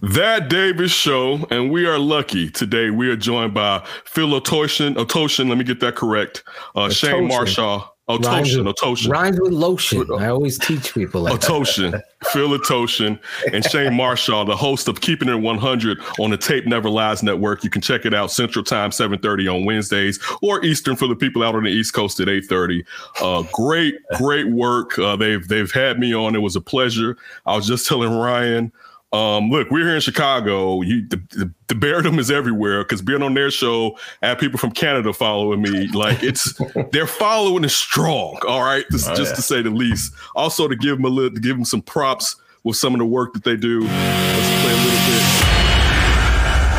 [0.00, 2.90] That Davis Show, and we are lucky today.
[2.90, 4.94] We are joined by Phil Otoshin.
[4.94, 6.44] Otoshin, let me get that correct.
[6.76, 7.28] Uh, Shane Otoshin.
[7.28, 7.94] Marshall.
[8.08, 8.72] Rhymes Otoshin.
[8.72, 9.10] Otoshin.
[9.10, 10.06] Rhymes with lotion.
[10.18, 11.50] I always teach people like that.
[11.50, 12.00] Otoshin,
[12.32, 13.18] Phil Otoshin,
[13.52, 17.64] and Shane Marshall, the host of Keeping It 100 on the Tape Never Lies Network.
[17.64, 21.42] You can check it out Central Time, 7:30 on Wednesdays, or Eastern for the people
[21.42, 22.84] out on the East Coast at 8:30.
[23.20, 24.98] Uh, great, great work.
[24.98, 26.34] Uh, they've they've had me on.
[26.34, 27.16] It was a pleasure.
[27.44, 28.72] I was just telling Ryan.
[29.12, 30.82] Um, look, we're here in Chicago.
[30.82, 34.58] You, the, the, the Beardom is everywhere because being on their show, I have people
[34.58, 35.86] from Canada following me.
[35.88, 36.60] Like it's,
[36.92, 38.38] they're following is strong.
[38.46, 39.36] All right, this, Oh, just yeah.
[39.36, 40.12] to say the least.
[40.34, 43.06] Also to give them a little, to give them some props with some of the
[43.06, 43.80] work that they do.
[43.80, 45.24] Let's play a little bit.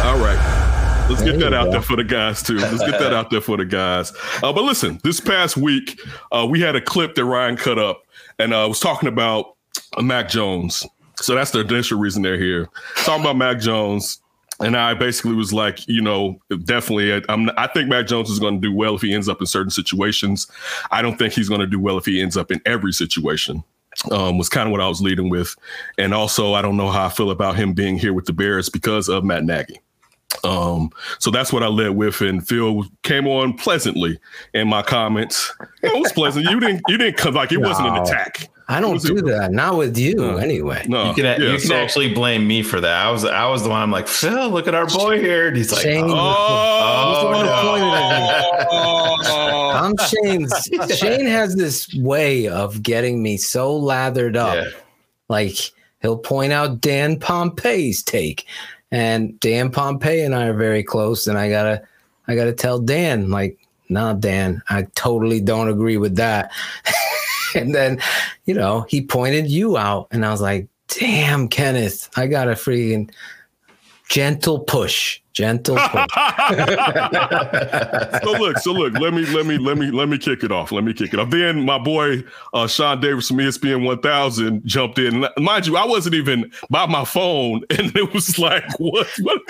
[0.06, 1.08] All right.
[1.10, 1.72] Let's get There that out go.
[1.72, 2.58] there for the guys too.
[2.58, 4.14] Let's get that out there for the guys.
[4.44, 6.00] Uh, but listen, this past week,
[6.32, 8.04] uh, we had a clip that Ryan cut up
[8.38, 9.56] and uh, was talking about
[9.98, 10.86] uh, Mac Jones.
[11.22, 12.70] So that's the initial reason they're here.
[13.04, 14.22] Talking about Mac Jones.
[14.62, 18.40] And I basically was like, you know, definitely, I- I'm, I think Mac Jones is
[18.40, 20.48] going to do well if he ends up in certain situations.
[20.92, 23.64] I don't think he's going to do well if he ends up in every situation.
[24.12, 25.56] Um, was kind of what I was leading with.
[25.98, 28.70] And also, I don't know how I feel about him being here with the Bears
[28.70, 29.80] because of Matt Nagy.
[30.44, 34.20] Um, so that's what I led with, and Phil came on pleasantly
[34.54, 35.52] in my comments.
[35.82, 36.46] It was pleasant.
[36.50, 38.48] You didn't, you didn't come like it wasn't an attack.
[38.68, 39.52] I don't Was it- do that.
[39.52, 40.38] Not with you, No.
[40.38, 40.86] anyway.
[40.88, 43.06] No, You can, yeah, you can so- actually blame me for that.
[43.08, 43.82] I was I was the one.
[43.82, 45.48] I'm like Phil, look at our boy here.
[45.48, 48.68] And he's like, Shane, Oh, He's the one who pointed at me.
[48.70, 50.98] oh, I'm Shane's.
[51.00, 54.54] Shane has this way of getting me so lathered up.
[54.54, 54.70] yeah.
[55.30, 55.56] Like
[56.04, 58.46] he'll point out Dan Pompei's take,
[58.92, 61.28] and Dan Pompei and I are very close.
[61.28, 61.84] And I gotta,
[62.28, 63.58] I gotta tell Dan, like,
[63.90, 66.52] nah, Dan, I totally don't agree with that.
[67.56, 68.02] and then,
[68.46, 72.54] you know, he pointed you out, and I was like, damn, Kenneth, I got a
[72.54, 73.12] freaking
[74.08, 75.78] gentle push, gentle
[78.24, 80.72] so look, so look, let me let me let me let me kick it off.
[80.72, 81.30] Let me kick it off.
[81.30, 82.24] Then my boy
[82.54, 85.26] uh Sean Davis from ESPN 1000 jumped in.
[85.38, 89.08] Mind you, I wasn't even by my phone, and it was like, what?
[89.22, 89.42] what?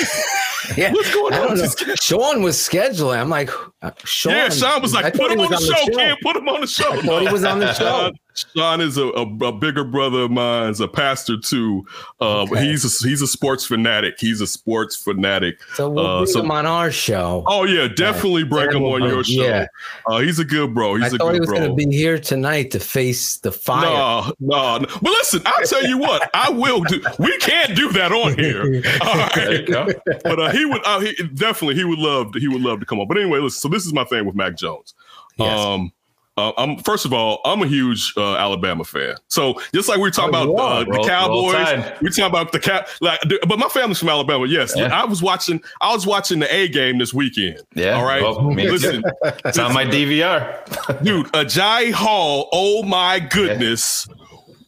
[0.77, 1.65] Yeah, What's going on don't with know.
[1.65, 1.95] this guy?
[1.95, 3.19] Sean was scheduling.
[3.19, 3.49] I'm like,
[3.81, 4.33] uh, Sean.
[4.33, 6.15] yeah, Sean was like, put him on the was show, Ken.
[6.21, 6.91] Put him on the show.
[6.91, 7.85] I thought he was on the show.
[7.85, 8.13] Sean,
[8.55, 11.85] Sean is a, a, a bigger brother of mine, is a pastor too.
[12.19, 12.65] Uh, Okay.
[12.67, 14.15] He's a, he's a sports fanatic.
[14.17, 15.59] He's a sports fanatic.
[15.79, 17.43] So we'll Uh, bring so- him on our show.
[17.47, 19.41] Oh yeah, definitely break him on your show.
[19.41, 19.67] Yeah.
[20.05, 20.95] Uh, he's a good bro.
[20.95, 21.57] He's I a thought he was bro.
[21.59, 23.85] going to be here tonight to face the fire.
[23.85, 24.85] No, no, no.
[25.01, 27.01] But listen, I'll tell you what, I will do.
[27.17, 28.61] We can't do that on here.
[29.01, 29.65] All There you right.
[29.67, 29.87] go.
[30.23, 32.99] But uh, he would uh, he, definitely he would love he would love to come
[32.99, 33.07] on.
[33.07, 33.61] But anyway, listen.
[33.61, 34.93] So this is my thing with Mac Jones.
[35.37, 35.57] Yes.
[35.57, 35.93] Um,
[36.39, 39.15] uh, I'm first of all, I'm a huge uh, Alabama fan.
[39.27, 42.59] So just like we were talking Oh, about uh, the Cowboys, we talking about the
[42.59, 42.87] cat.
[43.01, 44.45] Like, but my family's from Alabama.
[44.47, 44.87] Yes, Yeah.
[44.97, 45.61] I was watching.
[45.81, 47.61] I was watching the A game this weekend.
[47.75, 47.97] Yeah.
[47.97, 48.21] All right.
[48.21, 49.03] Well, listen,
[49.45, 51.03] It's on my DVR.
[51.03, 52.49] dude, Ajayi Hall.
[52.51, 54.07] Oh my goodness.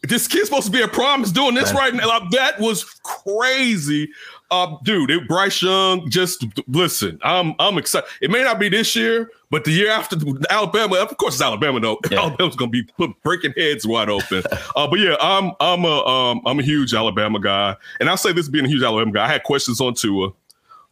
[0.03, 1.77] This kid's supposed to be a prom is doing this Yeah.
[1.79, 2.07] right now.
[2.07, 4.09] Like, that was crazy.
[4.51, 7.17] Uh, dude, it, Bryce Young, just listen.
[7.23, 8.09] I'm I'm excited.
[8.21, 10.17] It may not be this year, but the year after
[10.49, 11.99] Alabama, of course it's Alabama though.
[12.11, 12.19] Yeah.
[12.23, 14.43] Alabama's gonna be put, breaking heads wide open.
[14.75, 18.33] uh, but yeah, I'm I'm a um, I'm a huge Alabama guy, and I'll say
[18.33, 19.25] this being a huge Alabama guy.
[19.25, 20.33] I had questions on Tua.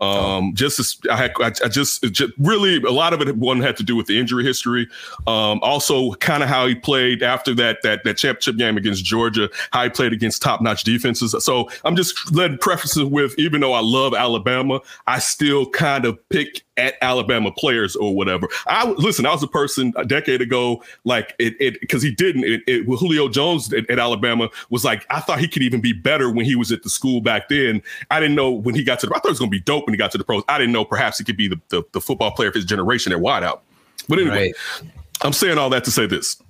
[0.01, 3.59] Um, just as I had, I, I just, just really a lot of it one
[3.59, 4.87] had to do with the injury history.
[5.27, 9.49] Um, also kind of how he played after that that that championship game against Georgia,
[9.71, 11.35] how he played against top notch defenses.
[11.44, 16.18] So I'm just letting prefaces with, even though I love Alabama, I still kind of
[16.29, 18.47] pick at Alabama players or whatever.
[18.67, 19.25] I listen.
[19.25, 22.45] I was a person a decade ago, like it, it because he didn't.
[22.45, 25.93] It, it Julio Jones at, at Alabama was like I thought he could even be
[25.93, 27.81] better when he was at the school back then.
[28.09, 29.13] I didn't know when he got to the.
[29.13, 30.43] I thought it was going to be dope when he got to the pros.
[30.47, 33.11] I didn't know perhaps he could be the the, the football player of his generation
[33.11, 33.59] at wideout.
[34.07, 34.91] But anyway, Right.
[35.21, 36.41] I'm saying all that to say this.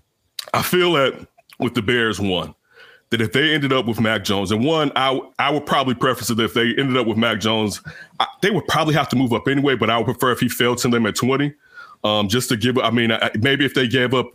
[0.53, 1.27] I feel that
[1.59, 2.55] with the Bears, one,
[3.09, 6.29] that if they ended up with Mac Jones, and one, I I would probably preface
[6.29, 7.81] it if they ended up with Mac Jones,
[8.19, 9.75] I, they would probably have to move up anyway.
[9.75, 11.53] But I would prefer if he fell to them at 20,
[12.03, 12.77] um, just to give.
[12.77, 14.27] I mean, I, maybe if they gave up,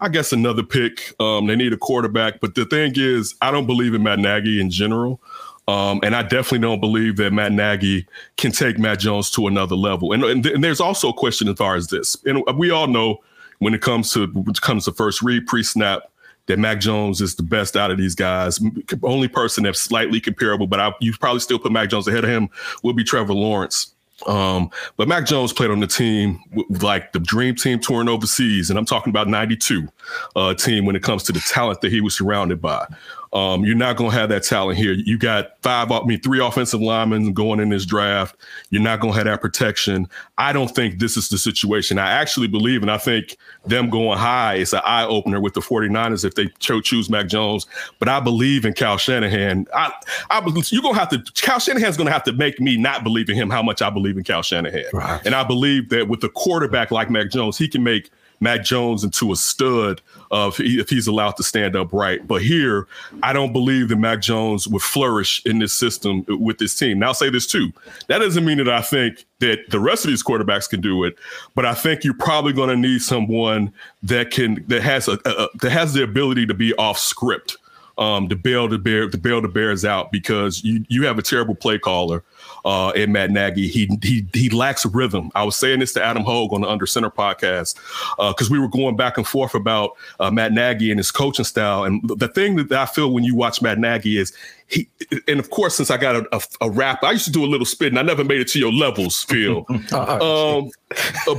[0.00, 1.14] I guess another pick.
[1.20, 4.60] Um, they need a quarterback, but the thing is, I don't believe in Matt Nagy
[4.60, 5.20] in general.
[5.68, 8.06] Um, and I definitely don't believe that Matt Nagy
[8.36, 10.12] can take Matt Jones to another level.
[10.12, 12.16] And, and, th- and there's also a question as far as this.
[12.24, 13.18] And we all know
[13.58, 16.02] when it comes to when it comes to first read, pre-snap,
[16.46, 18.60] that Mac Jones is the best out of these guys.
[19.02, 22.30] Only person that's slightly comparable, but I, you probably still put Mac Jones ahead of
[22.30, 22.48] him
[22.82, 23.92] will be Trevor Lawrence.
[24.26, 26.40] Um, but Mac Jones played on the team
[26.80, 29.86] like the dream team touring overseas, and I'm talking about '92
[30.34, 32.86] uh, team when it comes to the talent that he was surrounded by.
[33.32, 34.92] Um, you're not going to have that talent here.
[34.92, 38.36] You got five, I mean, three offensive linemen going in this draft.
[38.70, 40.08] You're not going to have that protection.
[40.38, 41.98] I don't think this is the situation.
[41.98, 45.60] I actually believe, and I think them going high is an eye opener with the
[45.60, 47.66] 49ers if they cho- choose Mac Jones.
[47.98, 49.66] But I believe in Kyle Shanahan.
[49.74, 49.92] I,
[50.30, 50.40] I
[50.70, 53.28] you're going to have to, Kyle Shanahan's going to have to make me not believe
[53.28, 54.84] in him how much I believe in Kyle Shanahan.
[54.92, 55.20] Right.
[55.24, 58.10] And I believe that with a quarterback like Mac Jones, he can make
[58.40, 60.00] Mac Jones into a stud
[60.30, 62.26] if, he, if he's allowed to stand upright.
[62.26, 62.86] But here,
[63.22, 66.98] I don't believe that Mac Jones would flourish in this system with this team.
[66.98, 67.72] Now, I'll say this too.
[68.08, 71.16] That doesn't mean that I think that the rest of these quarterbacks can do it,
[71.54, 73.72] but I think you're probably going to need someone
[74.02, 77.56] that can that has a, a that has the ability to be off script
[77.98, 81.22] um, to bail the bear to bail the Bears out because you you have a
[81.22, 82.22] terrible play caller
[82.66, 83.68] uh, in Matt Nagy.
[83.68, 85.30] He he he lacks rhythm.
[85.36, 87.76] I was saying this to Adam Hogue on the Under Center podcast
[88.16, 91.44] because uh, we were going back and forth about uh, Matt Nagy and his coaching
[91.44, 91.84] style.
[91.84, 94.32] And the thing that I feel when you watch Matt Nagy is
[94.66, 94.88] he,
[95.28, 97.46] and of course, since I got a, a, a rap, I used to do a
[97.46, 99.64] little spit, and I never made it to your levels, Phil.
[99.68, 100.72] um,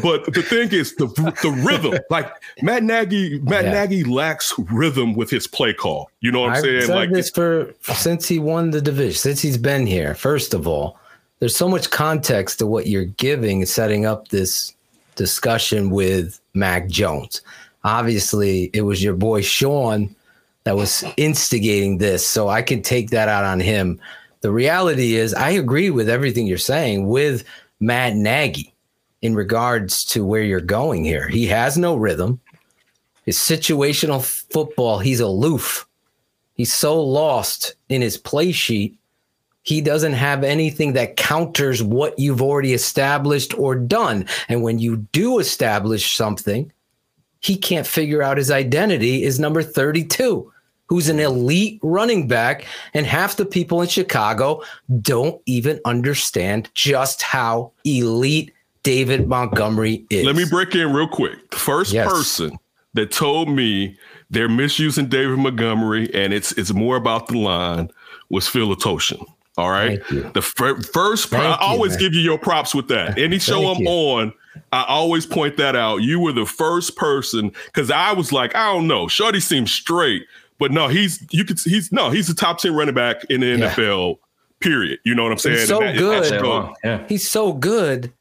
[0.01, 1.07] but the thing is, the
[1.41, 2.31] the rhythm, like
[2.61, 3.73] Matt Nagy, Matt Yeah.
[3.73, 6.09] Nagy lacks rhythm with his play call.
[6.21, 6.81] You know what I'm I've saying?
[6.83, 10.15] said Like this for since he won the division, since he's been here.
[10.15, 10.97] First of all,
[11.39, 14.73] there's so much context to what you're giving, setting up this
[15.15, 17.41] discussion with Mac Jones.
[17.83, 20.13] Obviously, it was your boy Sean
[20.63, 23.99] that was instigating this, so I can take that out on him.
[24.41, 27.43] The reality is, I agree with everything you're saying with
[27.79, 28.73] Matt Nagy
[29.21, 31.27] in regards to where you're going here.
[31.27, 32.39] He has no rhythm.
[33.25, 35.87] His situational football, he's aloof.
[36.55, 38.96] He's so lost in his play sheet.
[39.67, 44.25] He doesn't have anything that counters what you've already established or done.
[44.47, 46.71] And when you do establish something,
[47.41, 50.49] he can't figure out his identity is number 32,
[50.85, 52.63] who's an elite running back.
[52.93, 54.63] And half the people in Chicago
[55.01, 58.53] don't even understand just how elite
[58.83, 60.23] David Montgomery is.
[60.25, 61.51] Let me break in real quick.
[61.51, 62.09] The first Yes.
[62.09, 62.57] person
[62.93, 63.97] that told me
[64.29, 67.91] they're misusing David Montgomery and it's it's more about the line
[68.29, 69.25] was Phil Otoshin.
[69.57, 69.99] All right.
[70.33, 71.99] The fir- first, pro- Thank I always man.
[71.99, 73.17] give you your props with that.
[73.17, 73.87] Any show I'm you.
[73.89, 74.33] on,
[74.71, 75.97] I always point that out.
[75.97, 79.07] You were the first person because I was like, I don't know.
[79.07, 80.23] Shorty seems straight,
[80.59, 83.47] but no, he's you could he's no, he's the top 10 running back in the
[83.47, 83.73] Yeah.
[83.73, 84.19] NFL,
[84.59, 84.99] period.
[85.05, 85.57] You know what I'm saying?
[85.57, 86.17] He's so that- good.
[86.17, 86.75] that's Say go- long.
[86.83, 87.03] Yeah.
[87.09, 88.11] he's so good.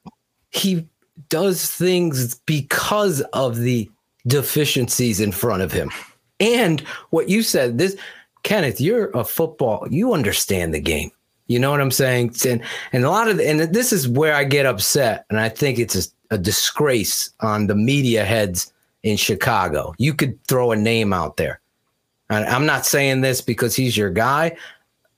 [0.51, 0.87] He
[1.29, 3.91] does things because of the
[4.27, 5.91] deficiencies in front of him.
[6.41, 6.81] And
[7.11, 7.97] what you said, this
[8.43, 11.11] Kenneth, you're a football, you understand the game.
[11.47, 12.35] You know what I'm saying?
[12.47, 12.63] And
[12.93, 16.13] and a lot of and this is where I get upset, and I think it's
[16.31, 18.73] a, a disgrace on the media heads
[19.03, 19.95] in Chicago.
[19.99, 21.61] You could throw a name out there.
[22.29, 24.57] And I'm not saying this because he's your guy.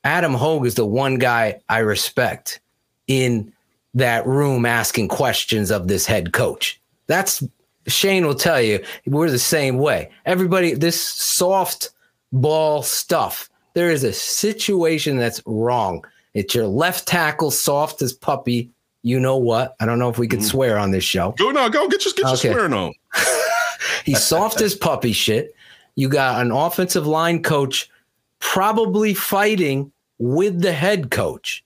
[0.04, 2.60] Adam Hogue is the one guy I respect
[3.06, 3.52] in
[3.94, 6.80] that room asking questions of this head coach.
[7.06, 7.42] That's
[7.86, 10.10] Shane will tell you we're the same way.
[10.26, 11.90] Everybody, this soft
[12.32, 13.48] ball stuff.
[13.74, 16.04] There is a situation that's wrong.
[16.38, 18.70] It's your left tackle, soft as puppy.
[19.02, 19.74] You know what?
[19.80, 20.48] I don't know if we could mm-hmm.
[20.48, 21.34] swear on this show.
[21.36, 22.52] Go no, go get your get your Okay.
[22.52, 22.92] swearing on.
[24.04, 25.52] He's soft as puppy shit.
[25.96, 27.90] You got an offensive line coach
[28.38, 31.64] probably fighting with the head coach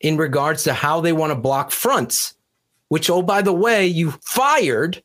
[0.00, 2.34] in regards to how they want to block fronts,
[2.88, 5.02] which, oh, by the way, you fired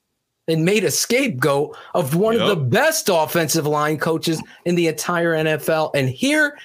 [0.47, 5.33] and made a scapegoat of one of the best offensive line coaches in the entire
[5.33, 5.91] NFL.
[5.93, 6.57] And here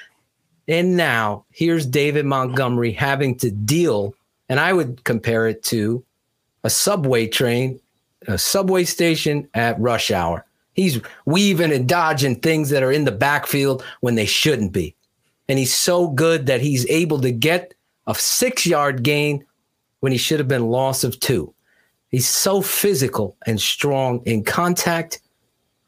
[0.66, 4.14] and now, here's David Montgomery having to deal,
[4.48, 6.04] and I would compare it to
[6.62, 7.80] a subway train,
[8.26, 10.46] a subway station at rush hour.
[10.72, 14.94] He's weaving and dodging things that are in the backfield when they shouldn't be.
[15.48, 17.74] And he's so good that he's able to get
[18.06, 19.44] a six yard gain
[20.00, 21.54] when he should have been loss of two.
[22.10, 25.20] He's so physical and strong in contact,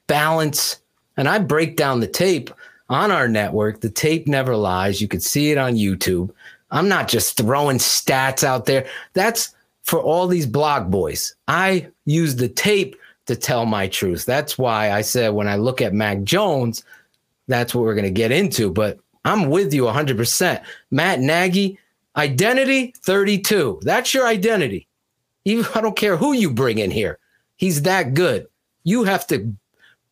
[0.06, 0.80] balance.
[1.16, 2.50] And I break down the tape
[2.88, 3.80] on our network.
[3.80, 5.00] The tape never lies.
[5.00, 6.30] You can see it on YouTube.
[6.70, 8.86] I'm not just throwing stats out there.
[9.12, 11.34] That's for all these blog boys.
[11.48, 14.24] I use the tape to tell my truth.
[14.24, 16.84] That's why I said when I look at Mac Jones,
[17.48, 18.70] that's what we're going to get into.
[18.70, 20.62] But I'm with you 100%.
[20.90, 21.78] Matt Nagy,
[22.16, 23.80] identity 32.
[23.82, 24.88] That's your identity.
[25.44, 27.18] Even I don't care who you bring in here.
[27.56, 28.46] He's that good.
[28.84, 29.52] You have to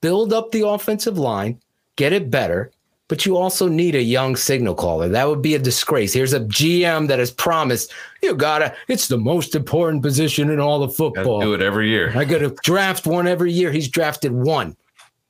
[0.00, 1.60] build up the offensive line,
[1.96, 2.70] get it better,
[3.08, 5.08] but you also need a young signal caller.
[5.08, 6.12] That would be a disgrace.
[6.12, 8.74] Here's a GM that has promised you gotta.
[8.88, 11.40] It's the most important position in all of Gotta football.
[11.40, 12.12] do it every year.
[12.16, 13.70] I got to draft one every year.
[13.70, 14.76] He's drafted one,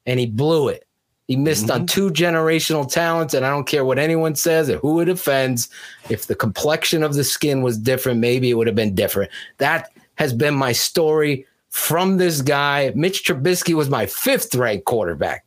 [0.06, 0.86] and he blew it.
[1.26, 1.86] He missed on mm-hmm.
[1.86, 5.70] two generational talents, and I don't care what anyone says or who it offends.
[6.10, 9.32] If the complexion of the skin was different, maybe it would have been different.
[9.56, 12.92] That has been my story from this guy.
[12.94, 15.43] Mitch Trubisky was my fifth ranked quarterback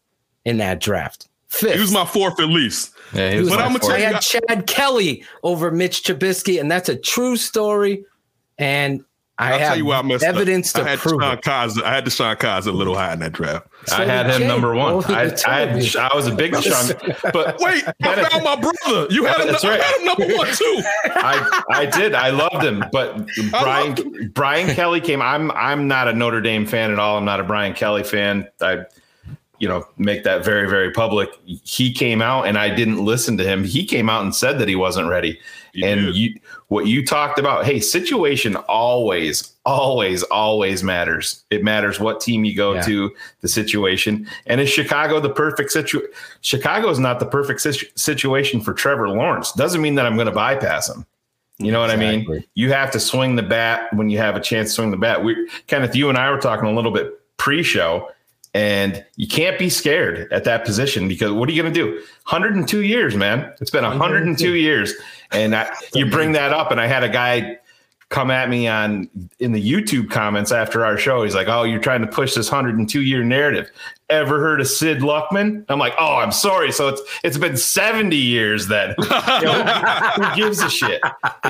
[0.48, 1.28] in that draft.
[1.50, 1.76] Fifth.
[1.76, 2.94] He was my fourth at least.
[3.14, 3.92] Yeah, he was But my I'm gonna fourth.
[3.94, 8.04] tell I you- had Chad Kelly over Mitch Trubisky, and that's a true story.
[8.58, 9.04] And
[9.40, 10.82] I I'll have tell you I messed evidence up.
[10.82, 11.42] to I had prove Deshaun it.
[11.44, 11.86] Kaiser.
[11.86, 13.68] I had DeShone Kizer a little high in that draft.
[13.94, 14.48] I had him Jay.
[14.48, 15.06] number one.
[15.06, 16.88] I, I, had, I was a big Sean,
[17.32, 19.08] but Wait, I found my brother.
[19.14, 19.48] You had him.
[19.48, 20.82] That's I had him number one too.
[21.06, 22.16] I, I did.
[22.16, 25.22] I loved him, but Brian Brian Kelly came.
[25.22, 27.18] I'm I'm not a Notre Dame fan at all.
[27.18, 28.48] I'm not a Brian Kelly fan.
[28.60, 28.86] I,
[29.60, 31.30] you know, make that very very public.
[31.46, 33.64] He came out, and I didn't listen to him.
[33.64, 35.40] He came out and said that he wasn't ready.
[35.74, 36.16] He and did.
[36.16, 41.44] you, what you talked about, hey, situation always, always, always matters.
[41.52, 42.82] It matters what team you go Yeah.
[42.82, 44.28] to, the situation.
[44.48, 46.10] And is Chicago the perfect situation?
[46.42, 49.52] Chicago is not the perfect situ- situation for Trevor Lawrence.
[49.52, 51.06] Doesn't mean that I'm going to bypass him.
[51.60, 52.44] You know what I mean?
[52.54, 55.24] You have to swing the bat when you have a chance to swing the bat.
[55.24, 58.10] We, Kenneth, you and I were talking a little bit pre-show,
[58.58, 61.92] and you can't be scared at that position because what are you going to do?
[61.92, 63.54] 102 years, man.
[63.62, 64.96] It's been 102 years,
[65.32, 67.60] and I, you bring that up, and I had a guy
[68.10, 71.22] come at me on in the YouTube comments after our show.
[71.22, 73.70] He's like, "Oh, you're trying to push this 102 year narrative."
[74.10, 75.64] Ever heard of Sid Luckman?
[75.70, 78.96] I'm like, "Oh, I'm sorry." So it's it's been 70 years then.
[79.38, 79.64] You know,
[80.16, 81.00] who gives a shit?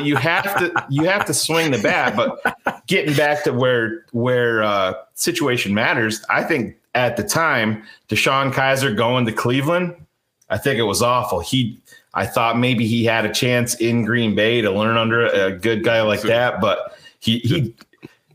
[0.04, 2.18] You have to you have to swing the bat.
[2.18, 8.52] But getting back to where where uh, situation matters, I think at the time, DeShone
[8.52, 9.96] Kizer going to Cleveland,
[10.50, 11.40] I think it was awful.
[11.40, 11.80] He
[12.14, 15.84] I thought maybe he had a chance in Green Bay to learn under a good
[15.84, 17.76] guy like that, but he he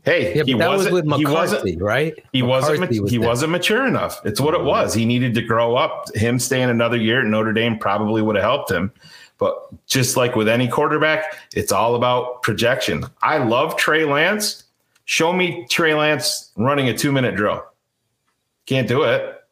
[0.03, 2.25] hey, Yeah, he but that was wasn't with he McCarthy, wasn't right?
[2.31, 3.27] he wasn't McCarthy ma- was he there.
[3.27, 4.21] wasn't mature enough.
[4.25, 4.67] It's what it mm-hmm.
[4.67, 4.93] was.
[4.93, 6.13] He needed to grow up.
[6.15, 8.91] Him staying another year at Notre Dame probably would have helped him.
[9.37, 13.05] But just like with any quarterback, it's all about projection.
[13.21, 14.63] I love Trey Lance.
[15.05, 17.65] Show me Trey Lance running a two minute drill.
[18.65, 19.43] Can't do it.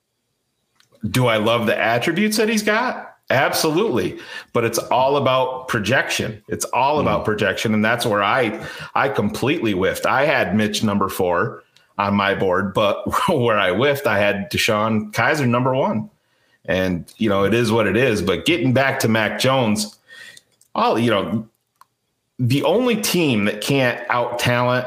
[1.10, 3.12] Do I love the attributes that he's got?
[3.32, 4.20] Absolutely.
[4.54, 6.44] But it's all about projection.
[6.48, 7.08] It's all hmm.
[7.08, 7.74] about projection.
[7.74, 10.06] And that's where I I completely whiffed.
[10.06, 11.64] I had Mitch number four
[11.98, 16.10] on my board, but where I whiffed, I had DeShone Kizer number one.
[16.66, 18.22] And you know, it is what it is.
[18.22, 19.98] But getting back to Mac Jones,
[20.76, 21.48] all you know,
[22.38, 24.86] the only team that can't out talent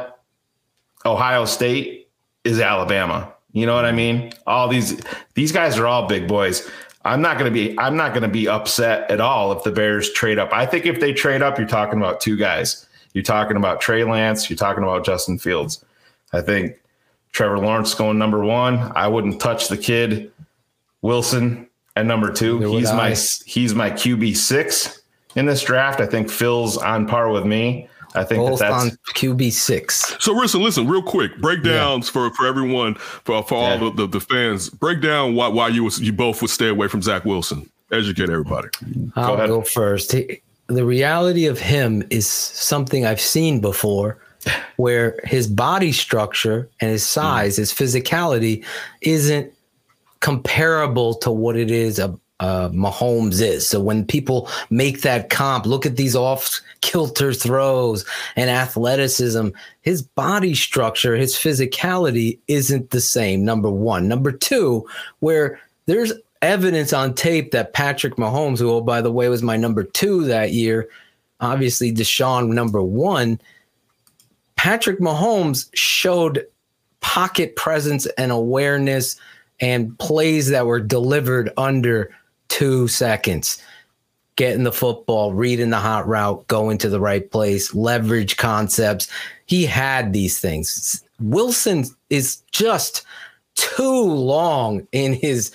[1.07, 2.09] Ohio State
[2.45, 3.34] is Alabama.
[3.55, 4.33] You know what I mean?
[4.47, 5.01] All these
[5.35, 6.69] these guys are all big boys.
[7.05, 9.71] I'm not going to be I'm not going to be upset at all if the
[9.71, 10.53] Bears trade up.
[10.53, 12.87] I think if they trade up, you're talking about two guys.
[13.13, 15.85] You're talking about Trey Lance, you're talking about Justin Fields.
[16.33, 16.77] I think
[17.31, 18.93] Trevor Lawrence going number 1.
[18.97, 20.33] I wouldn't touch the kid
[21.03, 22.59] Wilson at number 2.
[22.59, 23.15] Neither would He's my
[23.47, 25.03] he's my QB 6
[25.37, 26.01] in this draft.
[26.01, 27.89] I think Phil's on par with me.
[28.17, 30.15] I think that that's on QB six.
[30.21, 33.77] So listen, listen, real quick, breakdowns for for everyone, for for all Yeah.
[33.79, 34.71] the, the, the fans.
[34.71, 37.69] Break down why why you was you both would stay away from Zach Wilson.
[37.93, 38.69] Educate everybody.
[39.17, 39.49] I'll ahead.
[39.49, 40.13] go first.
[40.13, 44.19] He- The reality of him is something I've seen before,
[44.77, 47.59] where his body structure and his size, mm.
[47.59, 48.65] his physicality,
[49.03, 49.53] isn't
[50.21, 53.69] comparable to what it is a uh, Mahomes is.
[53.69, 58.05] So when people make that comp, look at these off kilter throws
[58.37, 59.49] and athleticism.
[59.83, 63.45] His body structure, his physicality isn't the same.
[63.45, 64.09] Number one.
[64.09, 64.87] Number two,
[65.21, 66.13] where there's
[66.43, 70.25] evidence on tape that Patrick Mahomes, who, oh, by the way, was my number two
[70.25, 70.89] that year,
[71.41, 73.41] obviously Deshaun number one.
[74.57, 76.47] Patrick Mahomes showed
[77.01, 79.17] pocket presence and awareness
[79.61, 82.11] and plays that were delivered under
[82.55, 83.61] two seconds.
[84.37, 89.09] Getting the football, reading the hot route, going to the right place, leverage concepts.
[89.47, 91.03] He had these things.
[91.21, 93.05] Wilson is just
[93.57, 95.53] too long in his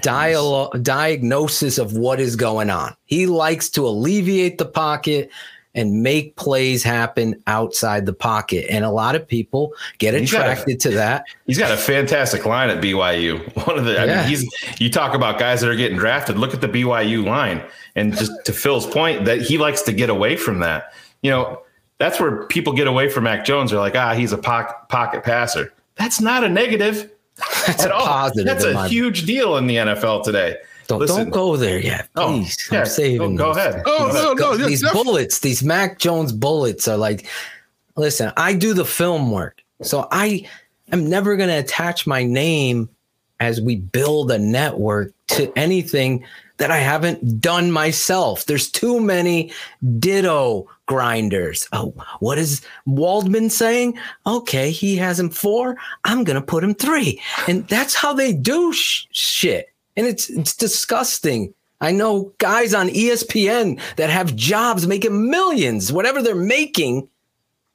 [0.00, 2.94] dialogue diagnosis of what is going on.
[3.06, 5.30] He likes to alleviate the pocket
[5.74, 8.66] and make plays happen outside the pocket.
[8.70, 11.24] And a lot of people get He's a- attracted to that.
[11.46, 13.38] He's got a fantastic line at BYU.
[13.66, 16.38] One of the, I mean, he's, you talk about guys that are getting drafted.
[16.38, 17.62] Look at the BYU line.
[17.94, 20.92] And just to Phil's point, that he likes to get away from that.
[21.22, 21.62] You know,
[21.98, 23.70] that's where people get away from Mac Jones.
[23.70, 25.72] They're like, ah, he's a pocket, pocket passer.
[25.96, 27.10] That's not a negative
[27.66, 28.06] That's at a all.
[28.06, 28.46] positive.
[28.46, 30.56] That's a huge deal in the NFL today.
[30.88, 31.16] Don't, Listen.
[31.24, 33.36] don't go there yet, Oh, yeah, I'm saving.
[33.36, 33.64] go- go this.
[33.66, 33.82] ahead.
[33.86, 37.26] Oh, no, no, yeah, these def- bullets, these Mac Jones bullets are like,
[37.96, 39.62] listen, I do the film work.
[39.82, 40.48] So I
[40.90, 42.88] am never going to attach my name
[43.38, 46.24] as we build a network to anything
[46.56, 48.46] that I haven't done myself.
[48.46, 49.52] There's too many
[50.00, 51.68] ditto grinders.
[51.72, 53.96] Oh, what is Waldman saying?
[54.26, 55.76] Okay, he has him four.
[56.04, 57.20] I'm going to put him three.
[57.46, 59.68] And that's how they do sh- shit.
[59.98, 61.52] And it's it's disgusting.
[61.80, 67.08] I know guys on ESPN that have jobs making millions, whatever they're making,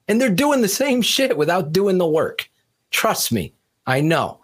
[0.08, 2.50] and they're doing the same shit without doing the work.
[2.92, 3.54] Trust me,
[3.86, 4.40] I know.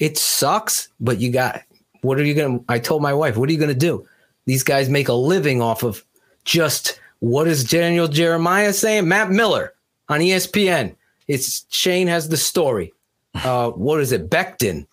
[0.00, 1.62] It sucks, but you got
[2.00, 4.04] what are you gonna I told my wife, what are you gonna do?
[4.46, 6.04] These guys make a living off of
[6.44, 9.06] just what is Daniel Jeremiah saying?
[9.06, 9.74] Matt Miller
[10.08, 10.96] on ESPN.
[11.28, 12.92] It's Shane has the story.
[13.32, 14.28] Uh, what is it?
[14.28, 14.88] Becton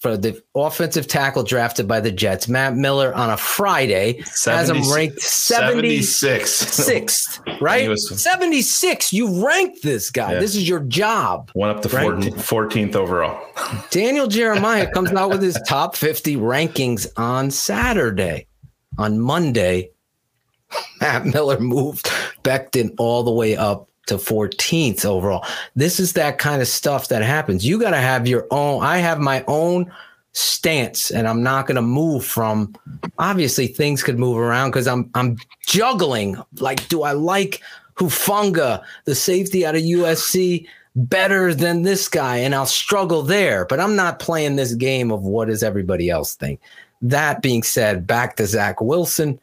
[0.00, 2.48] for the offensive tackle drafted by the Jets.
[2.48, 6.50] Matt Miller on a Friday has him 70 ranked 70, 76.
[6.50, 7.86] sixth, right?
[7.88, 9.12] Was- 76.
[9.12, 10.32] You ranked this guy.
[10.32, 10.40] Yeah.
[10.40, 11.50] This is your job.
[11.54, 12.06] Went up to Right.
[12.06, 13.46] 14th overall.
[13.90, 18.46] Daniel Jeremiah comes out with his top 50 rankings on Saturday.
[18.98, 19.90] On Monday,
[21.00, 22.06] Matt Miller moved
[22.42, 25.44] Becton all the way up to 14th overall.
[25.76, 27.66] This is that kind of stuff that happens.
[27.66, 28.82] You got to have your own.
[28.82, 29.90] I have my own
[30.32, 32.74] stance and I'm not going to move from
[33.18, 37.60] obviously things could move around cuz I'm I'm juggling like do I like
[37.96, 43.80] Hufanga the safety out of USC better than this guy and I'll struggle there but
[43.80, 46.60] I'm not playing this game of what does everybody else think
[47.02, 49.40] that being said back to Zach Wilson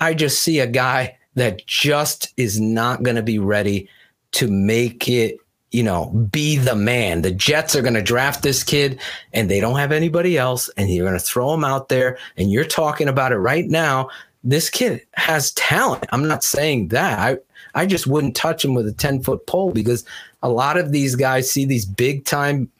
[0.00, 3.88] I just see a guy that just is not going to be ready
[4.32, 5.38] to make it,
[5.70, 7.22] you know, be the man.
[7.22, 9.00] The Jets are going to draft this kid
[9.32, 12.50] and they don't have anybody else and you're going to throw him out there and
[12.50, 14.08] you're talking about it right now.
[14.42, 16.06] This kid has talent.
[16.10, 17.18] I'm not saying that.
[17.18, 17.38] I
[17.74, 20.04] I just wouldn't touch him with a 10 foot pole because
[20.42, 22.70] a lot of these guys see these big time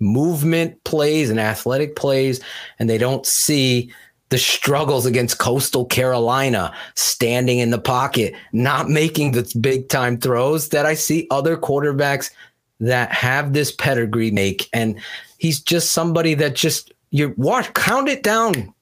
[0.00, 2.40] movement plays and athletic plays
[2.78, 3.92] and they don't see
[4.32, 10.70] the struggles against coastal carolina standing in the pocket not making the big time throws
[10.70, 12.30] that i see other quarterbacks
[12.82, 14.68] that have this pedigree make.
[14.72, 15.00] And
[15.38, 18.74] he's just somebody that just you watch count it down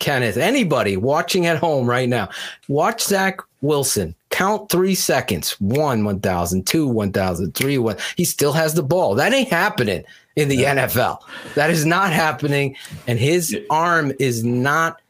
[0.00, 2.28] kenneth anybody watching at home right now.
[2.68, 4.14] Watch zach wilson.
[4.30, 5.52] Count three seconds.
[5.60, 7.96] One 1000 two 1000 three one.
[8.16, 9.14] He still has the ball.
[9.14, 10.04] That ain't happening
[10.38, 11.18] in the nfl
[11.54, 15.00] that is not happening and his arm is not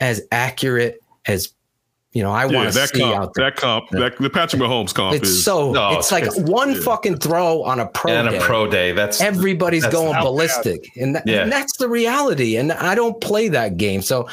[0.00, 1.52] as accurate as
[2.12, 4.30] you know i Yeah, want to that see comp, out there that comp, that the
[4.30, 6.80] Patrick Mahomes comp it's is so no, it's like it's- one yeah.
[6.80, 8.36] fucking throw on a pro and day.
[8.36, 8.92] a pro day.
[8.92, 11.42] That's Everybody's That's going ballistic, and, that, Yeah.
[11.42, 12.56] and that's the reality.
[12.56, 14.28] And I don't play that game, so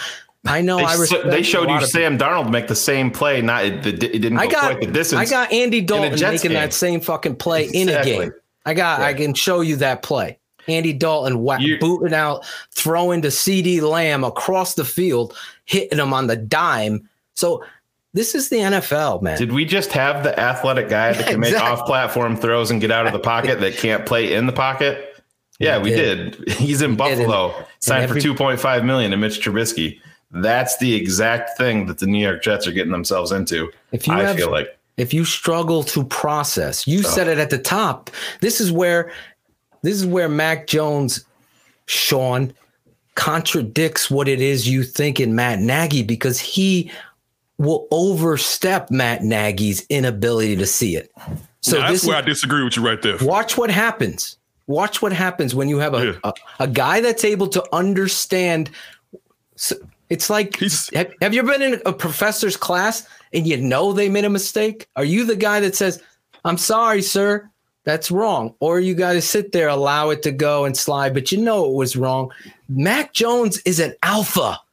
[0.45, 1.29] I know They, I s- respect.
[1.31, 3.41] they a showed you lot of Sam Darnold make the same play.
[3.41, 5.21] Not it, it didn't go I got quite the distance.
[5.21, 6.53] I got Andy Dalton making game.
[6.53, 8.31] that same fucking play in a game.
[8.65, 10.37] I got I can show you that play.
[10.71, 16.13] Andy Dalton wha- You- booting out, throwing to CeeDee Lamb across the field, hitting him
[16.13, 17.07] on the dime.
[17.35, 17.63] So
[18.13, 19.37] this is the NFL, man.
[19.37, 21.71] Did we just have the athletic guy that Yeah, can make exactly.
[21.79, 25.07] off-platform throws and get out of the pocket that can't play in the pocket?
[25.59, 26.43] Yeah, We we did.
[26.45, 26.49] did.
[26.57, 29.99] He's in and- Buffalo, signed every- for two point five million to Mitch Trubisky.
[30.33, 33.69] That's the exact thing that the New York Jets are getting themselves into.
[33.91, 37.49] If you I have- feel like if you struggle to process you said it at
[37.49, 38.09] the top
[38.41, 39.09] this is where
[39.83, 41.25] this is where mac jones
[41.85, 42.53] sean
[43.15, 46.91] contradicts what it is you think in matt nagy because he
[47.57, 51.11] will overstep matt nagy's inability to see it
[51.61, 53.17] so Now, this that's where is, I disagree with you right there.
[53.21, 56.13] watch what happens watch what happens when you have a, Yeah.
[56.23, 58.69] a, a guy that's able to understand
[59.55, 59.75] so
[60.09, 60.57] it's like
[60.93, 64.87] have, have you been in a professor's class and you know they made a mistake?
[64.97, 66.01] Are you the guy that says,
[66.43, 67.49] I'm sorry, sir,
[67.83, 68.53] that's wrong?
[68.59, 71.65] Or you got to sit there, allow it to go and slide, but you know
[71.65, 72.31] it was wrong.
[72.69, 74.59] Mac Jones is an alpha.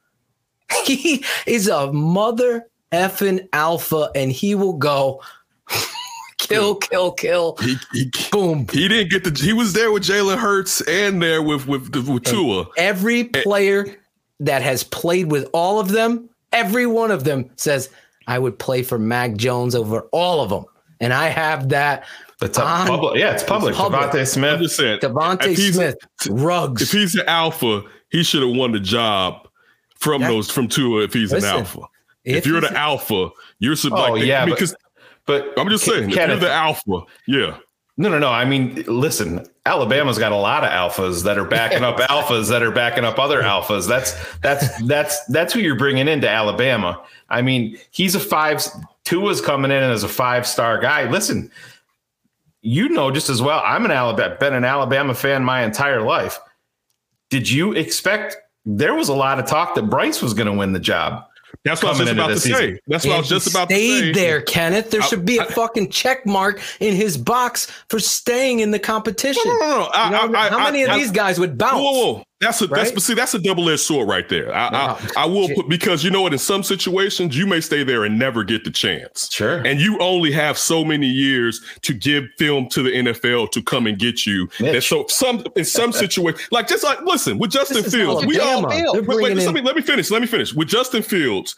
[0.85, 5.21] He is a mother effing alpha, and he will go
[6.37, 7.57] kill, kill, kill.
[7.59, 8.67] He, he, Boom.
[8.71, 9.39] he didn't get the.
[9.43, 12.67] He was there with Jalen Hurts and there with with with Tua.
[12.77, 13.97] Every player
[14.39, 17.89] that has played with all of them, every one of them says,
[18.27, 20.65] I would play for Mac Jones over all of them.
[20.99, 22.05] And I have that.
[22.39, 23.19] That's a on- public.
[23.19, 23.71] Yeah, it's public.
[23.71, 24.01] It's public.
[24.01, 24.59] DeVonta I'm Smith.
[24.61, 24.99] just saying.
[24.99, 25.95] DeVonta if he's- Smith,
[26.81, 29.47] If he's an alpha, he should have won the job
[29.97, 31.03] from That- those from Tua.
[31.03, 31.79] If he's Listen, an alpha,
[32.23, 34.75] if, if you're he's the alpha, you're so Oh, like yeah, but- because
[35.25, 37.57] But I'm just Ke- saying, if you're the alpha, yeah.
[37.97, 38.29] No, no, no.
[38.29, 42.63] I mean, listen, Alabama's got a lot of alphas that are backing up alphas that
[42.63, 43.87] are backing up other alphas.
[43.87, 46.99] That's that's that's that's who you're bringing into Alabama.
[47.29, 48.65] I mean, he's a five.
[49.03, 51.09] Tua's coming in as a five star guy.
[51.11, 51.51] Listen,
[52.61, 53.61] you know just as well.
[53.65, 56.39] I'm an Alabama, been an Alabama fan my entire life.
[57.29, 58.37] Did you expect?
[58.65, 61.25] There was a lot of talk that Bryce was going to win the job.
[61.65, 62.55] That's what I was just about to season.
[62.75, 62.79] say.
[62.87, 64.21] That's what I was just he about to stayed say.
[64.21, 64.91] there, Kenneth.
[64.91, 68.71] There I- should be a I- fucking check mark in his box for staying in
[68.71, 69.41] the competition.
[69.45, 69.89] No, no, no, no.
[69.93, 71.73] I- You know, I- how I- many of I- these guys would bounce?
[71.73, 72.23] Whoa, whoa, whoa.
[72.41, 72.93] That's a that's Right?
[72.93, 74.53] but see that's a double edged sword right there.
[74.53, 74.77] I, No.
[74.77, 78.05] I I will put because you know what in some situations you may stay there
[78.05, 79.29] and never get the chance.
[79.29, 79.57] Sure.
[79.65, 83.87] And you only have so many years to give film to the NFL to come
[83.87, 84.49] and get you.
[84.59, 88.65] And so some in some situations, like just like listen with Justin Fields, we all.
[88.65, 90.09] Wait, wait, let me let me finish.
[90.09, 91.57] Let me finish with Justin Fields.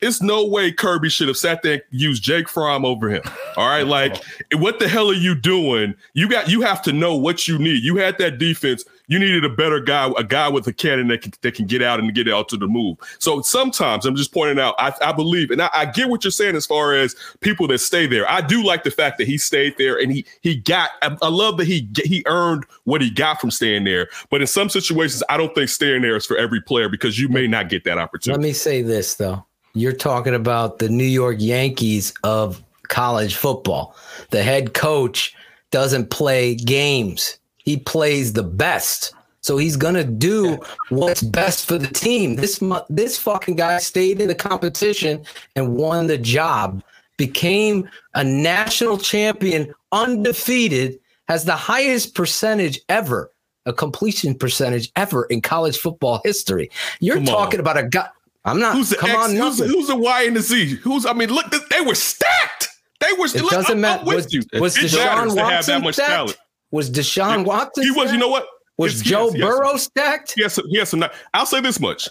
[0.00, 3.22] It's no way Kirby should have sat there and used Jake Fromm over him.
[3.56, 4.22] All right, like
[4.54, 5.94] what the hell are you doing?
[6.14, 7.82] You got you have to know what you need.
[7.82, 8.84] You had that defense.
[9.12, 11.82] You needed a better guy, a guy with a cannon that can, that can get
[11.82, 12.96] out and get out to the move.
[13.18, 14.74] So sometimes I'm just pointing out.
[14.78, 17.80] I, I believe, and I, I get what you're saying as far as people that
[17.80, 18.26] stay there.
[18.30, 20.92] I do like the fact that he stayed there and he he got.
[21.02, 24.08] I, I love that he he earned what he got from staying there.
[24.30, 27.28] But in some situations, I don't think staying there is for every player because you
[27.28, 28.40] may not get that opportunity.
[28.40, 29.44] Let me say this though.
[29.74, 33.94] You're talking about the New York Yankees of college football.
[34.30, 35.34] The head coach
[35.70, 37.36] doesn't play games.
[37.64, 39.14] He plays the best.
[39.40, 40.58] So he's gonna do
[40.90, 42.36] what's best for the team.
[42.36, 45.24] This this fucking guy stayed in the competition
[45.56, 46.82] and won the job,
[47.16, 50.98] became a national champion, undefeated,
[51.28, 53.32] has the highest percentage ever,
[53.66, 56.70] a completion percentage ever in college football history.
[57.00, 57.34] You're Come on.
[57.34, 58.08] talking about a guy.
[58.44, 58.74] I'm not.
[58.76, 59.68] Who's the come X, on, who's, nothing.
[59.68, 60.66] who's the Y and the Z?
[60.82, 62.68] Who's I mean, look, they were stacked.
[63.00, 63.26] They were.
[63.26, 64.00] It look, doesn't I'm- matter.
[64.02, 64.42] I'm Was, you.
[64.54, 66.10] was It Deshaun matters to have Watson that much stacked?
[66.10, 66.36] talent.
[66.72, 67.84] Was Deshaun Watson?
[67.84, 68.10] He was.
[68.12, 68.46] You know what?
[68.78, 69.48] Was Yes, Joe yes, yes.
[69.48, 70.34] Burrow stacked?
[70.36, 70.56] Yes.
[70.56, 71.10] has some, he has.
[71.34, 72.08] I'll say this much.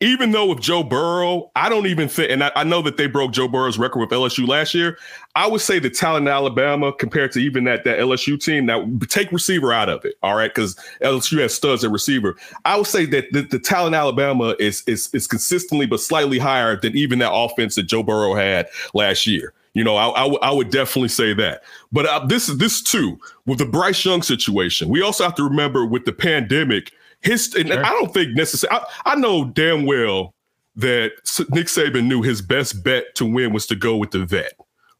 [0.00, 3.06] Even though with Joe Burrow, I don't even think, and I, I know that they
[3.06, 4.98] broke Joe Burrow's record with LSU last year.
[5.36, 8.66] I would say the talent in Alabama compared to even that that LSU team.
[8.66, 12.36] Now take receiver out of it, all right, because LSU has studs at receiver.
[12.64, 16.38] I would say that the, the talent in Alabama is is is consistently but slightly
[16.38, 19.54] higher than even that offense that Joe Burrow had last year.
[19.74, 21.62] You know, I, I, w- I would definitely say that.
[21.90, 24.88] But uh, this is this too with the Bryce Young situation.
[24.88, 28.80] We also have to remember with the pandemic, his and I don't think necessarily.
[28.80, 30.34] I, I know damn well
[30.76, 31.12] that
[31.50, 34.52] Nick Saban knew his best bet to win was to go with the vet.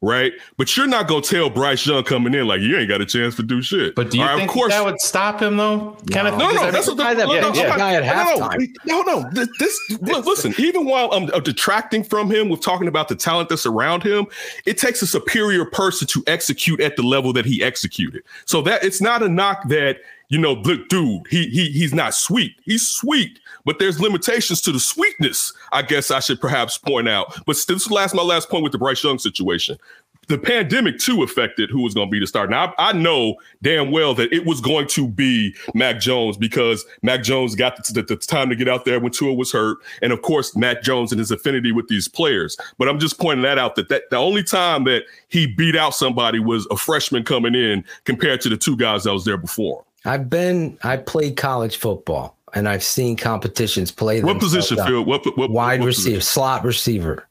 [0.05, 3.07] Right, but you're not gonna tell Bryce Young coming in like you ain't got a
[3.07, 3.95] chance to do shit.
[3.95, 5.97] But do you All right, think of course, that would stop him though?
[6.11, 6.35] Kenneth?
[6.37, 7.95] no, Because no, every- that's what the guy that no, no, benched I'm the guy
[7.95, 8.75] at no, no, halftime.
[8.85, 10.55] No, no, this, this look, listen.
[10.59, 14.27] Even while I'm uh, detracting from him with talking about the talent that's around him,
[14.67, 18.25] it takes a superior person to execute at the level that he executed.
[18.45, 19.99] So that it's not a knock that
[20.31, 22.57] you know, look, dude, he he he's not sweet.
[22.65, 25.53] He's sweet, but there's limitations to the sweetness.
[25.72, 27.35] I guess I should perhaps point out.
[27.46, 29.79] But this is last my last point with the Bryce Young situation
[30.29, 32.51] the pandemic too affected who was going to be the starter.
[32.51, 36.85] Now I, I know damn well that it was going to be Mac Jones because
[37.03, 39.79] Mac Jones got the, the, the time to get out there when Tua was hurt,
[40.01, 42.57] and of course Mac Jones and his affinity with these players.
[42.79, 45.94] But I'm just pointing that out that, that the only time that he beat out
[45.94, 49.85] somebody was a freshman coming in compared to the two guys that was there before.
[50.05, 50.79] I've been.
[50.83, 54.23] I played college football, and I've seen competitions play.
[54.23, 54.77] What position.
[54.77, 55.05] Phil?
[55.05, 56.21] What, what Wide what receiver, position?
[56.33, 57.27] slot receiver,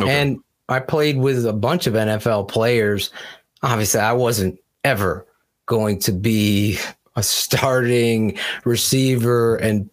[0.00, 0.10] Okay.
[0.10, 3.10] and I played with a bunch of NFL players.
[3.62, 5.26] Obviously, I wasn't ever
[5.66, 6.78] going to be
[7.16, 9.88] a starting receiver and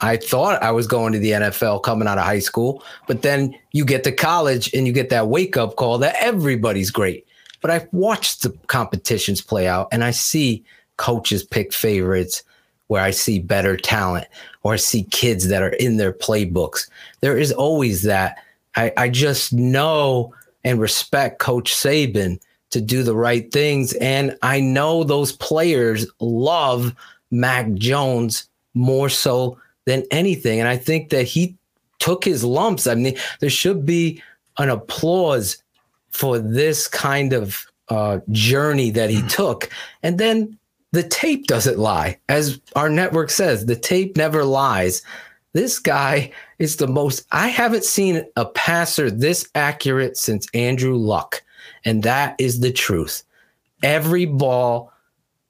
[0.00, 3.54] I thought I was going to the NFL coming out of high school, but then
[3.72, 7.26] you get to college and you get that wake up call that everybody's great.
[7.60, 10.64] But I've watched the competitions play out and I see
[10.96, 12.42] coaches pick favorites
[12.90, 14.26] where I see better talent
[14.64, 16.90] or I see kids that are in their playbooks.
[17.20, 18.38] There is always that.
[18.74, 23.92] I, I just know and respect Coach Saban to do the right things.
[23.94, 26.92] And I know those players love
[27.30, 30.58] Mac Jones more so than anything.
[30.58, 31.56] And I think that he
[32.00, 32.88] took his lumps.
[32.88, 34.20] I mean, there should be
[34.58, 35.62] an applause
[36.10, 39.70] for this kind of uh, journey that he took.
[40.02, 40.58] And then
[40.92, 42.18] the tape doesn't lie.
[42.28, 45.02] As our network says, the tape never lies.
[45.52, 51.42] This guy is the most, I haven't seen a passer this accurate since Andrew Luck.
[51.84, 53.22] And that is the truth.
[53.82, 54.92] Every ball,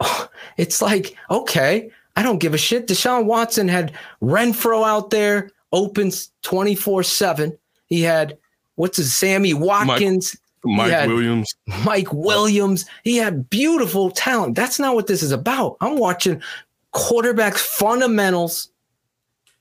[0.57, 2.87] it's like, okay, I don't give a shit.
[2.87, 7.57] Deshaun Watson had Renfrow out there, opens 24 7.
[7.87, 8.39] He had,
[8.77, 10.37] what's his, Sammy Watkins.
[10.65, 11.55] Mike had- Williams.
[11.85, 12.85] Mike Williams.
[13.05, 14.55] He had beautiful talent.
[14.55, 15.77] That's not what this is about.
[15.81, 16.43] I'm watching
[16.93, 18.69] quarterback fundamentals,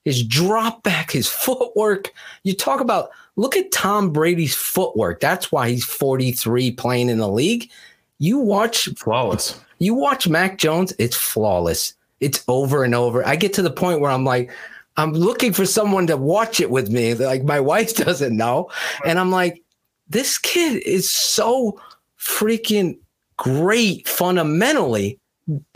[0.06, 2.12] his drop back, his footwork.
[2.44, 5.20] You talk about look at Tom Brady's footwork.
[5.20, 7.70] That's why he's 43 playing in the league.
[8.18, 9.60] You watch Flawless.
[9.78, 11.94] you watch Mac Jones, it's flawless.
[12.20, 13.26] It's over and over.
[13.26, 14.52] I get to the point where I'm like,
[14.98, 17.14] I'm looking for someone to watch it with me.
[17.14, 18.70] Like my wife doesn't know.
[19.06, 19.64] And I'm like,
[20.10, 21.80] this kid is so
[22.20, 22.98] freaking
[23.38, 25.20] great fundamentally.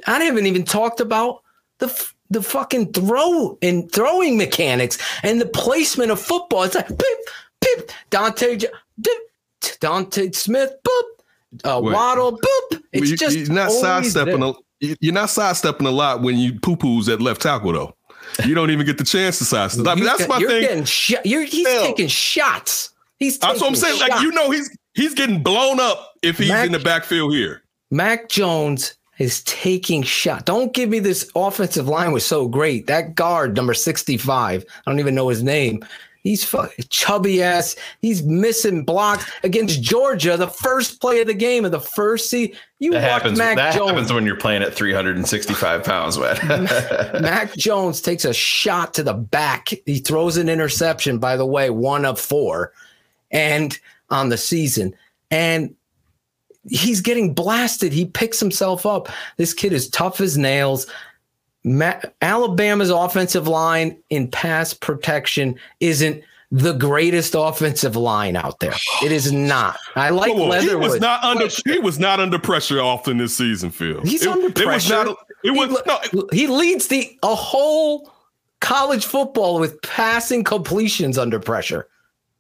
[0.08, 1.42] I haven't even talked about
[1.80, 1.88] the
[2.30, 6.64] the fucking throw and throwing mechanics and the placement of football.
[6.64, 7.18] It's like pip,
[7.62, 9.14] pip, Dante, dip,
[9.80, 11.04] Dante Smith, boop,
[11.64, 11.94] uh, Wait.
[11.94, 12.82] Waddle, boop.
[12.92, 14.42] It's You- just you're not sidestepping.
[14.42, 17.96] A, you- you're not sidestepping a lot when you poo poos at left tackle though.
[18.46, 19.86] You don't even get the chance to sidestep.
[19.88, 20.62] I mean, that's my you're thing.
[20.62, 21.26] Getting shot.
[21.26, 21.84] You're, he's Hell.
[21.86, 22.90] taking shots.
[23.20, 24.10] He's That's what I'm taking saying.
[24.12, 27.62] Like you know, he's he's getting blown up if he's Mac- in the backfield here.
[27.92, 30.46] Mac Jones is taking shot.
[30.46, 32.88] Don't give me this offensive line was so great.
[32.88, 35.86] That guard number 65, I don't even know his name.
[36.24, 37.76] He's fucking chubby ass.
[38.02, 42.56] He's missing blocks against Georgia, the first play of the game of the first season.
[42.80, 43.38] You That happens.
[43.38, 43.92] Mac that Jones.
[43.92, 46.38] happens when you're playing at 365 pounds, man.
[47.22, 49.70] Mac Jones takes a shot to the back.
[49.86, 52.72] He throws an interception, by the way, one of four,
[53.34, 53.78] and
[54.10, 54.96] on the season.
[55.32, 55.76] And
[56.70, 57.92] he's getting blasted.
[57.92, 59.10] He picks himself up.
[59.38, 60.88] This kid is tough as nails.
[61.66, 68.76] Ma- Alabama's offensive line in pass protection isn't the greatest offensive line out there.
[69.04, 69.78] It is not.
[69.96, 71.48] I like Come on, he was not under.
[71.66, 74.02] He was not under pressure often this season, Phil.
[74.02, 74.94] He's It- under It was pressure.
[75.06, 75.18] not.
[75.44, 76.28] It was he, no.
[76.32, 78.14] he leads the a whole
[78.62, 81.88] college football with passing completions under pressure.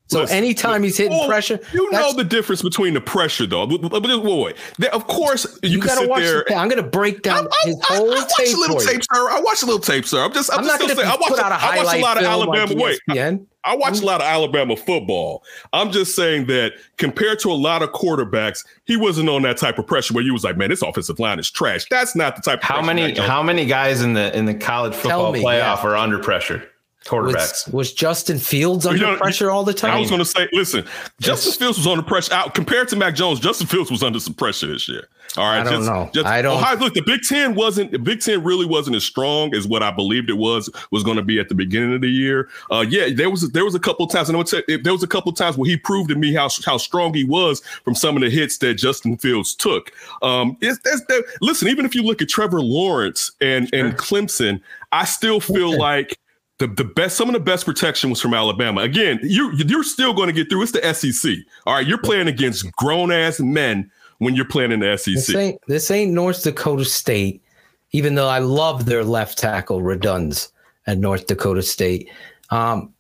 [0.07, 3.65] So Listen, anytime he's hitting Well, pressure, You know the difference between the pressure, though.
[3.65, 4.55] But, but, but wait,
[4.91, 6.21] of course, you, you can got to sit watch.
[6.21, 6.45] there.
[6.47, 8.59] The, I'm going to break down I, his I, whole I, I watch tape a
[8.59, 9.29] little tape, sir.
[9.29, 10.23] I watch a little tape, sir.
[10.23, 10.51] I'm just.
[10.51, 11.13] I'm, I'm just not going gonna to say.
[11.13, 11.29] I watch.
[11.29, 11.51] put out
[11.85, 12.75] watch a lot of Alabama.
[12.75, 15.43] Wait, I, I watch a lot of Alabama football.
[15.71, 19.79] I'm just saying that compared to a lot of quarterbacks, he wasn't on that type
[19.79, 21.85] of pressure where you was like, man, this offensive line is trash.
[21.89, 22.59] That's not the type.
[22.59, 25.77] Of how pressure many how many guys in the in the college football me, playoff
[25.77, 25.87] yeah.
[25.87, 26.69] are under pressure?
[27.05, 27.65] Quarterbacks.
[27.67, 29.91] was, was Justin Fields under know, pressure all the time?
[29.91, 30.85] I was going to say, listen,
[31.19, 32.33] Justin Fields was under pressure.
[32.33, 35.07] Out compared to Mac Jones, Justin Fields was under some pressure this year.
[35.35, 36.09] All right, I don't just, know.
[36.13, 37.91] Just, I don't- Ohio, look, the Big Ten wasn't.
[37.91, 41.17] The Big Ten really wasn't as strong as what I believed it was was going
[41.17, 42.49] to be at the beginning of the year.
[42.69, 44.93] Uh, yeah, there was there was a couple of times, and I would say there
[44.93, 47.61] was a couple of times where he proved to me how how strong he was
[47.83, 49.91] from some of the hits that Justin Fields took.
[50.21, 54.61] Um, it's, that's, that, listen, even if you look at Trevor Lawrence and and Clemson,
[54.91, 56.19] I still feel like
[56.63, 58.81] the, the best some of the best protection was from Alabama.
[58.81, 60.63] Again, you you're still going to get through.
[60.63, 61.35] It's the SEC.
[61.65, 65.27] All right, you're playing against grown ass men when you're playing in the E This
[65.27, 65.35] SEC.
[65.35, 67.43] ain't this ain't North Dakota State,
[67.91, 70.51] even though I love their left tackle Radunz
[70.87, 72.09] at North Dakota State.
[72.49, 72.93] Um,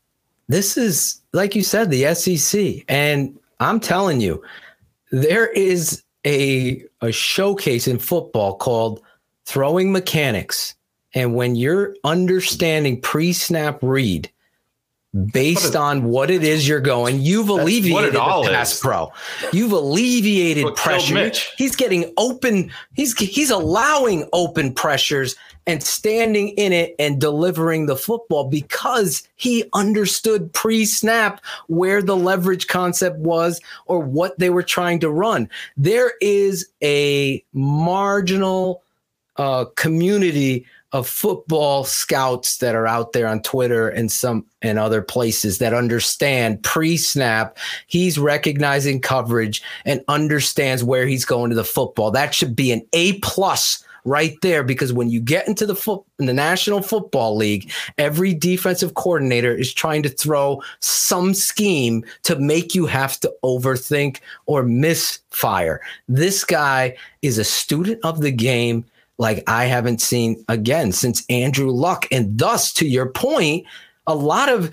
[0.49, 4.43] this is like you said, the SEC, and I'm telling you,
[5.11, 9.01] there is a a showcase in football called
[9.45, 10.75] throwing mechanics,
[11.13, 14.29] and when you're understanding pre-snap read.
[15.31, 18.79] Based on what it is you're going, you've what alleviated the all pass is.
[18.79, 19.13] pro.
[19.51, 21.31] You've alleviated What pressure.
[21.55, 22.71] He's getting open.
[22.95, 25.35] He's he's allowing open pressures
[25.67, 32.67] and standing in it and delivering the football because he understood pre-snap where the leverage
[32.67, 35.47] concept was or what they were trying to run.
[35.77, 38.81] There is a marginal
[39.37, 45.01] uh, community of football scouts that are out there on Twitter and some and other
[45.01, 47.57] places that understand pre-snap.
[47.87, 52.11] He's recognizing coverage and understands where he's going to the football.
[52.11, 56.03] That should be an A plus right there because when you get into the foot
[56.19, 62.37] in the National Football League, every defensive coordinator is trying to throw some scheme to
[62.37, 65.81] make you have to overthink or misfire.
[66.07, 68.85] This guy is a student of the game
[69.23, 72.05] like I haven't seen again since Andrew Luck.
[72.11, 73.65] And thus, to your point,
[74.05, 74.69] a lot of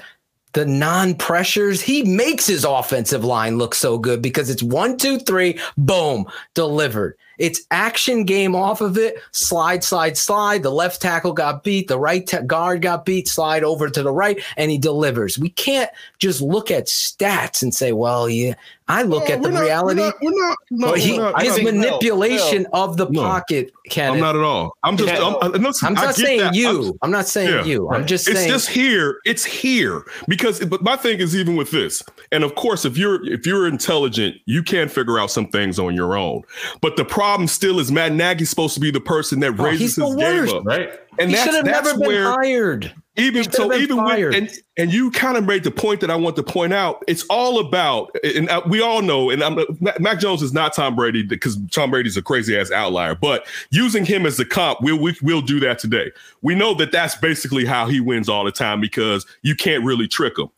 [0.55, 5.21] the non pressures, he makes his offensive line look so good because it's one, two,
[5.21, 7.17] three, boom, delivered.
[7.41, 9.17] It's action game off of it.
[9.33, 10.63] Slide, slide, slide.
[10.63, 11.89] The left tackle got beat.
[11.89, 13.27] The right ta- guard got beat.
[13.27, 15.39] Slide over to the right, and he delivers.
[15.39, 18.55] We can't just look at stats and say, "Well, yeah."
[18.89, 20.01] I look at the not- reality.
[20.01, 23.21] We're not, we're not, no, but he, we're his I think- manipulation of the No.
[23.23, 24.15] pocket, Kenneth.
[24.15, 24.77] I'm not at all.
[24.83, 25.13] I'm just.
[25.15, 25.25] Yeah.
[25.29, 26.55] I'm, I- listen, I'm not saying that.
[26.57, 26.69] you.
[26.87, 27.89] I'm- I'm, not saying Yeah, you.
[27.89, 29.21] I'm just it's saying just here.
[29.25, 30.59] It's here because.
[30.67, 34.37] But my thing is even with this, and of course, if you're if you're intelligent,
[34.47, 36.43] you can figure out some things on your own.
[36.81, 39.81] But the problem still is Matt Nagy's supposed to be the person that Oh, raises
[39.81, 40.91] he's the his game up, Right.
[41.19, 42.93] and he that's should have that's never been where hired.
[43.17, 44.35] even should've so even fired.
[44.35, 47.03] with, and and you kind of made the point that I want to point out.
[47.09, 49.59] It's all about, and we all know, and I'm,
[49.99, 53.15] Mac Jones is not Tom Brady because Tom Brady's a crazy ass outlier.
[53.15, 56.11] But using him as the comp, we'll we, we'll do that today.
[56.43, 60.09] We know that that's basically how he wins all the time because you can't really
[60.09, 60.49] trick him.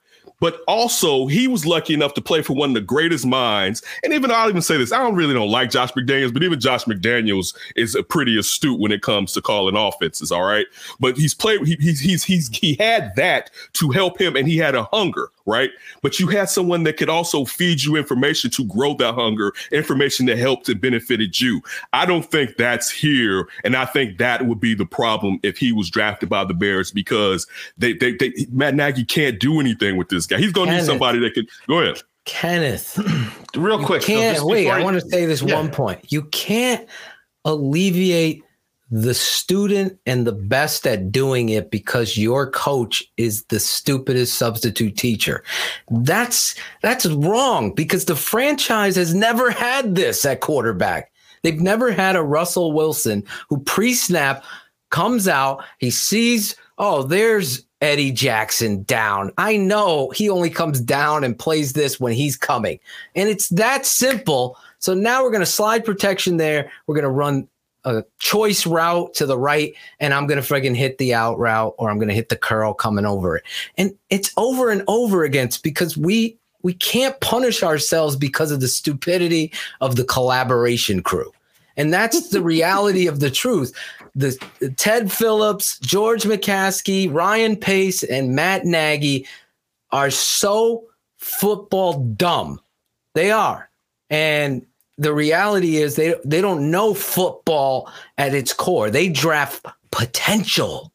[0.43, 3.81] But also, he was lucky enough to play for one of the greatest minds.
[4.03, 6.59] And even I'll even say this: I don't really don't like Josh McDaniels, but even
[6.59, 10.33] Josh McDaniels is a pretty astute when it comes to calling offenses.
[10.33, 10.67] All right,
[10.99, 11.65] but he's played.
[11.65, 15.29] He, he's he's he's he had that to help him, and he had a hunger,
[15.47, 15.71] right?
[16.03, 20.27] But you had someone that could also feed you information to grow that hunger, information
[20.27, 21.61] that helped and benefited you.
[21.93, 25.73] I don't think that's here, and I think that would be the problem if he
[25.73, 27.47] was drafted by the Bears because
[27.79, 30.39] they they, they Matt Nagy can't do anything with this guy.
[30.39, 32.03] He's going to need somebody that could go ahead.
[32.25, 32.99] Kenneth.
[33.57, 34.03] Real quick.
[34.03, 34.69] can't just wait.
[34.71, 35.57] I want to say this Yeah.
[35.57, 36.13] one point.
[36.13, 36.89] You can't
[37.45, 38.45] alleviate
[38.93, 44.97] the student and the best at doing it because your coach is the stupidest substitute
[44.97, 45.43] teacher.
[45.91, 51.11] That's that's wrong because the franchise has never had this at quarterback.
[51.43, 54.45] They've never had a Russell Wilson who pre-snap
[54.93, 59.33] comes out, he sees, oh, there's Eddie Jackson down.
[59.39, 62.79] I know he only comes down and plays this when he's coming.
[63.17, 64.57] And it's that simple.
[64.79, 66.71] So now we're going to slide protection there.
[66.87, 67.49] We're going to run
[67.85, 71.75] a choice route to the right, and I'm going to friggin' hit the out route
[71.79, 73.45] or I'm going to hit the curl coming over it.
[73.77, 78.69] And it's over and over again because we we can't punish ourselves because of the
[78.69, 81.33] stupidity of the collaboration crew.
[81.77, 83.77] And that's the reality of the truth.
[84.15, 84.37] The
[84.77, 89.27] Ted Phillips, George McCaskey, Ryan Pace, and Matt Nagy
[89.91, 90.85] are so
[91.19, 92.61] football dumb.
[93.15, 93.71] They are.
[94.11, 94.67] And
[94.99, 98.91] the reality is they they don't know football at its core.
[98.91, 100.93] They draft potential.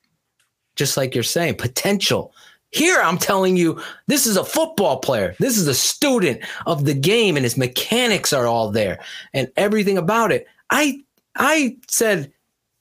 [0.76, 2.34] Just like you're saying, potential.
[2.72, 5.36] Here I'm telling you, this is a football player.
[5.40, 9.00] This is a student of the game and his mechanics are all there
[9.34, 10.46] and everything about it.
[10.70, 11.02] I
[11.36, 12.32] I said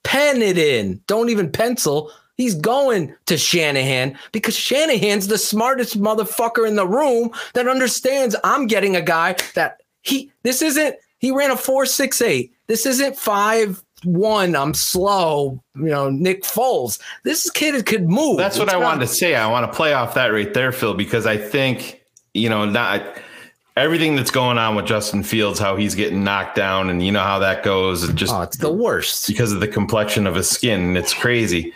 [0.02, 1.00] pen it in.
[1.07, 2.11] Don't even pencil.
[2.37, 8.66] He's going to Shanahan because Shanahan's the smartest motherfucker in the room that understands I'm
[8.66, 12.52] getting a guy that he this isn't he ran a 468.
[12.68, 14.54] This isn't 5 1.
[14.54, 17.00] I'm slow, you know, Nick Foles.
[17.24, 18.36] This kid could move.
[18.38, 19.34] That's what It's I wanted to say.
[19.34, 22.00] I want to play off that right there, Phil, because I think,
[22.32, 23.02] you know, not
[23.76, 27.22] everything that's going on with Justin Fields, how he's getting knocked down, and you know
[27.24, 28.08] how that goes.
[28.08, 29.26] It just Oh, it's the worst.
[29.26, 30.80] because of the complexion of his skin.
[30.80, 31.74] And it's crazy.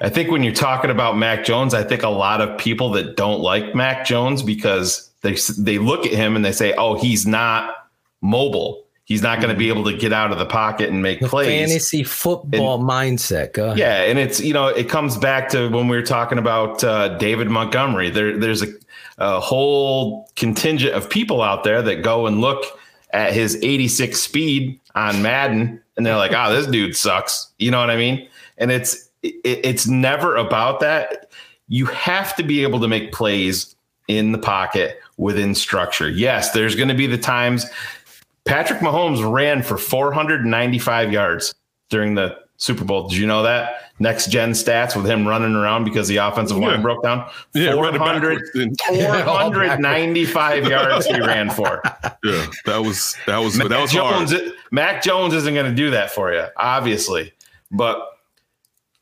[0.00, 3.16] I think when you're talking about Mac Jones, I think a lot of people that
[3.16, 7.24] don't like Mac Jones because they they look at him and they say, "Oh, he's
[7.26, 7.85] not
[8.26, 8.84] mobile.
[9.04, 11.28] He's not going to be able to get out of the pocket and make The
[11.28, 13.52] plays." fantasy football mindset.
[13.52, 13.78] Go ahead.
[13.78, 17.16] Yeah, and it's you know it comes back to when we were talking about uh,
[17.18, 18.10] David Montgomery.
[18.10, 18.66] There, there's a,
[19.18, 22.64] a whole contingent of people out there that go and look
[23.12, 27.78] at his 86 speed on Madden, and they're like, "Ah, this dude sucks." You know
[27.78, 28.28] what I mean?
[28.58, 31.30] And it's it, it's never about that.
[31.68, 33.76] You have to be able to make plays
[34.08, 36.08] in the pocket within structure.
[36.08, 37.66] Yes, there's going to be the times
[38.46, 41.54] Patrick Mahomes ran for 495 yards
[41.90, 43.08] during the Super Bowl.
[43.08, 43.82] Did you know that?
[43.98, 46.68] Next gen stats with him running around because the offensive Yeah.
[46.68, 47.28] line broke down.
[47.54, 48.78] Yeah, run 400, backwards and-
[49.24, 51.82] 495 yards he ran for.
[52.24, 54.52] Yeah, that was that was Mac that was hard.
[54.72, 57.32] Mac Jones isn't going to do that for you, obviously.
[57.70, 58.00] But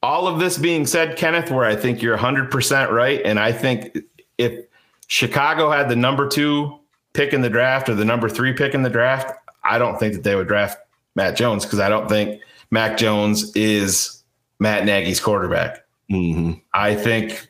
[0.03, 3.23] all of this being said, Kenneth, where I think you're 100% right.
[3.25, 3.97] And I think
[4.37, 4.67] if
[5.07, 6.79] Chicago had the number two
[7.15, 9.33] pick in the draft or the number three pick in the draft,
[9.65, 10.79] I don't think that they would draft
[11.15, 14.23] Matt Jones because I don't think Mac Jones is
[14.59, 15.85] Matt Nagy's quarterback.
[16.11, 16.61] Mhm.
[16.75, 17.49] I think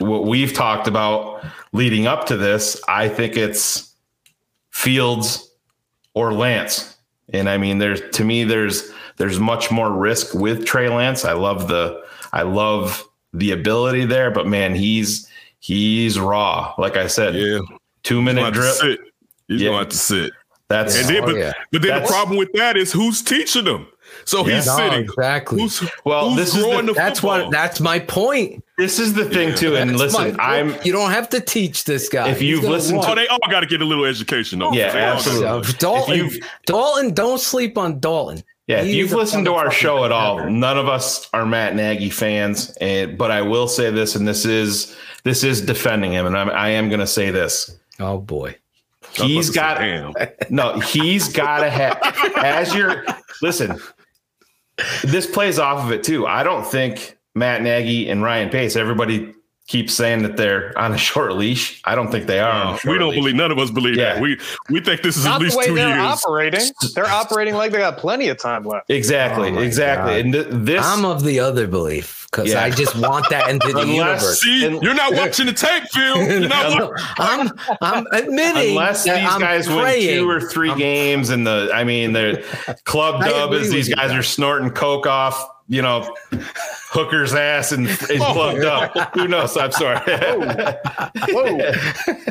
[0.00, 3.94] what we've talked about leading up to this, I think it's
[4.70, 5.50] Fields
[6.14, 6.96] or Lance.
[7.32, 11.24] And I mean, there's to me, there's there's much more risk with Trey Lance.
[11.24, 15.28] I love the I love the ability there, but man, he's
[15.60, 16.74] he's raw.
[16.76, 17.60] Like I said, Yeah,
[18.04, 18.96] two He's gonna minute have to drill.
[19.48, 19.68] He's Yeah.
[19.68, 20.32] gonna have to sit.
[20.68, 21.52] That's And then, Oh, but, yeah.
[21.72, 23.86] but then That's- the problem with that is who's teaching them.
[24.24, 25.00] So he's No, sitting.
[25.00, 25.60] exactly.
[25.60, 27.42] Who's, Well, who's this is the- the, That's football?
[27.44, 27.50] what.
[27.50, 28.62] That's my point.
[28.78, 29.76] this is the thing too.
[29.76, 30.74] And That's listen, my I'm.
[30.84, 32.28] You don't have to teach this guy.
[32.28, 34.72] If you've gonna listened to- Oh, they all got to get a little education, though.
[34.72, 35.64] Yeah, They all absolutely.
[35.64, 38.42] So, Dalton, you've- Dalton, don't sleep on Dalton.
[38.66, 40.50] Yeah, if you've listened to our show at all, forever.
[40.50, 44.46] none of us are Matt Nagy fans, and but I will say this, and this
[44.46, 44.94] is
[45.24, 47.70] this is defending him, and I'm, I am going to say this:
[48.00, 48.56] Oh boy.
[49.12, 52.00] He's got was about to say, no, he's got to have
[52.36, 53.04] as your
[53.42, 53.78] listen.
[55.04, 56.26] This plays off of it too.
[56.26, 58.76] I don't think Matt Nagy and Ryan Pace.
[58.76, 59.34] Everybody
[59.66, 61.80] keeps saying that they're on a short leash.
[61.84, 62.50] I don't think they are.
[62.52, 63.18] on a short we don't leash.
[63.20, 63.34] believe.
[63.34, 64.14] None of us believe Yeah.
[64.14, 64.22] that.
[64.22, 64.38] We
[64.68, 66.24] we think this is Not at the least way two they're years.
[66.24, 66.70] operating.
[66.94, 68.90] They're operating like they got plenty of time left.
[68.90, 70.12] exactly, Oh exactly.
[70.12, 70.20] God.
[70.20, 72.62] And th- this I'm of the other belief because Yeah.
[72.62, 74.40] I just want that into the Unless- universe.
[74.42, 76.22] See, And- you're not watching the tape, Phil.
[76.30, 76.90] You're not.
[77.18, 77.50] I'm
[77.80, 82.12] I'm admitting unless these I'm guys win two or 3 games and the I mean
[82.12, 82.44] the
[82.84, 84.18] club dub is these guys guys.
[84.18, 86.14] are snorting coke off, you know,
[86.90, 89.14] hooker's ass and, and Oh, clubbed up.
[89.14, 89.56] Who knows?
[89.56, 89.98] I'm sorry.
[91.28, 91.56] Whoa.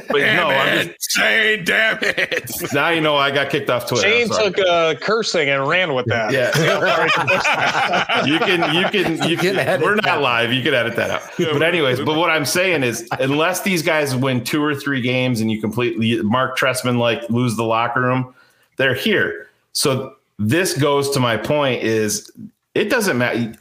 [0.10, 2.52] but Damn no, I'm just Shane, damn it.
[2.74, 4.08] now you know I got kicked off Twitter.
[4.08, 6.32] Shane took uh, cursing and ran with that.
[6.32, 6.52] Yeah.
[8.26, 9.68] you can, you can, you can can.
[9.68, 10.06] edit we're that.
[10.06, 10.52] not live.
[10.54, 11.22] You can edit that out.
[11.38, 15.42] But anyways, but what I'm saying is, unless these guys win two or three games
[15.42, 18.34] and you completely Marc Trestman like lose the locker room,
[18.78, 19.50] they're here.
[19.74, 22.32] So this goes to my point: is
[22.76, 23.54] it doesn't matter.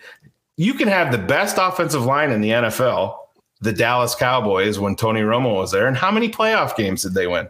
[0.56, 3.16] You can have the best offensive line in the NFL,
[3.60, 7.26] the Dallas Cowboys, when Tony Romo was there, and how many playoff games did they
[7.26, 7.48] win?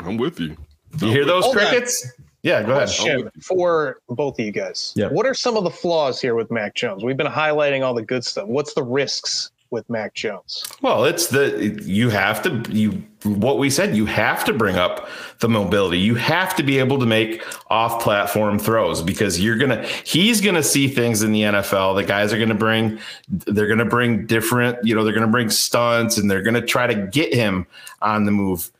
[0.00, 0.56] I'm with you.
[1.00, 1.66] You hear those Hold on.
[1.66, 2.06] crickets?
[2.42, 3.30] Yeah, go ahead.
[3.42, 4.92] For both of you guys.
[4.96, 5.08] Yeah.
[5.08, 7.04] What are some of the flaws here with Mac Jones?
[7.04, 8.46] We've been highlighting all the good stuff.
[8.46, 10.64] What's the risks with Mac Jones?
[10.80, 15.08] Well, it's the you have to you what we said you have to bring up
[15.40, 15.98] the mobility.
[15.98, 20.88] You have to be able to make off-platform throws because you're to he's to see
[20.88, 21.96] things in the NFL.
[21.96, 22.98] The guys are to bring
[23.28, 26.94] they're to bring different, you know, they're to bring stunts and they're to try to
[26.94, 27.66] get him
[28.02, 28.70] on the move.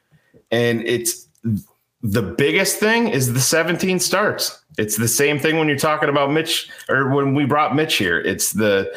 [0.50, 1.26] And it's
[2.02, 4.62] the biggest thing is the 17 starts.
[4.78, 8.20] It's the same thing when you're talking about Mitch or when we brought Mitch here.
[8.20, 8.94] It's the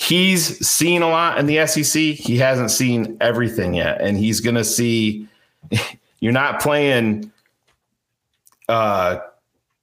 [0.00, 2.00] he's seen a lot in the SEC.
[2.00, 5.26] He hasn't seen everything yet, and he's going to see.
[6.20, 7.32] You're not playing.
[8.68, 9.18] Uh,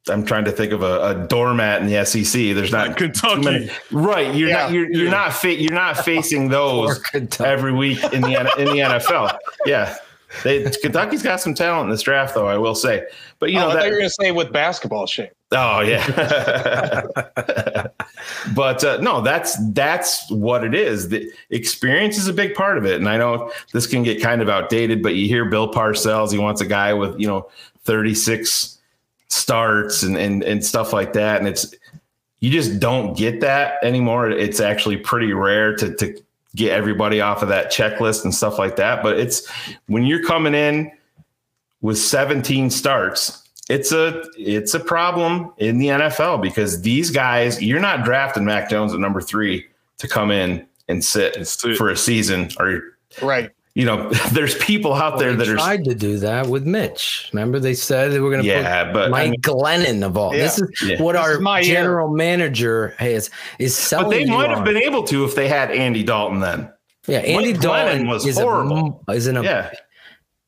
[0.09, 2.31] I'm trying to think of a, a doormat in the SEC.
[2.55, 3.35] There's not Like Kentucky.
[3.35, 4.33] too many- right?
[4.35, 4.71] You're not.
[4.71, 5.33] You're, you're not.
[5.33, 7.01] Fa- you're not facing those
[7.39, 9.37] every week in the in the NFL.
[9.65, 9.95] Yeah.
[10.43, 12.47] They, Kentucky's got some talent in this draft, though.
[12.47, 13.05] I will say,
[13.39, 15.31] but you oh, know I that, thought you were going to say with basketball shape.
[15.51, 17.03] Oh yeah.
[18.55, 21.09] but uh, no, that's that's what it is.
[21.09, 24.41] The experience is a big part of it, and I know this can get kind
[24.41, 25.03] of outdated.
[25.03, 27.49] But you hear Bill Parcells, he wants a guy with you know
[27.83, 28.79] 36
[29.27, 31.73] starts and and and stuff like that, and it's
[32.39, 34.29] you just don't get that anymore.
[34.29, 36.21] It's actually pretty rare to to
[36.55, 39.03] get everybody off of that checklist and stuff like that.
[39.03, 39.47] But it's
[39.87, 40.91] when you're coming in
[41.81, 47.79] with 17 starts it's a it's a problem in the NFL because these guys you're
[47.79, 49.65] not drafting Mac Jones at number 3
[49.97, 51.47] to come in and sit,
[51.77, 52.81] for a season or
[53.21, 53.51] Right.
[53.75, 57.29] You know there's people out there They that are tried to do that with Mitch.
[57.33, 60.17] Remember, they said they were going to yeah put but I Mike mean, Glennon of
[60.17, 60.31] all.
[60.31, 61.01] This is Yeah.
[61.01, 61.75] what This our is my year.
[61.75, 64.05] general manager has is selling.
[64.05, 64.63] but they you might have on.
[64.65, 66.71] been able to if they had Andy Dalton then
[67.07, 69.03] Yeah, Andy Mike Dalton Glennon was is horrible.
[69.07, 69.71] A, is an yeah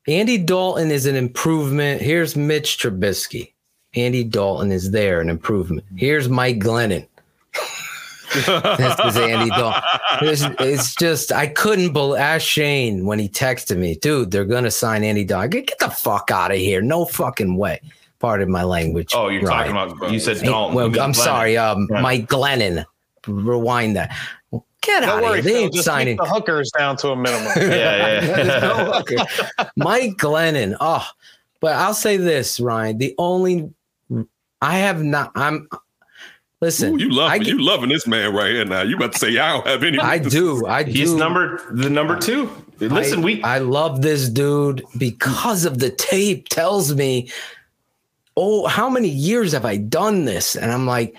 [0.06, 2.00] Andy Dalton is an improvement.
[2.00, 3.52] Here's Mitch Trubisky.
[3.94, 5.84] Andy Dalton is there, an improvement.
[5.96, 7.06] Here's Mike Glennon.
[8.34, 9.82] This is Andy Dalton.
[10.22, 12.20] It's, it's just I couldn't believe.
[12.20, 14.30] Ask Shane when he texted me, dude.
[14.30, 15.50] They're gonna sign Andy Dalton.
[15.50, 16.80] Get, get the fuck out of here!
[16.82, 17.80] No fucking way.
[18.18, 19.12] Pardon my language.
[19.14, 19.72] oh you're Ryan.
[19.74, 21.14] talking about you said Hey, Dalton well, I'm Glennon.
[21.14, 22.00] sorry, um, Yeah.
[22.00, 22.84] Mike Glennon.
[23.26, 24.16] Rewind that.
[24.80, 25.52] Get out Don't of worry, here.
[25.52, 26.16] They ain't signing.
[26.16, 27.52] the hookers down to a minimum.
[27.56, 29.16] yeah yeah Okay.
[29.76, 30.76] Mike Glennon.
[30.80, 31.06] Oh,
[31.60, 32.98] but I'll say this, Ryan.
[32.98, 33.70] The only
[34.60, 35.30] I have not.
[35.36, 35.68] I'm.
[36.60, 38.82] Listen, Ooh, you love I, you loving this man right here now.
[38.82, 39.98] You about to say I don't have any.
[39.98, 40.66] I do.
[40.66, 40.90] I do.
[40.90, 42.50] he's number the number 2
[42.80, 47.30] listen I, we I love this dude because of the tape tells me,
[48.36, 50.56] oh, how many years have I done this?
[50.56, 51.16] And I'm like,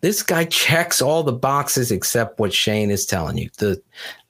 [0.00, 3.50] this guy checks all the boxes except what Shane is telling you.
[3.58, 3.80] The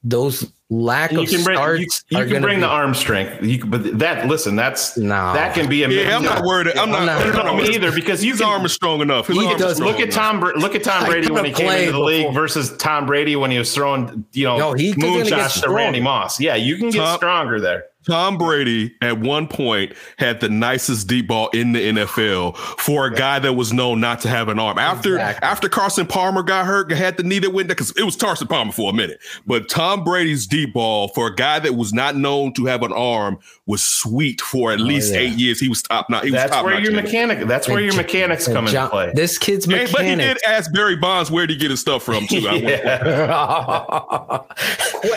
[0.09, 3.41] those lack you of can bring starts you are can bring be, the arm strength
[3.43, 5.33] you, can- but that listen that's No.
[5.33, 6.69] that can be a Yeah, I'm not worried.
[6.77, 7.01] I'm not.
[7.01, 9.27] I'm not- I'm not me either because you His can, arm is strong enough.
[9.29, 10.11] His He does- strong Look at.
[10.11, 10.41] Tom.
[10.41, 13.37] Bra- Look at Tom Brady when he came into the played league versus Tom Brady
[13.37, 15.71] when he was throwing, you know, No, he- he's gonna get moonshots to.
[15.71, 16.41] Randy Moss.
[16.41, 17.85] Yeah, you can get Tom- stronger there.
[18.07, 23.13] Tom Brady at one point had the nicest deep ball in the NFL for a
[23.15, 24.79] guy that was known not to have an arm.
[24.79, 25.47] After Exactly.
[25.49, 28.73] after Carson Palmer got hurt, had the knee that went because it was Carson Palmer
[28.73, 29.19] for a minute.
[29.47, 32.93] But Tom Brady's deep ball for a guy that was not known to have an
[32.93, 35.21] arm was sweet for at oh, least yeah.
[35.21, 35.59] eight years.
[35.59, 36.25] He was top notch.
[36.25, 37.47] He was That's top where notch your in mechanic.
[37.49, 39.13] That's where And your Jo- mechanics come John- into play.
[39.15, 42.05] This kid's Hey, but he did ask Barry Bonds where did he get his stuff
[42.05, 42.47] from too.
[42.49, 44.39] I went- Yeah.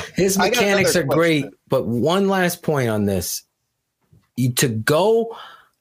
[0.16, 1.59] His I mechanics are another great, question.
[1.70, 3.43] But one last point on this.
[4.36, 5.36] You, to go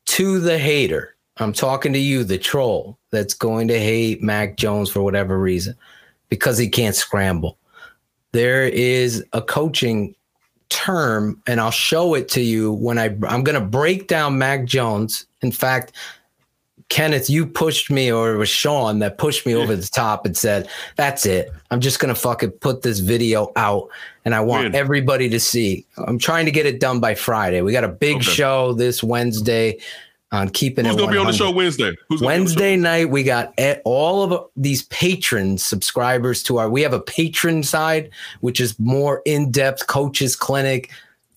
[0.07, 4.91] to the hater, I'm talking to you, the troll that's going to hate Mac Jones
[4.91, 5.74] for whatever reason
[6.28, 7.59] because he can't scramble.
[8.32, 10.14] There is a coaching
[10.68, 14.64] term, and I'll show it to you when I I'm going to break down Mac
[14.64, 15.26] Jones.
[15.41, 15.93] In fact,
[16.89, 20.36] Kenneth, you pushed me, or it was Sean that pushed me over the top and
[20.36, 21.53] said, That's it.
[21.70, 23.89] I'm just going to fucking put this video out
[24.24, 25.84] and I want everybody to see.
[26.07, 27.61] I'm trying to get it done by Friday.
[27.61, 28.24] We got a big Okay.
[28.24, 29.78] show this Wednesday
[30.32, 31.95] on keeping Who's it gonna be on the show Wednesday?
[32.09, 32.61] Who's gonna be on the show?
[32.61, 36.68] Wednesday night, we got all of these patrons, subscribers to our.
[36.68, 38.11] We have a patron side,
[38.41, 40.91] which is more in depth coaches clinic,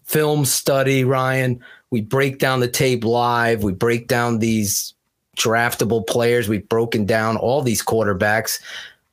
[0.04, 1.04] film study.
[1.04, 3.64] Ryan, we break down the tape live.
[3.64, 4.94] We break down these
[5.38, 6.50] draftable players.
[6.50, 8.60] We've broken down all these quarterbacks,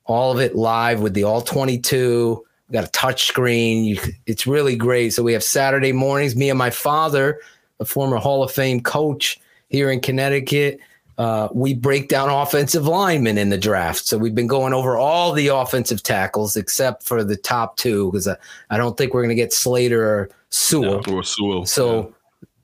[0.05, 2.45] all of it live with the all twenty two.
[2.67, 3.83] We got a touch screen.
[3.83, 5.13] You, it's really great.
[5.13, 6.35] So we have Saturday mornings.
[6.35, 7.39] Me and my father,
[7.79, 9.39] a former Hall of Fame coach
[9.69, 10.79] here in Connecticut.
[11.17, 14.05] Uh, we break down offensive linemen in the draft.
[14.05, 18.27] So we've been going over all the offensive tackles except for the top two because
[18.27, 18.37] I,
[18.69, 21.03] I don't think we're going to get Slater or Sewell.
[21.11, 21.65] Or Sewell.
[21.65, 22.13] So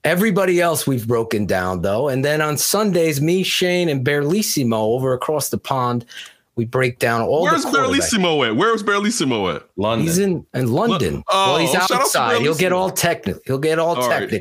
[0.05, 2.07] everybody else we've broken down though.
[2.07, 6.05] And then on Sundays, me, Shane, and Berlissimo over across the pond,
[6.55, 8.13] we break down all Where's the quarterbacks.
[8.13, 8.55] Barlissimo at?
[8.55, 9.63] Where's Barlissimo at?
[9.75, 10.07] London.
[10.07, 11.21] He's in, in London.
[11.27, 12.41] Oh, well, he's oh, shout out to outside.
[12.41, 13.41] He'll get all technical.
[13.45, 14.31] He'll get all, All right.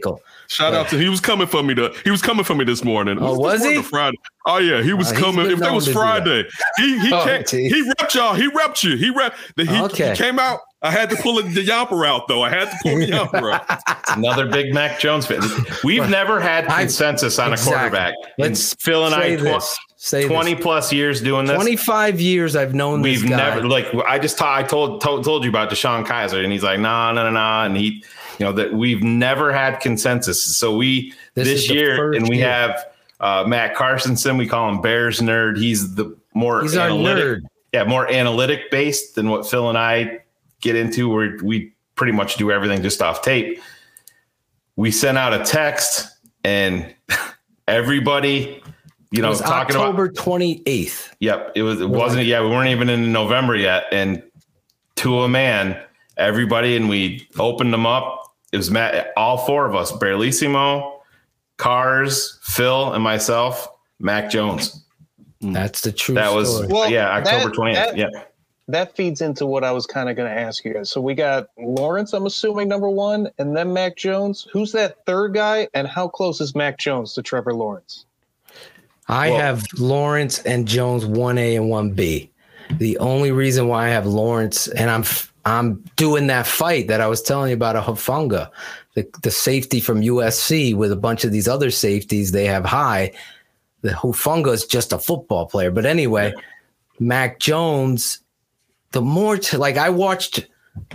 [0.48, 0.72] Technical.
[0.72, 1.74] Shout out to he was coming for me.
[1.74, 3.18] To, he was coming for me this morning.
[3.20, 3.82] Oh, this was he?
[3.82, 4.16] Friday.
[4.46, 5.44] Oh yeah, he was Uh, coming.
[5.44, 5.96] been If that was to that.
[5.96, 6.44] Friday,
[6.76, 7.72] he he Oh, came, geez.
[7.72, 8.34] he repped y'all.
[8.34, 8.96] He repped you.
[8.96, 9.34] He repped.
[9.56, 10.10] The, he, Okay.
[10.10, 10.60] he came out.
[10.82, 12.42] I had to pull the yamper out though.
[12.42, 13.80] I had to pull the yamper out.
[14.18, 15.40] Another big Mac Jones fan.
[15.82, 17.72] We've never had I- consensus on Exactly.
[17.74, 18.14] a quarterback.
[18.38, 19.78] Let's And Phil and I, say tw- this.
[19.96, 20.62] Say 20 this.
[20.62, 21.54] plus years doing this.
[21.54, 23.36] 25 years I've known We've this guy.
[23.38, 26.62] never like I just ta- I told, told told you about DeShone Kizer and he's
[26.62, 28.04] like nah nah nah nah and he
[28.38, 32.48] you know that we've never had consensus so we This this, year and we year.
[32.48, 32.84] have
[33.20, 37.40] uh, Matt Carsonson we call him Bears nerd he's the more He's our analytic nerd.
[37.72, 40.20] yeah more analytic based than what Phil and I
[40.60, 43.60] get into where we pretty much do everything just off tape
[44.76, 46.08] we sent out a text
[46.42, 46.92] and
[47.68, 48.60] everybody
[49.10, 51.12] you it know was talking October 28th.
[51.20, 51.80] Yep, it was.
[51.80, 52.26] It wasn't.
[52.26, 54.20] Yeah, we weren't even in November yet, and
[54.96, 55.80] to a man,
[56.16, 58.23] everybody, and we opened them up.
[58.54, 61.00] It was Matt, all four of us: Barlissimo,
[61.56, 63.68] Cars, Phil, and myself.
[63.98, 64.84] Mac Jones.
[65.40, 66.64] That's the true That was.
[66.68, 67.96] Well, yeah, October twentieth.
[67.96, 68.06] Yeah,
[68.68, 70.88] that feeds into what I was kind of going to ask you guys.
[70.88, 74.46] So we got Lawrence, I'm assuming number one, and then Mac Jones.
[74.52, 78.06] Who's that third guy, and how close is Mac Jones to Trevor Lawrence?
[79.08, 82.30] I Well- have Lawrence and Jones 1A and 1B.
[82.78, 85.02] The only reason why I have Lawrence and I'm
[85.46, 88.50] I'm doing that fight that I was telling you about a Hufanga,
[88.94, 93.12] the, the safety from USC with a bunch of these other safeties they have high.
[93.82, 95.70] The Hufanga is just a football player.
[95.70, 96.32] But anyway,
[96.98, 98.20] Mac Jones,
[98.92, 100.46] the more to like I watched,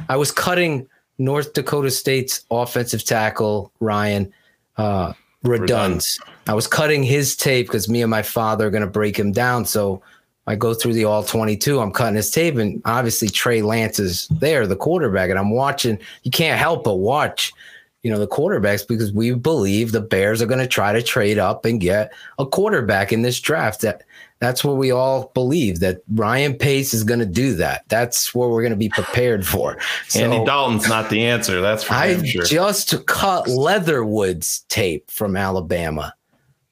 [0.07, 0.87] I was cutting
[1.19, 4.33] North Dakota State's offensive tackle, Ryan
[4.77, 6.19] uh Radunz.
[6.47, 9.31] I was cutting his tape because me and my father are going to break him
[9.31, 9.65] down.
[9.65, 10.01] So
[10.49, 11.79] I go through the all 22.
[11.79, 15.29] I'm cutting his tape, and obviously Trey Lance is there, the quarterback.
[15.29, 17.53] And I'm watching, you can't help but watch,
[18.01, 21.37] you know, the quarterbacks because we believe the Bears are going to try to trade
[21.37, 23.81] up and get a quarterback in this draft.
[23.81, 24.01] That
[24.39, 27.83] That's what we all believe that Ryan Pace is going to do that.
[27.87, 29.73] That's what we're going to be prepared for.
[30.15, 31.61] Andy So- Dalton's not the answer.
[31.61, 32.43] That's for I sure.
[32.43, 36.15] just cut Leatherwood's tape from Alabama.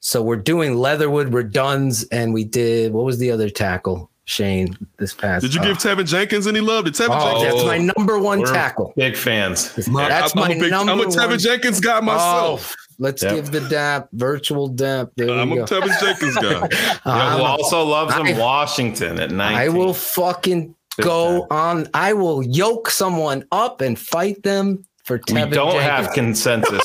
[0.08, 4.78] So we're doing Leatherwood, we're Duns, and we did what was the other tackle, Shane,
[5.00, 6.86] this past Did you give uh, Teven Jenkins any love?
[6.86, 7.56] Did Teven Oh, Jenkins?
[7.56, 8.94] that's my number one We're tackle.
[8.96, 9.76] Big fans.
[9.76, 9.94] That's I'm,
[10.40, 11.40] my I'm big, number I'm a Teven one.
[11.40, 12.74] Jenkins guy myself.
[12.80, 13.34] Oh, let's Yep.
[13.36, 15.10] give the dap virtual dap.
[15.18, 15.66] There I'm we a.
[15.66, 16.70] Teven Jenkins guy.
[16.72, 19.58] Yeah, I'm who also loves him, I- Washington at 19.
[19.58, 21.78] I will fucking Big go time.
[21.80, 21.88] on.
[21.94, 26.84] I will yoke someone up and fight them for We don't have consensus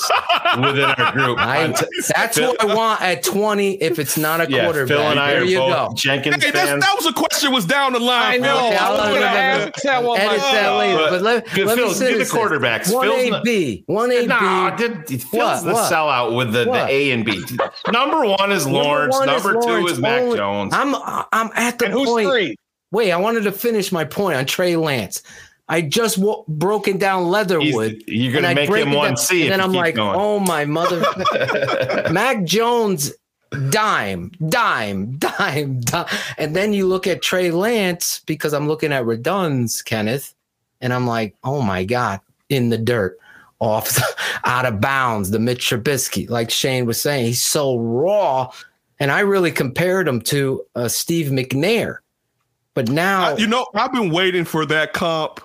[0.56, 1.38] within our group.
[1.40, 1.66] I,
[2.14, 4.88] that's Phil- what I want at 20 if it's not a yeah, quarterback.
[4.96, 5.94] Phil and I there are you both go.
[5.96, 6.82] Jenkins Hey, fans.
[6.84, 8.34] that was a question was down the line.
[8.34, 8.68] I know.
[8.68, 10.96] Okay, I I'll was let gonna ask that Edit that later.
[10.98, 12.32] But- But let, Good, let Phil, me say get the this.
[12.32, 12.94] quarterbacks.
[12.94, 13.82] One Phil's A not- B.
[13.86, 14.26] One A B.
[14.28, 15.64] No, did, Phil's What?
[15.64, 15.92] the What?
[15.92, 17.42] sellout with the, the A and B.
[17.90, 19.16] Number one is Lawrence.
[19.18, 19.90] one Number, two Lawrence.
[19.90, 20.72] is Mac Only- Jones.
[20.72, 20.94] I'm
[21.32, 22.28] I'm at the And who's point.
[22.28, 22.56] three?
[22.92, 25.22] Wait, I wanted to finish my point on Trey Lance.
[25.68, 27.92] I just w- broken down Leatherwood.
[27.92, 30.16] He's- you're gonna I make break him one down, C And then I'm like, going.
[30.18, 31.02] oh my mother.
[32.10, 33.12] Mac Jones,
[33.70, 36.06] dime, dime, dime, dime.
[36.38, 40.34] And then you look at Trey Lance because I'm looking at Radunz, Kenneth,
[40.80, 43.18] and I'm like, oh my God, in the dirt,
[43.60, 44.04] off, the,
[44.44, 46.28] out of bounds, the Mitch Trubisky.
[46.28, 48.50] Like Shane was saying, he's so raw.
[48.98, 51.98] And I really compared him to uh, Steve McNair.
[52.74, 55.40] But now, I- you know, I've been waiting for that comp.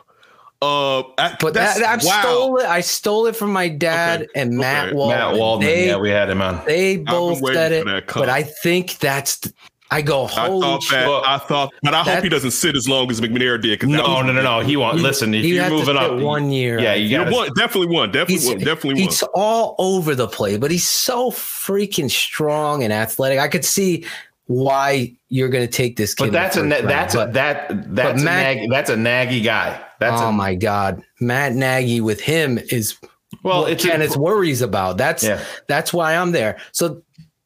[0.62, 2.22] Uh, I- but that's, that, I wow.
[2.22, 2.66] stole it.
[2.66, 4.30] I stole it from my dad Okay.
[4.36, 4.96] and Matt Okay.
[4.96, 5.18] Waldman.
[5.20, 5.70] Matt Waldman.
[5.70, 6.62] They, yeah, we had him on.
[6.66, 8.26] they both waiting said it, for that comp.
[8.26, 9.38] but I think that's.
[9.40, 9.54] th-
[9.90, 11.00] I go I holy thought shit.
[11.00, 11.08] that.
[11.26, 13.80] I thought, but I hope he doesn't sit as long as McNair did.
[13.80, 14.60] that No, no, no, no.
[14.60, 14.98] He won't.
[14.98, 16.78] He- Listen, if you're had to moving sit up, one year.
[16.78, 19.32] Yeah, you You got one, definitely one, definitely He's, one, definitely he's one.
[19.36, 23.40] all over the place, but he's so freaking strong and athletic.
[23.40, 24.06] I could see
[24.48, 26.26] why you're going to take this kid.
[26.26, 28.98] But that's a first round, that's a but- that that's a Mac- nag, that's a
[28.98, 29.80] Nagy guy.
[30.00, 32.98] That's oh a, my god, Matt Nagy with him is
[33.44, 34.98] well, what it's a- Kenneth worries about.
[34.98, 35.44] That's Yeah.
[35.68, 36.58] that's why I'm there.
[36.72, 37.02] So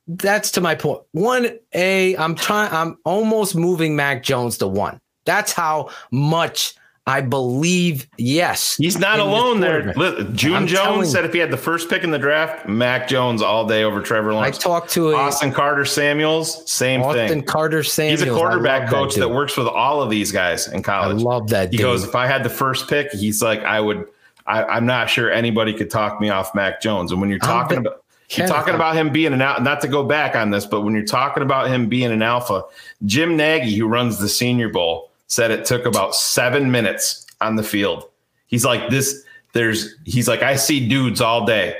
[0.07, 1.01] that's to my point.
[1.13, 2.71] One A, I'm trying.
[2.73, 4.99] I'm almost moving Mac Jones to one.
[5.25, 6.73] That's how much
[7.07, 8.07] I believe.
[8.17, 9.91] Yes, He's not alone there.
[10.33, 13.41] June I'm Jones said if he had the first pick in the draft, Mac Jones
[13.41, 14.57] all day over Trevor Lawrence.
[14.57, 17.25] I talked to a Austin Carter Samuels, same Austin thing.
[17.25, 18.19] Austin Carter Samuels.
[18.21, 19.31] He's a quarterback coach that, dude.
[19.33, 21.17] works with all of these guys in college.
[21.17, 21.71] I love that.
[21.71, 21.85] he dude.
[21.85, 24.07] goes, if I had the first pick, he's like, I would.
[24.45, 27.11] I, I'm not sure anybody could talk me off Mac Jones.
[27.11, 28.03] And when you're talking be- about
[28.37, 30.93] you're talking about him being an out, not to go back on this, but when
[30.93, 32.63] you're talking about him being an alpha,
[33.05, 37.63] Jim Nagy, who runs the Senior Bowl, said it took about seven minutes on the
[37.63, 38.09] field.
[38.47, 39.23] He's like this.
[39.53, 41.77] There's he's like I see dudes all day.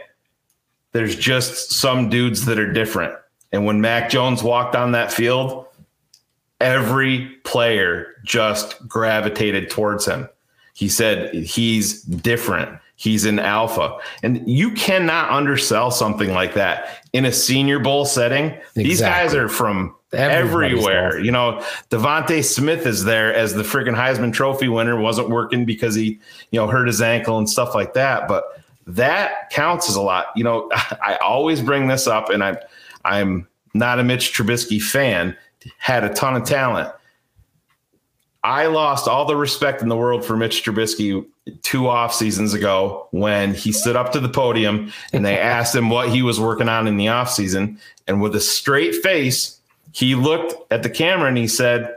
[0.93, 3.13] There's just some dudes that are different.
[3.51, 5.65] And when Mac Jones walked on that field,
[6.61, 10.29] every player just gravitated towards him.
[10.73, 12.79] He said he's different.
[12.95, 13.97] He's an alpha.
[14.23, 18.57] And you cannot undersell something like that in a senior bowl setting.
[18.75, 21.09] These guys are from everywhere.
[21.09, 21.25] awesome.
[21.25, 25.95] You know, DeVonta Smith is there as the freaking Heisman Trophy winner, wasn't working because
[25.95, 26.19] he,
[26.51, 28.27] you know, hurt his ankle and stuff like that.
[28.27, 28.43] But
[28.87, 30.27] that counts as a lot.
[30.35, 32.57] You know, I always bring this up, and I'm
[33.05, 35.35] I'm not a Mitch Trubisky fan.
[35.77, 36.91] Had a ton of talent.
[38.43, 41.23] I lost all the respect in the world for Mitch Trubisky
[41.61, 45.89] two off seasons ago when he stood up to the podium and they asked him
[45.89, 47.79] what he was working on in the off season.
[48.07, 49.60] And with a straight face,
[49.93, 51.95] he looked at the camera and he said,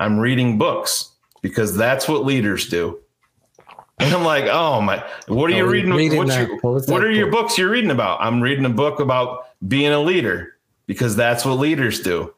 [0.00, 1.10] I'm reading books
[1.42, 3.00] because that's what leaders do.
[4.00, 5.92] And I'm like, oh my, what are you Oh, reading?
[5.92, 8.20] reading what what are your books you're reading about?
[8.20, 12.34] I'm reading a book about being a leader because that's what leaders do.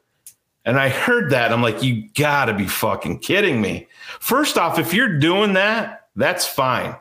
[0.67, 1.53] And I heard that.
[1.53, 3.87] I'm like, you gotta be fucking kidding me.
[4.21, 6.95] First off, if you're doing that, that's fine.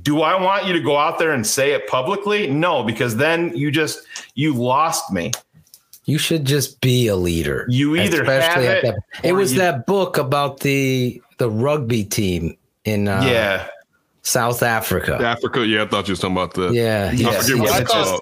[0.00, 2.48] Do I want you to go out there and say it publicly?
[2.48, 5.32] No, because then you just you lost me.
[6.04, 7.64] You should just be a leader.
[7.68, 8.98] You either have at it that.
[9.22, 13.68] It was you- that book about the the rugby team in uh, yeah.
[14.22, 15.16] South Africa.
[15.20, 15.66] Africa.
[15.66, 16.72] Yeah, I thought you were talking about that.
[16.74, 17.80] Yeah, I yes, forget what yes.
[17.80, 18.20] I thought-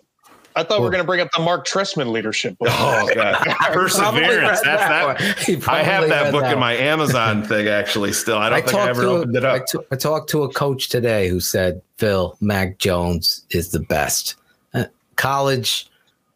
[0.57, 2.69] I thought we were going to bring up the Marc Trestman leadership book.
[2.73, 3.37] Oh god.
[3.73, 4.61] Perseverance.
[4.63, 5.39] That's that.
[5.47, 8.37] He I have that book that in my Amazon thing actually still.
[8.37, 9.67] I don't I think I talked ever to opened it up.
[9.69, 14.35] t- I talked to a coach today who said Phil Mac Jones is the best
[14.75, 15.89] Uh, college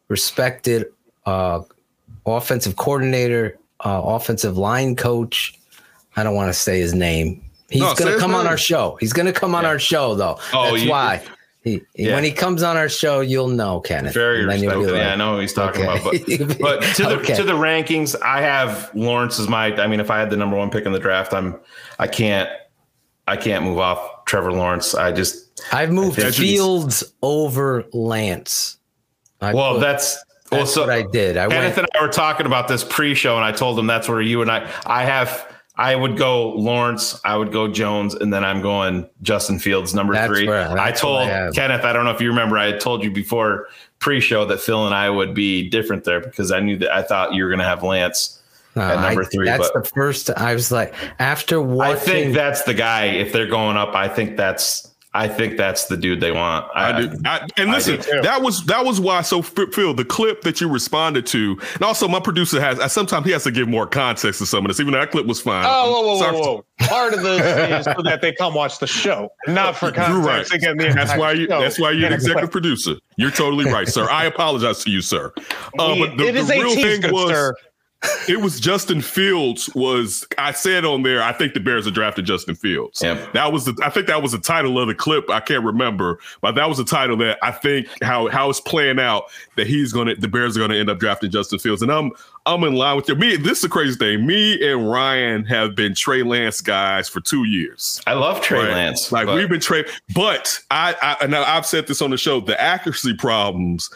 [0.07, 0.85] respected
[1.25, 1.61] uh,
[2.25, 5.59] offensive coordinator, uh, offensive line coach.
[6.15, 7.41] I don't want to say his name.
[7.69, 8.97] He's No, going to come on our show.
[8.99, 10.37] He's going to come on our show though.
[10.53, 11.21] Oh, That's you- why.
[11.63, 12.13] He, Yeah.
[12.13, 14.13] When he comes on our show, you'll know, Kenneth.
[14.13, 14.99] Very And then you'll be respectful.
[15.03, 15.99] Yeah, I know who he's talking okay.
[16.37, 16.59] about.
[16.59, 17.35] But but to the Okay.
[17.35, 19.75] to the rankings, I have Lawrence as my.
[19.81, 21.59] I mean, if I had the number one pick in the draft, I'm.
[21.97, 22.47] I can't.
[23.27, 24.93] I can't move off Trevor Lawrence.
[24.93, 25.59] I just.
[25.73, 28.77] I've moved Fields over Lance.
[29.41, 30.23] I Well, put- that's.
[30.51, 31.37] Well, so what I did.
[31.37, 31.89] I Kenneth went.
[31.89, 34.51] and I were talking about this pre-show, and I told him that's where you and
[34.51, 34.69] I.
[34.85, 35.51] I have.
[35.77, 37.19] I would go Lawrence.
[37.25, 40.47] I would go Jones, and then I'm going Justin Fields, number That's three.
[40.47, 41.55] where- I that's what I told.
[41.55, 41.83] Kenneth.
[41.83, 42.57] I don't know if you remember.
[42.57, 43.67] I had told you before
[43.99, 47.33] pre-show that Phil and I would be different there because I knew that I thought
[47.33, 48.39] you were going to have Lance.
[48.75, 50.29] No, at number I- three, That's but- the first.
[50.29, 51.95] I was like, after watching.
[51.95, 53.05] I think that's the guy.
[53.07, 54.89] If they're going up, I think that's.
[55.15, 56.69] I think that's the dude they want.
[56.75, 57.17] I do.
[57.25, 59.21] I, and I listen, do that was that was why.
[59.21, 62.81] So F- Phil, the clip that you responded to, and also my producer has.
[62.81, 64.81] I, sometimes he has to give more context to some of this.
[64.81, 65.63] Even though that clip was fine.
[65.65, 66.65] Oh, whoa, whoa, Sorry- whoa, whoa!
[66.87, 70.09] Part of this is so that they come watch the show, not for context.
[70.11, 70.51] You're right.
[70.53, 71.47] Again, That's why you.
[71.47, 72.95] show That's why you're in the a executive producer.
[73.15, 74.09] You're totally right, sir.
[74.09, 75.31] I apologize to you, sir.
[75.79, 77.53] Uh, We- but the, it the is a real tease, thing was, sir.
[78.29, 79.69] It was Justin Fields.
[79.75, 81.21] Was I said on there?
[81.21, 83.01] I think the Bears are drafted Justin Fields.
[83.01, 83.33] Yep.
[83.33, 83.77] That was the.
[83.83, 85.29] I think that was the title of the clip.
[85.29, 88.99] I can't remember, but that was the title that I think how how it's playing
[88.99, 89.25] out
[89.55, 92.11] that he's gonna the Bears are gonna end up drafting Justin Fields, and I'm
[92.47, 93.15] I'm in line with you.
[93.15, 94.25] Me, this is the crazy thing.
[94.25, 98.01] Me and Ryan have been Trey Lance guys for two years.
[98.05, 98.69] I love Trey Right.
[98.71, 99.11] Lance.
[99.11, 102.39] Like but- we've been trade, but I, I and I've said this on the show.
[102.39, 103.89] The accuracy problems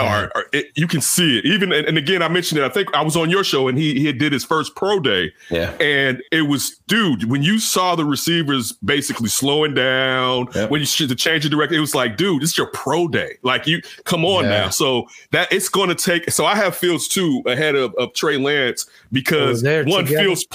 [0.00, 1.44] are, are it, you can see it.
[1.44, 2.64] Even and, and again, I mentioned it.
[2.64, 5.32] I think I was on your show and he he did his first pro day.
[5.50, 5.72] Yeah.
[5.80, 10.70] and it was dude when you saw the receivers basically slowing down Yep.
[10.70, 11.76] when you should the change of direction.
[11.76, 13.38] It was like, dude, this is your pro day.
[13.42, 14.50] Like you come on Yeah.
[14.50, 14.68] now.
[14.70, 16.30] So that it's going to take.
[16.30, 20.24] So I have Fields too ahead of, of Trey Lance because one together?
[20.24, 20.46] Fields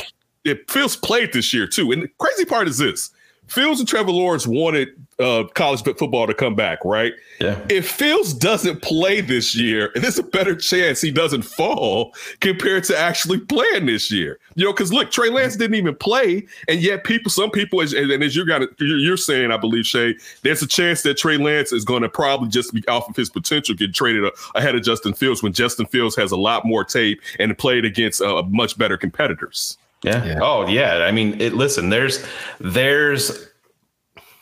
[0.43, 1.91] it Fields played this year too.
[1.91, 3.11] And the crazy part is this:
[3.51, 4.89] Fields and Trevor Lawrence wanted
[5.19, 7.11] uh, college football to come back, right?
[7.41, 7.59] Yeah.
[7.69, 12.97] If Fields doesn't play this year, there's a better chance he doesn't fall compared to
[12.97, 14.39] actually playing this year.
[14.55, 17.91] You know, because look, Trey Lance didn't even play, and yet people, some people, as,
[17.91, 21.35] and as you got, you're you're saying, I believe, Shay, there's a chance that Trey
[21.35, 24.83] Lance is going to probably just be off of his potential get traded ahead of
[24.83, 28.77] Justin Fields when Justin Fields has a lot more tape and played against uh, much
[28.77, 29.77] better competitors.
[30.03, 30.25] Yeah.
[30.25, 30.39] Yeah.
[30.41, 31.05] Oh yeah.
[31.05, 31.89] I mean, it, listen.
[31.89, 32.25] There's
[32.59, 33.47] there's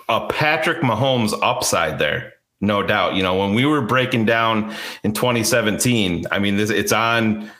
[0.08, 3.16] a Patrick Mahomes upside there, no doubt.
[3.16, 7.52] You know, when we were breaking down in 2017, I mean, this it's on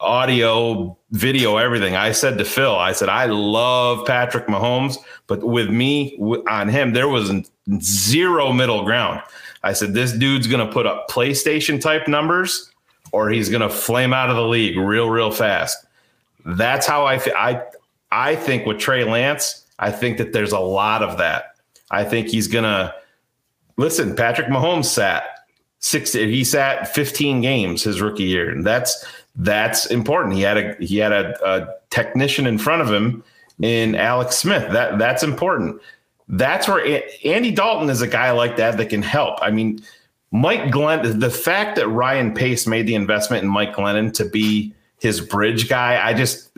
[0.00, 1.96] audio, video, everything.
[1.96, 4.96] I said to Phil, I said I love Patrick Mahomes,
[5.26, 6.16] but with me
[6.48, 7.30] on him, there was
[7.80, 9.20] zero middle ground.
[9.64, 12.70] I said this dude's going to put up PlayStation type numbers,
[13.10, 15.85] or he's going to flame out of the league real, real fast
[16.46, 17.62] that's how I, th- I
[18.10, 21.56] I think with Trey Lance, I think that there's a lot of that.
[21.90, 22.94] I think he's gonna
[23.76, 24.14] listen.
[24.14, 25.24] Patrick Mahomes sat
[25.80, 26.12] six.
[26.12, 29.04] He sat 15 games his rookie year, and that's
[29.36, 30.34] that's important.
[30.34, 33.22] He had a he had a, a technician in front of him
[33.60, 34.72] in Alex Smith.
[34.72, 35.80] That that's important.
[36.28, 39.38] That's where Andy Dalton is a guy like that that can help.
[39.42, 39.80] I mean,
[40.32, 41.18] Mike Glenn.
[41.20, 45.68] The fact that Ryan Pace made the investment in Mike Glennon to be his bridge
[45.68, 46.50] guy, I just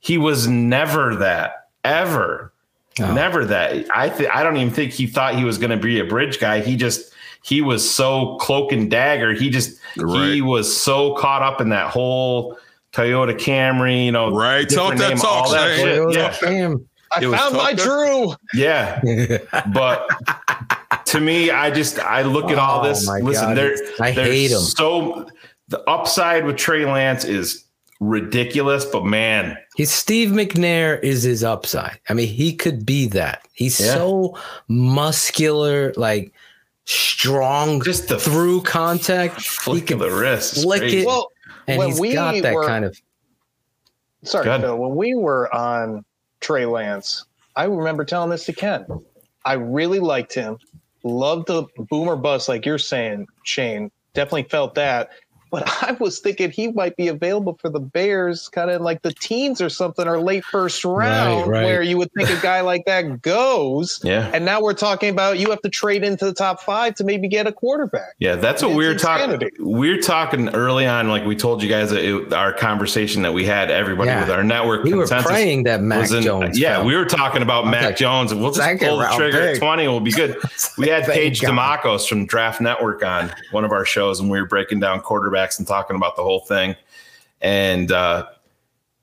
[0.00, 2.52] he was never that ever,
[3.00, 3.12] Oh.
[3.14, 3.86] never that.
[3.94, 6.40] I th- I don't even think he thought he was going to be a bridge
[6.40, 6.60] guy.
[6.60, 7.12] He just
[7.44, 9.32] he was so cloak and dagger.
[9.32, 12.58] He just he was so caught up in that whole
[12.92, 14.68] Toyota Camry, you know, Right.
[14.68, 16.12] Talk different that name, talk, all that shit.
[16.12, 16.30] Yeah.
[16.32, 16.88] fam.
[17.12, 17.84] I It found my Tucker.
[17.84, 18.34] Drew.
[18.54, 19.00] Yeah,
[19.72, 20.10] but
[21.06, 23.06] to me, I just I look at all Oh, this.
[23.06, 23.56] my Listen, God.
[23.56, 24.60] there, I there's hate 'em.
[24.60, 25.28] So
[25.68, 27.64] the upside with Trey Lance is
[28.00, 31.98] ridiculous, but man, He's Steve McNair is his upside.
[32.08, 33.46] I mean, he could be that.
[33.52, 33.94] He's Yeah.
[33.94, 34.36] so
[34.68, 36.32] muscular, like
[36.84, 39.40] strong Just the through contact.
[39.42, 41.00] flick of the wrist, is flick crazy.
[41.00, 41.06] it.
[41.06, 41.30] Well,
[41.66, 43.00] and when he's we got that were- kind of
[44.24, 44.60] sorry, Go.
[44.60, 44.76] Phil.
[44.78, 46.04] When we were on
[46.40, 47.24] Trey Lance,
[47.56, 48.86] I remember telling this to Ken.
[49.44, 50.58] I really liked him.
[51.04, 53.90] Loved the boomer bust, like you're saying, Shane.
[54.14, 55.10] Definitely felt that.
[55.50, 59.12] But I was thinking he might be available for the Bears, kind of like the
[59.12, 61.64] teens or something, or late first round, right.
[61.64, 64.00] where you would think a guy like that goes.
[64.04, 64.30] Yeah.
[64.34, 67.28] And now we're talking about you have to trade into the top five to maybe
[67.28, 68.14] get a quarterback.
[68.18, 69.30] Yeah, that's what It's we were talking.
[69.32, 69.56] insanity.
[69.60, 73.70] we're talking early on, like we told you guys, it, our conversation that we had,
[73.70, 74.20] everybody Yeah.
[74.20, 76.58] with our network we were praying that Mac in- Jones.
[76.58, 76.84] Yeah, fell.
[76.86, 79.40] we were talking about Mac like, Jones, and we'll just second pull the round trigger
[79.40, 80.36] at 20 and we'll be good.
[80.76, 81.50] We had Thank Paige God.
[81.82, 85.00] Demakos from Draft Network on one of our shows, and we were breaking down
[85.38, 86.76] quarterbacks and talking about the whole thing.
[87.40, 88.26] And uh,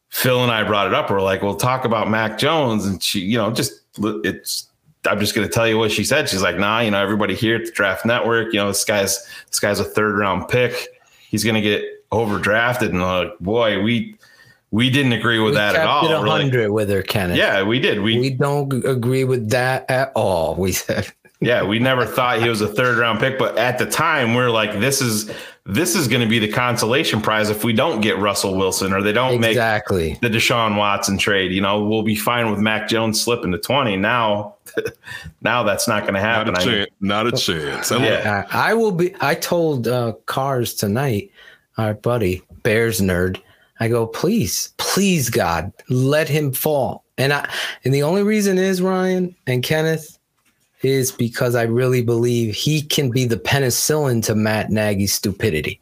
[0.09, 1.09] Phil and I brought it up.
[1.09, 4.69] We're like, "We'll talk about Mac Jones," and she, you know, just it's.
[5.07, 6.27] I'm just going to tell you what she said.
[6.27, 9.25] She's like, "Nah, you know, everybody here at the Draft Network, you know, this guy's
[9.47, 10.99] this guy's a third round pick.
[11.29, 14.17] He's going to get overdrafted." And like, boy, we
[14.71, 16.09] we didn't agree with we that at all.
[16.09, 17.37] We're like, 100 with her, Kenneth.
[17.37, 18.01] yeah, we did.
[18.01, 20.55] We, we don't agree with that at all.
[20.55, 23.85] We said yeah, we never thought he was a third round pick, but at the
[23.85, 25.31] time we're like, this is
[25.65, 29.01] this is going to be the consolation prize if we don't get Russell Wilson or
[29.01, 30.17] they don't make exactly.
[30.21, 31.51] the Deshaun Watson trade.
[31.51, 33.97] You know, we'll be fine with Mac Jones slipping to 20.
[33.97, 34.55] Now,
[35.41, 36.53] now that's not going to happen.
[36.53, 36.91] Not a I mean, chance.
[36.99, 37.91] Not a chance.
[37.91, 38.45] And Yeah.
[38.51, 39.15] I, I will be.
[39.21, 41.31] I told uh, Cars tonight,
[41.77, 43.41] our buddy Bears nerd.
[43.79, 47.03] I go, please, please, God, let him fall.
[47.17, 47.49] And I
[47.83, 50.14] and the only reason is Ryan and Kenneth
[50.85, 55.79] is because I really believe he can be the penicillin to Matt Nagy's stupidity.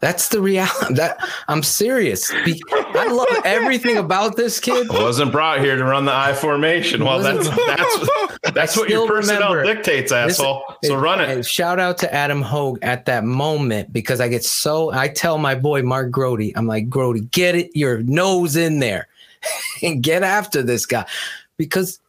[0.00, 0.94] That's the reality.
[0.96, 2.32] That I'm serious.
[2.44, 4.88] Be- I love everything about this kid.
[4.88, 7.04] Wasn't brought here to run the I formation.
[7.04, 9.74] Well, that's that's that's what your personnel remember it.
[9.76, 10.64] dictates, This- asshole.
[10.84, 11.46] So run it.
[11.46, 15.54] Shout out to Adam Hoge at that moment because I get so I tell my
[15.54, 19.06] boy Mark Grody, I'm like, Grody, get it your nose in there
[19.84, 21.06] and get after this guy.
[21.56, 22.00] Because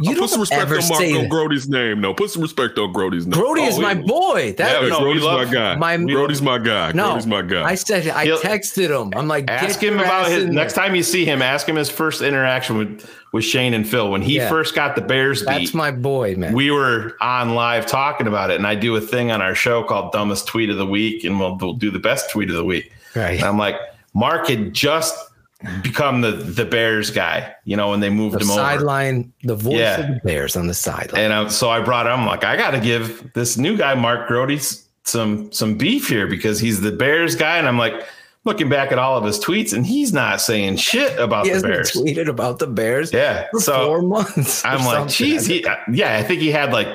[0.00, 1.30] you Oh, put some don't respect ever on say Marco that.
[1.30, 2.00] Grody's name.
[2.00, 3.40] No, put some respect on Grody's name.
[3.40, 4.54] Grody is Oh, my boy.
[4.56, 5.76] That Yeah, Hey, no, Grody's my guy.
[5.76, 6.92] my- Grody's my guy.
[6.92, 7.62] no, Grody's my guy.
[7.64, 9.12] I said I He'll- texted him.
[9.16, 10.84] I'm like, Ask get him your about ass his in next there.
[10.86, 11.42] time you see him.
[11.42, 14.48] Ask him his first interaction with with Shane and Phil when he Yeah.
[14.48, 15.46] first got the Bears beat.
[15.46, 16.52] That's my boy, man.
[16.52, 19.84] we were on live talking about it, and I do a thing on our show
[19.84, 22.64] called "Dumbest Tweet of the Week," and we'll, we'll do the best tweet of the
[22.64, 22.90] week.
[23.14, 23.36] Right.
[23.38, 23.76] And I'm like,
[24.14, 25.14] Mark had just
[25.82, 28.60] become the the Bears guy, you know, when they moved the him over.
[28.60, 30.00] sideline, the voice Yeah.
[30.00, 31.22] of the Bears on the sideline.
[31.22, 32.12] And I, so I brought him.
[32.20, 36.26] I'm like, I got to give this new guy, Mark Grody, some some beef here
[36.26, 37.94] because he's the Bears guy, and I'm like
[38.44, 41.60] looking back at all of his tweets, and he's not saying shit about he the
[41.60, 41.92] Bears.
[41.92, 44.64] tweeted about the Bears Yeah, for so four months.
[44.64, 46.88] I'm like, geez, he, yeah, I think he had like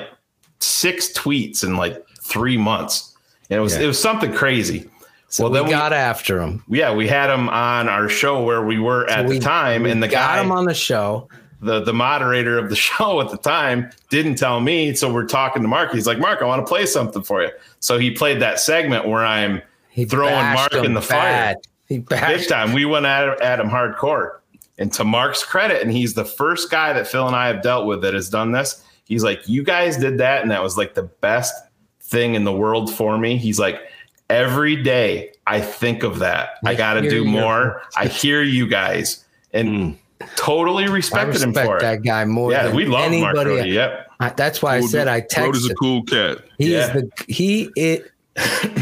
[0.58, 3.14] six tweets in like three months.
[3.48, 3.82] And it was Yeah.
[3.82, 4.90] it was something crazy.
[5.28, 6.62] So well, we then we- got after him.
[6.68, 10.02] Yeah, we had him on our show where we were at we- the time, and
[10.02, 11.28] the got guy, him on the show.
[11.60, 14.94] the the moderator of the show at the time, didn't tell me.
[14.94, 15.92] So we're talking to Mark.
[15.92, 17.50] He's like, Mark, I want to play something for you.
[17.80, 21.18] So he played that segment where I'm He throwing Mark in the fire.
[21.20, 21.56] bad.
[21.88, 22.72] He big time.
[22.72, 24.38] We went at, at him hardcore.
[24.78, 27.86] And to Mark's credit, and he's the first guy that Phil and I have dealt
[27.86, 28.84] with that has done this.
[29.04, 31.54] He's like, You guys did that, and that was like the best
[32.02, 33.36] thing in the world for me.
[33.38, 33.80] He's like,
[34.28, 36.58] Every day I think of that.
[36.64, 37.82] I, I got to do your more.
[37.96, 40.26] I hear you guys, and hmm.
[40.34, 42.02] totally I respected him respect for that it.
[42.04, 43.70] guy more Yeah, than we love Mark anybody.
[43.70, 44.10] Yep.
[44.18, 45.70] I, that's why I said I Grody's texted.
[45.70, 46.38] a cool cat.
[46.58, 46.96] He Yeah.
[46.96, 47.70] is the he.
[47.76, 48.10] It.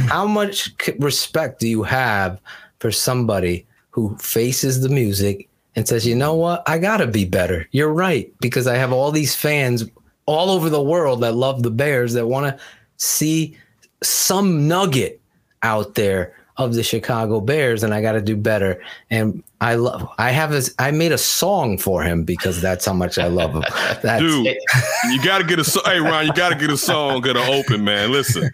[0.08, 2.40] how much respect do you have
[2.80, 6.62] for somebody who faces the music and says, "You know what?
[6.66, 9.84] I gotta be better." You're right because I have all these fans
[10.26, 12.64] all over the world that love the Bears that want to
[12.96, 13.56] see
[14.02, 15.20] some nugget
[15.64, 18.80] out there of the Chicago Bears, and I got to do better.
[19.10, 20.08] And I love.
[20.18, 20.72] I have this.
[20.78, 23.64] I made a song for him because that's how much I love him.
[24.02, 24.46] That's, Dude,
[25.10, 27.40] you got to get a so- hey Ron, you got to get a song gonna
[27.40, 28.12] open, man.
[28.12, 28.50] Listen,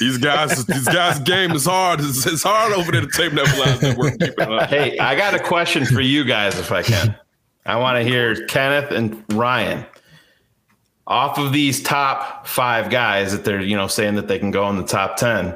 [0.00, 2.00] these guys, these guys' game is hard.
[2.00, 4.18] It's, it's hard over there to tape Neverland Network.
[4.18, 4.68] Keep it up.
[4.68, 7.14] Hey, I got a question for you guys, if I can.
[7.66, 9.84] I want to hear Kenneth and Ryan
[11.06, 14.68] off of these top five guys that they're you know saying that they can go
[14.70, 15.54] in the top ten.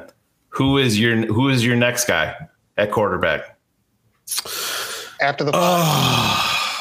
[0.51, 2.35] Who is your Who is your next guy
[2.77, 3.57] at quarterback?
[5.21, 5.55] After the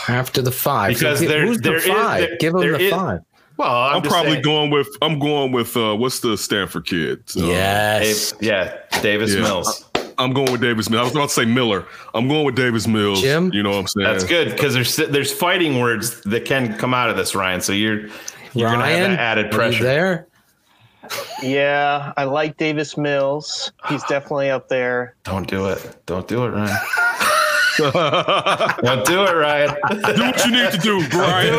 [0.09, 0.95] after the five.
[0.95, 2.21] Because So gi- there- who's there the is- five?
[2.21, 3.21] there- Give him the is- five.
[3.57, 7.23] Well, I'm, I'm probably saying- going with I'm going with uh what's the Stanford kid?
[7.37, 8.33] Uh, yes.
[8.33, 9.43] Dave, yeah, Davis Yeah.
[9.43, 9.85] Mills.
[10.19, 11.01] I'm going with Davis Mills.
[11.01, 11.87] I was about to say Miller.
[12.15, 13.21] I'm going with Davis Mills.
[13.23, 13.51] Jim?
[13.55, 14.07] You know what I'm saying?
[14.07, 17.61] That's good because there's there's fighting words that can come out of this, Ryan.
[17.61, 18.09] So you're
[18.55, 19.85] you're gonna have Ryan, that added are you pressure.
[19.85, 20.27] there?
[21.43, 23.73] Yeah, I like Davis Mills.
[23.89, 25.17] He's definitely up there.
[25.25, 25.97] Don't do it.
[26.07, 26.77] Don't do it, Ryan.
[27.79, 29.71] Don't do it, Ryan.
[30.15, 31.53] do what you need to do, Brian.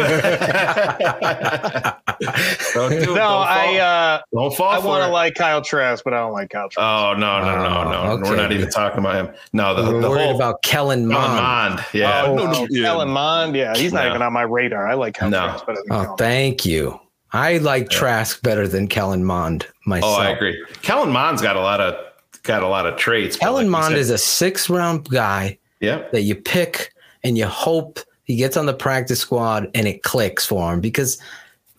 [2.74, 3.08] Don't do it.
[3.08, 6.18] No, Don't fall, I uh, don't fall I want to like Kyle Trask, but I
[6.20, 6.86] don't like Kyle Trask.
[6.86, 8.30] Oh no no no no!
[8.30, 9.34] We're not even talking about him.
[9.54, 11.76] No, the, We're the worried whole about Kellen Kellen Mond.
[11.76, 11.86] Mond.
[11.94, 12.84] Yeah, oh, no, no, no, yeah.
[12.84, 13.56] Kellen Mond.
[13.56, 14.10] Yeah, he's not No.
[14.12, 14.88] even on my radar.
[14.88, 15.40] I like Kyle No.
[15.48, 17.00] Trask better than Oh, thank you.
[17.34, 20.18] I like Trask better than Kellen Mond myself.
[20.18, 20.64] Oh, I agree.
[20.82, 21.96] Kellen Mond's got a lot of
[22.44, 23.38] got a lot of traits.
[23.38, 26.12] Kellen like Mond said- is a six round guy Yep.
[26.12, 30.46] that you pick and you hope he gets on the practice squad and it clicks
[30.46, 31.18] for him because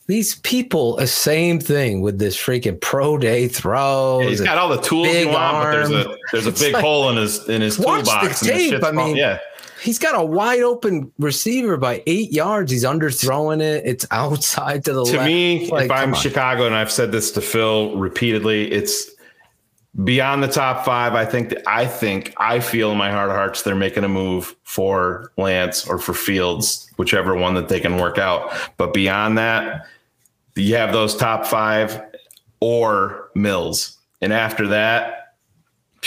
[0.08, 4.22] these people, the same thing with this freaking pro day throws.
[4.24, 6.72] Yeah, he's got all the tools you want, but there's a there's a It's big
[6.74, 8.42] like- hole in his in his Watch toolbox.
[8.42, 9.38] and the tape, I mean, yeah.
[9.82, 12.70] He's got a wide open receiver by eight yards.
[12.70, 13.84] He's underthrowing it.
[13.84, 15.26] It's outside to the to left.
[15.26, 16.14] me, Like, if I'm.
[16.14, 19.10] Chicago, and I've said this to Phil repeatedly, it's
[20.04, 21.14] beyond the top five.
[21.14, 24.08] I think that I think I feel in my heart of hearts they're making a
[24.08, 28.52] move for Lance or for Fields, whichever one that they can work out.
[28.76, 29.86] But beyond that,
[30.54, 32.00] you have those top five
[32.60, 35.21] or Mills, and after that,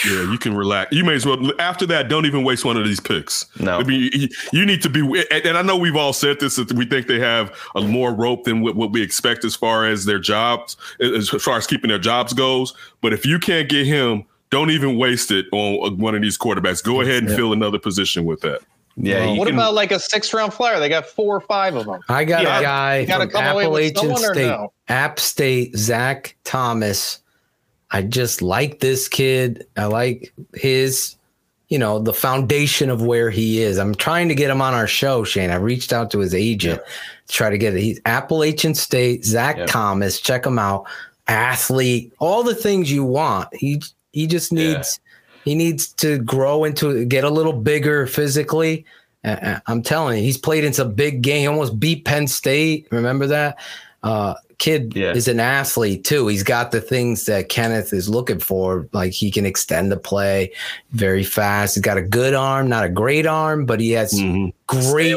[0.03, 0.91] Yeah, you can relax.
[0.91, 1.51] You may as well.
[1.59, 3.45] After that, don't even waste one of these picks.
[3.59, 3.79] No.
[3.79, 4.99] I mean, you, you need to be.
[5.31, 8.13] And and I know we've all said this that we think they have a more
[8.13, 11.87] rope than what, what we expect as far as their jobs, as far as keeping
[11.87, 12.73] their jobs goes.
[13.01, 16.37] But if you can't get him, don't even waste it on uh, one of these
[16.37, 16.83] quarterbacks.
[16.83, 18.61] Go ahead and fill another position with that.
[18.97, 20.79] Yeah, you What can- about like a six round flyer?
[20.79, 21.99] They got four or five of them.
[22.09, 24.71] I got Yeah, a guy gotta from come away Appalachian State, no?
[24.87, 27.19] App State, Zac Thomas.
[27.91, 29.65] I just like this kid.
[29.77, 31.15] I like his,
[31.69, 33.77] you know, the foundation of where he is.
[33.77, 35.49] I'm trying to get him on our show, Shane.
[35.51, 36.81] I reached out to his agent
[37.27, 37.81] to try to get it.
[37.81, 39.67] He's Appalachian State, Zac Yep.
[39.67, 40.19] Thomas.
[40.19, 40.86] Check him out.
[41.27, 43.49] Athlete, all the things you want.
[43.53, 43.81] He
[44.13, 44.73] he just Yeah.
[44.77, 44.99] needs
[45.43, 48.86] he needs to grow into get a little bigger physically.
[49.23, 51.41] I'm telling you, he's played in some big game.
[51.41, 52.88] He almost beat Penn State.
[52.91, 53.57] Remember that?
[54.03, 55.12] Uh, kid Yeah.
[55.14, 56.28] is an athlete too.
[56.28, 58.88] He's got the things that Kenneth is looking for.
[58.93, 60.51] Like he can extend the play
[60.91, 61.76] very fast.
[61.76, 64.53] He's got a good arm, not a great arm, but he has Mhm.
[64.68, 65.16] great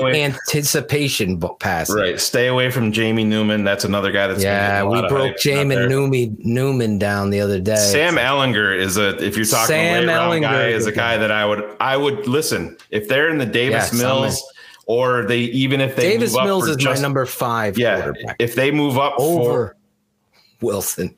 [0.52, 1.96] anticipation passing.
[1.96, 2.20] right.
[2.20, 3.64] Stay away from Jamie Newman.
[3.64, 5.36] That's another guy that's Yeah, we broke hype out there.
[5.38, 7.76] Jamie Newman, Newman down the other day.
[7.76, 10.92] Sam Ehlinger is a if you're talking Sam a late round Ehlinger guy is a
[10.92, 14.42] guy that I would I would listen if they're in the Davis Mills
[14.88, 18.10] or they even if they Davis move up Mills is just, my number five yeah
[18.40, 21.16] if they move up over for Wilson.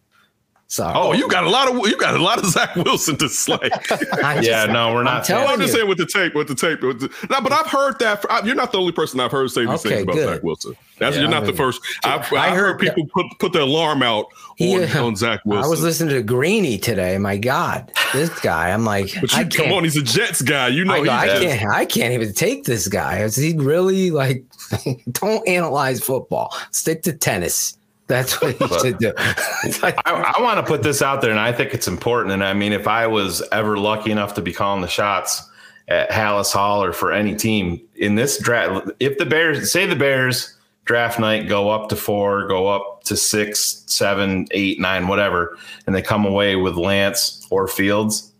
[0.71, 0.95] Sorry.
[0.97, 3.59] Oh, you got a lot of you got a lot of Zach Wilson to slay.
[4.23, 6.55] I yeah no we're I'm not telling I'm just saying with the tape, with the
[6.55, 6.81] tape.
[6.83, 8.25] With the, no, but I've heard that.
[8.31, 10.29] I- You're not the only person I've heard say these Okay, things about good.
[10.35, 10.77] Zach Wilson.
[11.01, 11.81] That's Yeah, you're I not the mean, first.
[12.05, 14.27] I've, I heard heard- people put put the alarm out
[14.61, 15.65] on, uh, on Zach Wilson.
[15.65, 17.19] I was listening to Greeny today.
[17.19, 18.71] My God, this guy.
[18.71, 20.69] I'm like, but I you come on, he's a Jets guy.
[20.69, 21.69] You know, I, go, I can't.
[21.69, 23.19] I can't even take this guy.
[23.25, 24.45] Is he really like?
[25.11, 26.55] don't analyze football.
[26.71, 27.77] Stick to tennis.
[28.11, 29.13] That's what he should do.
[29.17, 32.33] I, I want to put this out there, and I think it's important.
[32.33, 35.49] And I mean, if I was ever lucky enough to be calling the shots
[35.87, 39.95] at Halas Hall or for any team in this draft, if the Bears say the
[39.95, 40.57] Bears
[40.87, 45.57] draft night go up to four, go up to six, seven, eight, nine, whatever,
[45.87, 48.33] and they come away with Lance or Fields,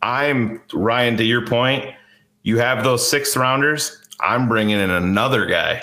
[0.00, 1.18] I'm Ryan.
[1.18, 1.84] To your point,
[2.42, 3.98] you have those sixth rounders.
[4.18, 5.82] I'm bringing in another guy.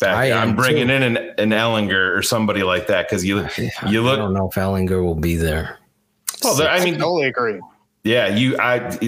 [0.00, 0.16] Back.
[0.16, 0.94] I am I'm bringing too.
[0.94, 3.46] in an, an Ehlinger or somebody like that because you
[3.88, 4.18] you look.
[4.18, 5.78] I don't know if Ehlinger will be there.
[6.42, 7.60] well, there- I mean, totally agree.
[8.02, 8.98] yeah, you, I,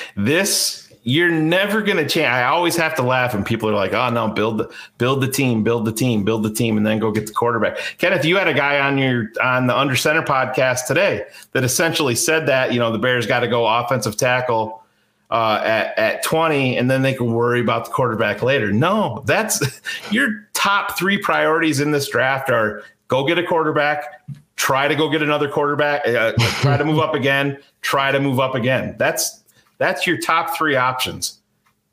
[0.16, 2.26] this, you're never going to change.
[2.26, 5.28] I always have to laugh when people are like, oh, no, build the, build the
[5.28, 7.78] team, build the team, build the team, and then go get the quarterback.
[7.98, 12.14] Kenneth, you had a guy on your, on the Under Center podcast today that essentially
[12.14, 14.82] said that, you know, the Bears got to go offensive tackle
[15.30, 18.72] uh, at, at 20 and then they can worry about the quarterback later.
[18.72, 24.88] No, that's your top three priorities in this draft are go get a quarterback, try
[24.88, 28.54] to go get another quarterback, uh, try to move up again, try to move up
[28.54, 28.94] again.
[28.98, 29.42] That's
[29.78, 31.38] that's your top three options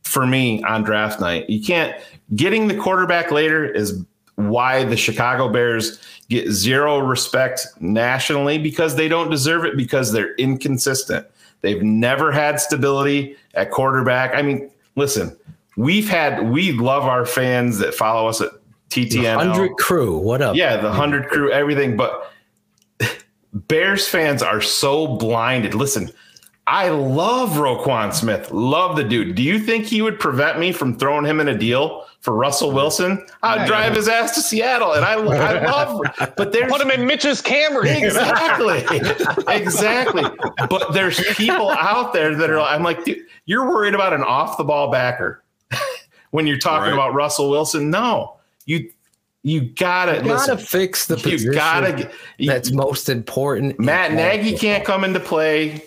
[0.03, 1.49] for me on draft night.
[1.49, 1.95] You can't
[2.35, 4.03] getting the quarterback later is
[4.35, 10.33] why the Chicago Bears get zero respect nationally because they don't deserve it because they're
[10.35, 11.27] inconsistent.
[11.63, 14.35] They've never had stability at quarterback.
[14.35, 15.35] I mean, listen,
[15.77, 18.51] we've had we love our fans that follow us at
[18.89, 19.35] TTN.
[19.35, 20.17] Hundred crew.
[20.17, 20.57] What up?
[20.57, 21.95] Yeah, the hundred crew, everything.
[21.95, 22.31] But
[23.53, 25.73] Bears fans are so blinded.
[25.73, 26.11] Listen,
[26.65, 28.49] I love Roquan Smith.
[28.51, 29.35] Love the dude.
[29.35, 32.71] Do you think he would prevent me from throwing him in a deal for Russell
[32.71, 33.25] Wilson?
[33.43, 36.01] I'd drive his ass to Seattle, and I, I love.
[36.37, 38.01] But there's Put him in Mitch's Camry.
[38.01, 38.85] exactly,
[39.53, 40.23] exactly.
[40.69, 42.59] But there's people out there that are.
[42.61, 45.43] I'm like, dude, you're worried about an off the ball backer
[46.31, 46.93] when you're talking Right.
[46.93, 47.89] about Russell Wilson.
[47.89, 48.89] No, you
[49.43, 51.91] you gotta You gotta listen, fix the You position gotta.
[51.91, 53.77] get- you- that's most important.
[53.81, 55.83] Matt Nagy can't come into play.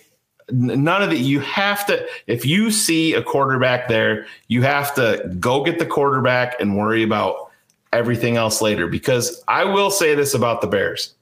[0.50, 2.06] None of the you have to.
[2.26, 7.02] If you see a quarterback there, you have to go get the quarterback and worry
[7.02, 7.50] about
[7.92, 8.86] everything else later.
[8.86, 11.14] Because I will say this about the Bears: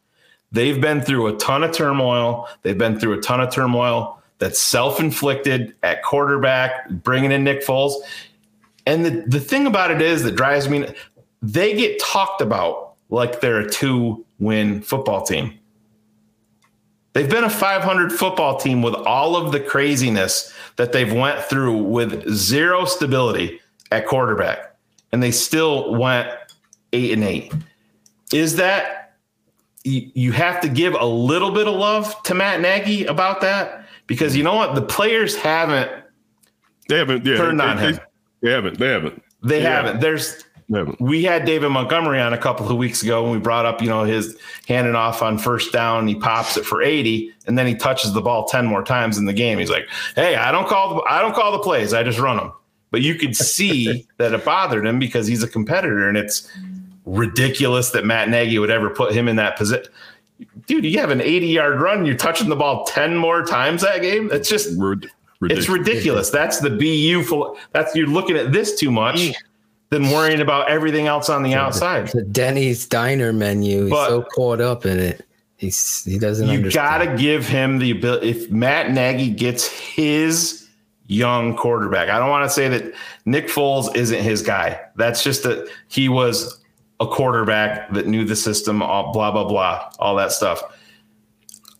[0.52, 2.48] they've been through a ton of turmoil.
[2.62, 7.94] They've been through a ton of turmoil that's self-inflicted at quarterback, bringing in Nick Foles.
[8.86, 10.86] And the, the thing about it is that drives me,
[11.40, 15.58] they get talked about like they're a two win football team.
[17.14, 21.78] They've been a 500 football team with all of the craziness that they've went through
[21.78, 23.60] with zero stability
[23.92, 24.74] at quarterback,
[25.12, 26.28] and they still went
[26.92, 27.52] eight and eight.
[28.32, 29.14] Is that
[29.84, 33.86] you, you have to give a little bit of love to Matt Nagy about that?
[34.08, 34.74] Because you know what?
[34.74, 35.90] The players haven't
[36.88, 37.24] They haven't.
[37.24, 38.00] Yeah, Turned they, on they, him.
[38.42, 38.78] They haven't.
[38.78, 39.22] They haven't.
[39.42, 40.00] They haven't.
[40.00, 40.44] There's
[40.98, 43.88] We had David Montgomery on a couple of weeks ago and we brought up, you
[43.88, 44.36] know, his
[44.66, 48.22] handing off on first down, he pops it for 80 and then he touches the
[48.22, 49.58] ball 10 more times in the game.
[49.58, 51.92] He's like, "Hey, I don't call the I don't call the plays.
[51.92, 52.52] I just run them."
[52.90, 56.50] But you could see that it bothered him because he's a competitor and it's
[57.04, 59.92] ridiculous that Matt Nagy would ever put him in that position.
[60.66, 64.00] Dude, you have an 80 yard run, you're touching the ball 10 more times that
[64.00, 64.30] game.
[64.32, 64.70] It's just
[65.40, 66.30] Rid- It's ridiculous.
[66.30, 67.58] That's the BU full.
[67.72, 69.18] That's you're looking at this too much
[69.94, 72.08] than worrying about everything else on the outside.
[72.08, 73.84] The Denny's diner menu.
[73.84, 75.24] He's so caught up in it.
[75.56, 76.74] He's he doesn't You understand.
[76.74, 78.28] got to give him the ability.
[78.28, 80.68] If Matt Nagy gets his
[81.06, 82.92] young quarterback, I don't want to say that
[83.24, 84.80] Nick Foles isn't his guy.
[84.96, 86.60] That's just that he was
[86.98, 90.60] a quarterback that knew the system, all blah blah blah, all that stuff.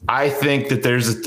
[0.09, 1.21] I think that there's a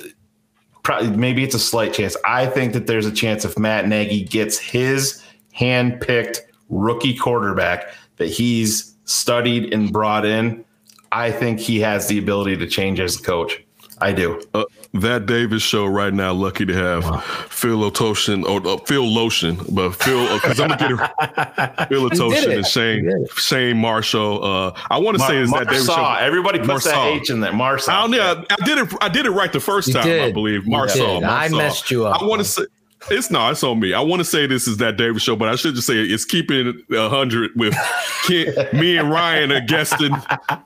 [0.84, 2.16] probably maybe it's a slight chance.
[2.24, 5.22] I think that there's a chance if Matt Nagy gets his
[5.52, 10.64] hand-picked rookie quarterback that he's studied and brought in,
[11.12, 13.64] I think he has the ability to change as a coach.
[14.00, 14.40] I do.
[14.54, 14.64] Uh,
[14.94, 19.94] that Davis show right now, lucky to have Phil Otoshin or uh, Phil Lotion, but
[19.96, 21.88] Phil because I'm gonna get it.
[21.90, 23.32] Phil He Otoshin and Shane He did it.
[23.32, 24.44] Shane Marshall.
[24.44, 25.94] Uh, I want to say is that Davis show.
[25.96, 26.20] Marsaw.
[26.20, 27.52] Everybody puts that H in there.
[27.54, 27.90] Marsaw.
[27.90, 28.94] I, yeah, I did it.
[29.02, 30.08] I did it right the first You time.
[30.22, 31.20] I believe You Marsaw.
[31.22, 31.24] did.
[31.24, 32.22] I messed you up.
[32.22, 32.64] I want to say
[33.10, 33.94] it's no, it's on me.
[33.94, 36.26] I want to say this is that David show, but I should just say it's
[36.26, 37.76] keeping a hundred with
[38.74, 40.14] me and Ryan are guesting.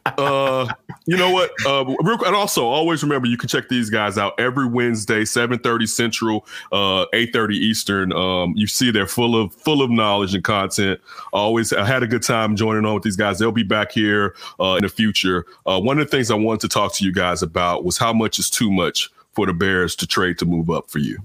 [0.06, 0.68] Uh,
[1.06, 1.52] you know what?
[1.66, 5.60] Uh, real, and also always remember you can check these guys out every Wednesday, seven
[5.60, 8.14] thirty Central, uh, eight thirty Eastern.
[8.14, 11.00] Um, you see they're full of full of knowledge and content.
[11.34, 13.40] Always, I had a good time joining on with these guys.
[13.40, 15.46] They'll be back here uh, in the future.
[15.66, 18.14] Uh, one of the things I wanted to talk to you guys about was how
[18.14, 21.18] much is too much for the Bears to trade to move up for you.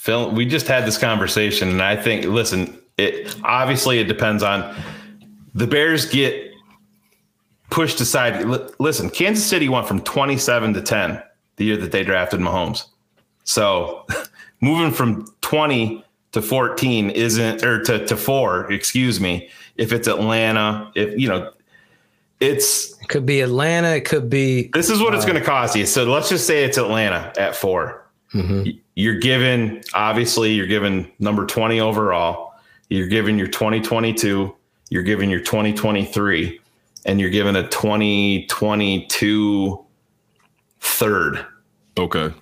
[0.00, 4.74] Phil, we just had this conversation, and I think, listen, it obviously it depends on
[5.54, 6.54] the Bears get
[7.68, 8.46] pushed aside.
[8.46, 11.22] L- listen, Kansas City went from 27 to 10
[11.56, 12.86] the year that they drafted Mahomes.
[13.44, 14.06] So
[14.62, 20.90] moving from 20 to 14 isn't, or to, to four, excuse me, if it's Atlanta,
[20.94, 21.52] if, you know,
[22.40, 23.88] it's, It could be Atlanta.
[23.88, 25.84] It could be this is what it's uh, going to cost you.
[25.84, 28.62] So let's just say it's Atlanta at 4 mm-hmm.
[28.62, 32.52] Y- You're given, obviously, you're given number 20 overall.
[32.90, 34.54] You're given your 2022.
[34.90, 36.60] You're given your 2023.
[37.06, 39.86] And you're given a 2022
[40.80, 41.46] third.
[41.96, 42.34] Okay.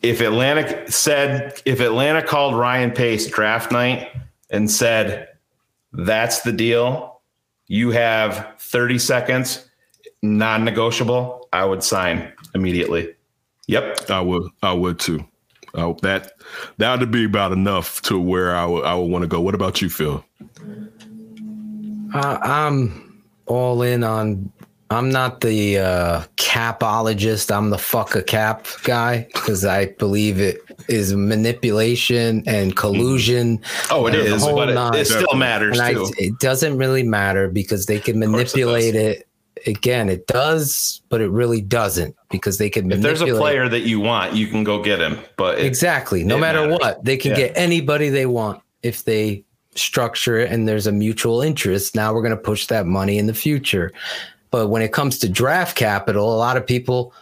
[0.00, 4.08] If Atlanta said, if Atlanta called Ryan Pace draft night
[4.48, 5.28] and said,
[5.92, 7.20] that's the deal,
[7.66, 9.68] you have 30 seconds,
[10.22, 13.14] non negotiable, I would sign immediately.
[13.66, 14.10] Yep.
[14.10, 14.50] I would.
[14.62, 15.24] I would too.
[15.74, 16.32] Uh, that
[16.78, 19.40] that would be about enough to where I would I would want to go.
[19.40, 20.24] What about you, Phil?
[22.12, 24.52] Uh, I'm all in on.
[24.92, 27.54] I'm not the uh, capologist.
[27.54, 33.60] I'm the fuck a cap guy because I believe it is manipulation and collusion.
[33.92, 36.76] Oh, it and the is, whole but it, it still matters and I, it doesn't
[36.76, 39.28] really matter because they can course it manipulate it,
[39.66, 43.80] Again, it does, but it really doesn't because they can if there's a player that
[43.80, 45.18] you want, you can go get him.
[45.36, 46.24] But it- exactly.
[46.24, 46.78] No matter matters.
[46.80, 47.36] what, they can Yeah.
[47.38, 49.44] get anybody they want if they
[49.74, 51.94] structure it and there's a mutual interest.
[51.94, 53.92] Now we're going to push that money in the future.
[54.50, 57.12] But when it comes to draft capital, a lot of people,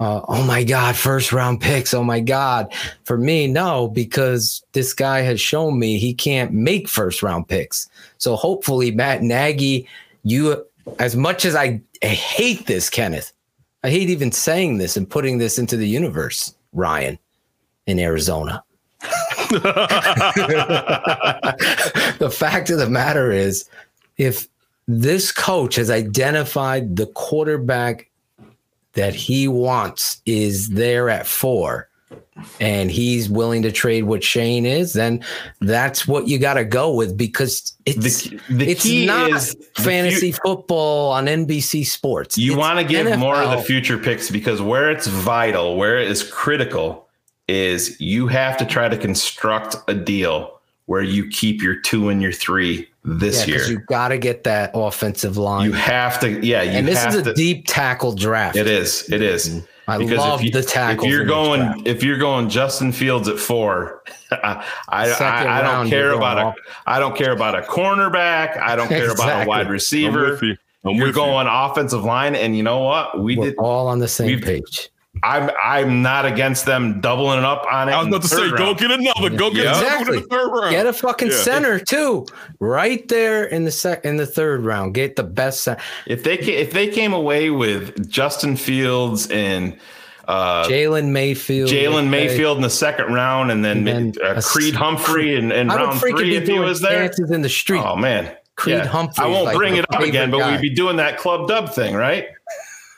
[0.00, 1.92] uh, oh my God, first round picks.
[1.92, 2.72] Oh my God.
[3.04, 7.90] For me, no, because this guy has shown me he can't make first round picks.
[8.16, 9.86] So hopefully, Matt Nagy,
[10.22, 10.64] you,
[10.98, 13.32] as much as I, I hate this, Kenneth,
[13.82, 17.18] I hate even saying this and putting this into the universe, Ryan,
[17.86, 18.62] in Arizona.
[19.50, 19.60] the
[22.32, 23.68] fact of the matter is,
[24.16, 24.48] if
[24.88, 28.10] this coach has identified the quarterback
[28.94, 31.87] that he wants is there at four,
[32.60, 35.24] and he's willing to trade what Shane is, then
[35.60, 39.42] that's what you got to go with because it's The- the it's not
[39.76, 42.36] fantasy fu- football on NBC Sports.
[42.38, 46.10] You want to give more of the future picks because where it's vital, where it
[46.10, 47.08] is critical,
[47.48, 52.20] is you have to try to construct a deal where you keep your two and
[52.22, 53.66] your three this Yeah, year.
[53.68, 55.64] you got to get that offensive line.
[55.66, 56.62] You have to, yeah.
[56.62, 58.56] You and this is a to, deep tackle draft.
[58.56, 59.08] It is.
[59.10, 59.48] It is.
[59.48, 59.66] Mm-hmm.
[59.88, 61.06] I Because love if you, the tackles.
[61.06, 61.86] If you're going, draft.
[61.86, 66.44] if you're going Justin Fields at four, I, I, I, I don't care about going
[66.46, 66.54] a, off.
[66.86, 68.58] I don't care about a cornerback.
[68.58, 69.48] I don't care about a Exactly.
[69.48, 70.30] wide I'm receiver.
[70.30, 70.56] with you.
[70.84, 71.22] I'm You're with you.
[71.22, 73.18] going offensive line, and you know what?
[73.20, 73.56] We We're did.
[73.56, 74.90] all on the same we've- page.
[75.22, 77.92] I'm I'm not against them doubling up on it.
[77.92, 79.30] I was in about to say, third go get another.
[79.30, 79.70] Go get Yeah.
[79.80, 80.16] Exactly.
[80.18, 80.70] in the third round.
[80.70, 81.34] Get a fucking Yeah.
[81.36, 82.26] center too,
[82.60, 84.94] right there in the sec in the third round.
[84.94, 85.80] Get the best center.
[86.06, 89.76] If they ca- if they came away with Justin Fields and
[90.26, 91.70] uh, Jalen Mayfield.
[91.70, 92.08] Jalen okay.
[92.08, 95.50] Mayfield in the second round, and then, And then uh, a Creed s- Humphrey in,
[95.52, 97.00] in round three if he was there.
[97.08, 97.82] dances in the street.
[97.82, 100.74] Oh man, Creed Humphrey I won't like bring it up again, favorite but we'd be
[100.74, 102.26] doing that club dub thing, right?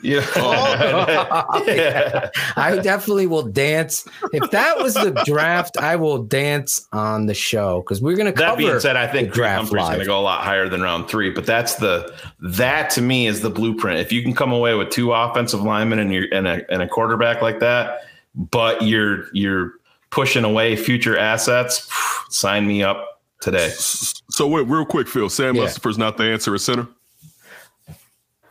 [0.02, 0.26] Yeah.
[0.36, 2.30] Oh, yeah.
[2.56, 4.06] I definitely will dance.
[4.32, 8.56] If that was the draft, I will dance on the show because we're gonna That
[8.58, 10.80] being said, I think the Greg draft Humphrey's going to go a lot higher than
[10.80, 11.30] round three.
[11.30, 13.98] But that's the that to me is the blueprint.
[13.98, 16.88] If you can come away with two offensive linemen and you're and a and a
[16.88, 18.00] quarterback like that,
[18.34, 19.72] but you're you're
[20.10, 21.88] pushing away future assets,
[22.28, 23.70] sign me up today.
[23.70, 25.28] So wait, real quick, Phil.
[25.28, 25.64] Sam Yeah.
[25.64, 26.88] Mustipher's not the answer at center.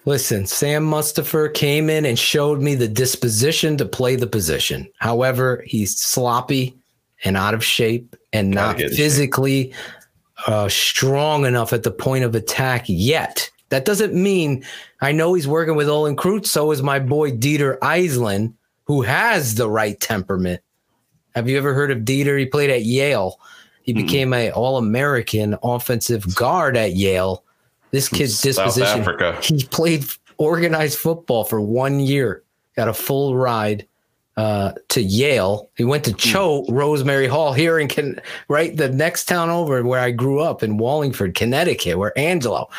[0.06, 4.90] Listen, Sam Mustipher came in and showed me the disposition to play the position.
[5.00, 6.78] However, he's sloppy
[7.24, 8.98] and out of shape and not get in shape.
[8.98, 9.74] physically
[10.48, 13.50] uh, strong enough at the point of attack yet.
[13.70, 14.64] That doesn't mean
[15.02, 16.48] I know he's working with Olin Kreutz.
[16.48, 18.54] So is my boy Dieter Eiselen,
[18.86, 20.62] who has the right temperament.
[21.36, 22.40] Have you ever heard of Dieter?
[22.40, 23.40] He played at Yale.
[23.84, 27.44] He became a All American offensive guard at Yale.
[27.92, 29.02] This kid's South disposition.
[29.02, 29.38] Africa.
[29.42, 30.06] He played
[30.38, 32.44] organized football for one year.
[32.76, 33.86] Got a full ride
[34.38, 35.70] uh, to Yale.
[35.76, 40.00] He went to Choate Rosemary Hall here in Con- right the next town over where
[40.00, 42.70] I grew up in Wallingford, Connecticut, where Angelo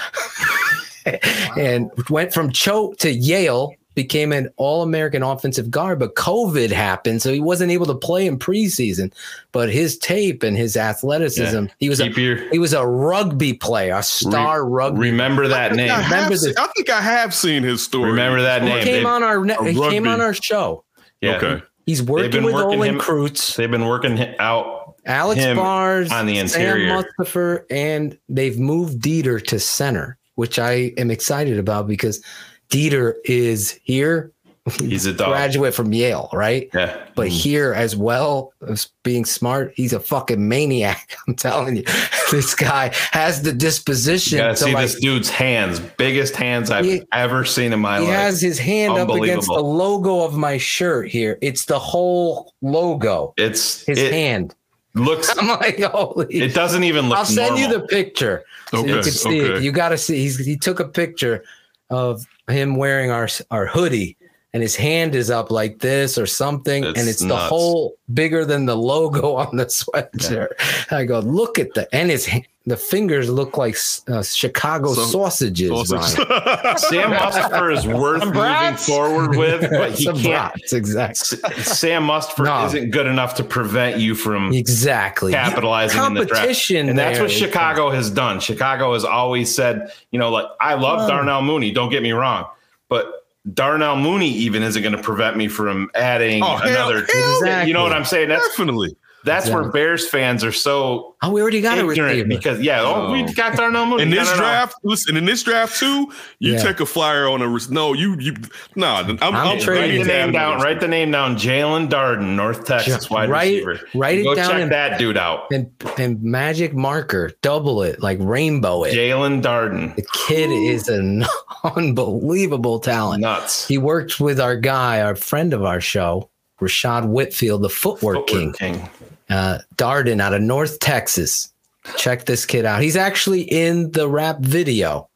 [1.59, 3.74] and went from Choate to Yale.
[3.97, 8.39] Became an All-American offensive guard, but COVID happened, so he wasn't able to play in
[8.39, 9.12] preseason.
[9.51, 13.97] But his tape and his athleticism, he was a your, he was a rugby player,
[13.97, 15.01] a star rugby.
[15.01, 15.89] remember that I name.
[15.89, 18.11] have Remember seen- I think I have seen his story.
[18.11, 18.85] Remember that He name.
[18.85, 20.85] came They- on our ne- a he came on our show.
[21.21, 21.37] Yeah.
[21.37, 21.62] Okay.
[21.85, 26.27] He's working with working Olin him- Kreutz, They've been working out Alex him Bars, on
[26.27, 27.03] the Sam interior.
[27.19, 32.23] Mustipher, and they've moved Dieter to center, which I am excited about because
[32.71, 34.33] Dieter is here,
[34.79, 35.29] He's a dog.
[35.29, 36.69] graduate from Yale, right?
[36.75, 36.97] Yeah.
[37.17, 37.35] But mm-hmm.
[37.37, 41.17] here as well as being smart, he's a fucking maniac.
[41.29, 41.83] I'm telling you,
[42.31, 44.87] this guy has the disposition You gotta to see like.
[44.87, 45.81] this dude's hands.
[45.81, 48.09] Biggest hands I've He- ever seen in my He life.
[48.15, 51.39] He has his hand up against the logo of my shirt here.
[51.41, 53.35] It's the whole logo.
[53.39, 54.55] it's His it hand.
[54.95, 56.27] looks I'm like, holy.
[56.33, 58.45] it doesn't even look I'll send you the picture.
[58.71, 59.63] So you can see it.
[59.63, 60.19] You got to see.
[60.19, 61.43] He's, he took a picture
[61.91, 64.17] of him wearing our our hoodie,
[64.53, 68.67] and his hand is up like this or something, and it's the whole bigger than
[68.67, 70.93] the logo on the sweatshirt.
[70.93, 72.29] I go, look at the and his
[72.66, 73.74] the fingers look like
[74.09, 75.70] uh, Chicago Some- sausages.
[75.70, 76.19] Sausage.
[76.19, 76.77] Ronnie.
[76.78, 80.53] Sam Mustipher is worth moving forward with, but he Some can't.
[80.55, 81.39] brats, exactly.
[81.62, 82.66] Sam Mustipher No.
[82.66, 85.32] isn't good enough to prevent you from Exactly.
[85.32, 86.32] capitalizing in the draft.
[86.43, 88.41] Competition And that's what Chicago has done.
[88.41, 92.47] Chicago has always said, you know, like I love Darnell Mooney, don't get me wrong,
[92.91, 97.07] but Darnell Mooney even isn't going to prevent me from adding Oh, hell- another.
[97.11, 98.28] hell You know what I'm saying?
[98.28, 98.97] That's Definitely.
[99.25, 102.29] That's where Bears fans are so Oh, we already got a ignorant receiver.
[102.29, 103.33] because yeah, oh, we oh.
[103.35, 104.39] got Darnell Mooney In this no, no.
[104.39, 106.63] draft, listen, in this draft too, you Yeah.
[106.63, 108.35] take a flyer on a no, you you
[108.77, 109.01] nah.
[109.01, 110.61] I'm, I'm, I'm I'm trading Write the name add down.
[110.63, 111.37] Write the name down.
[111.37, 113.87] Jaelon Darden, North Texas wide Write- receiver.
[113.95, 115.49] write it Go down check and- that dude out.
[115.53, 118.95] and and magic marker, double it, like rainbow it.
[118.95, 119.95] Jaelon Darden.
[119.97, 121.25] The kid is an
[121.65, 123.21] unbelievable talent.
[123.23, 123.67] Nuts.
[123.69, 126.31] He worked with our guy, our friend of our show,
[126.61, 128.91] Rashad Whitfield, the footwork, king, Footwork king.
[129.31, 131.53] uh, Darden out of North Texas.
[131.97, 132.82] Check this kid out.
[132.82, 135.09] He's actually in the rap video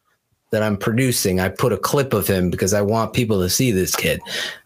[0.51, 1.41] that I'm producing.
[1.41, 4.21] I put a clip of him because I want people to see this kid.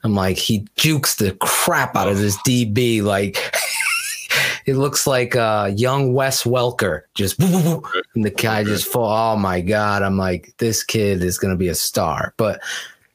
[0.04, 3.02] I'm like, he jukes the crap out of this DB.
[3.02, 3.36] Like,
[4.66, 7.02] it looks like uh, young Wes Welker.
[7.14, 9.34] Just, and the guy just fall.
[9.34, 10.02] Oh my God.
[10.02, 12.34] I'm like, this kid is going to be a star.
[12.36, 12.60] But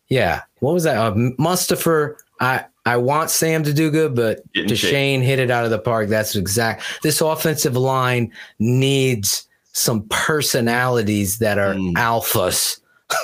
[0.10, 0.98] yeah, what was that?
[0.98, 2.15] Uh, Mustipher.
[2.40, 4.93] I, I want Sam to do good, but Get in shape.
[4.93, 6.10] Deshane hit it out of the park.
[6.10, 6.84] That's exact.
[7.01, 11.93] This offensive line needs some personalities that are Mm.
[11.93, 12.80] alphas.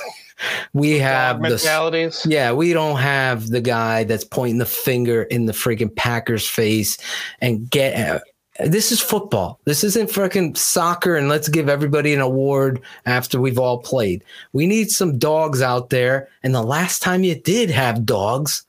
[0.74, 2.26] we have the mentalities.
[2.28, 6.98] yeah, we don't have the guy that's pointing the finger in the freaking Packers face
[7.42, 7.96] and get.
[8.10, 8.20] uh,
[8.66, 9.58] this is football.
[9.66, 14.22] This isn't freaking soccer, and let's give everybody an award after we've all played.
[14.52, 16.28] We need some dogs out there.
[16.44, 18.66] And the last time you did have dogs,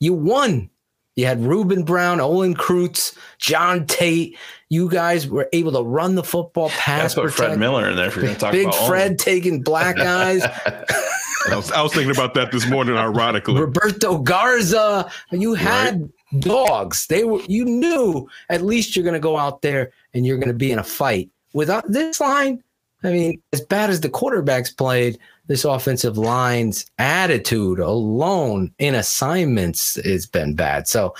[0.00, 0.70] you won.
[1.16, 4.36] You had Ruben Brown, Olin Kreutz, John Tait.
[4.68, 7.14] You guys were able to run the football pass.
[7.14, 7.58] That's what Fred.
[7.58, 8.08] Miller in there.
[8.08, 10.42] If you're going to talk Big about Fred taking black eyes.
[10.42, 13.60] I was, I was thinking about that this morning, ironically.
[13.60, 15.08] Roberto Garza.
[15.30, 16.10] You had
[16.40, 17.06] dogs.
[17.06, 17.40] They were.
[17.46, 20.72] You knew at least you're going to go out there and you're going to be
[20.72, 21.30] in a fight.
[21.52, 22.60] Without this line,
[23.04, 29.96] I mean, as bad as the quarterbacks played, this offensive line's attitude alone in assignments
[30.04, 30.88] has been bad.
[30.88, 31.14] So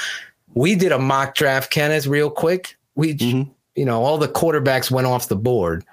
[0.54, 2.76] we did a mock draft, Kenneth, real quick.
[2.94, 3.50] We, Mhm.
[3.76, 5.84] you know, all the quarterbacks went off the board.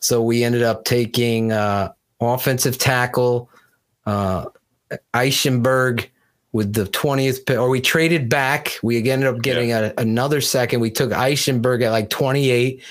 [0.00, 3.50] So we ended up taking uh, offensive tackle,
[4.06, 4.46] uh,
[5.12, 6.06] Eichenberg
[6.52, 8.78] with the 20th pick, or we traded back.
[8.82, 10.80] We ended up getting a, another second.
[10.80, 12.82] We took Eichenberg at like 28.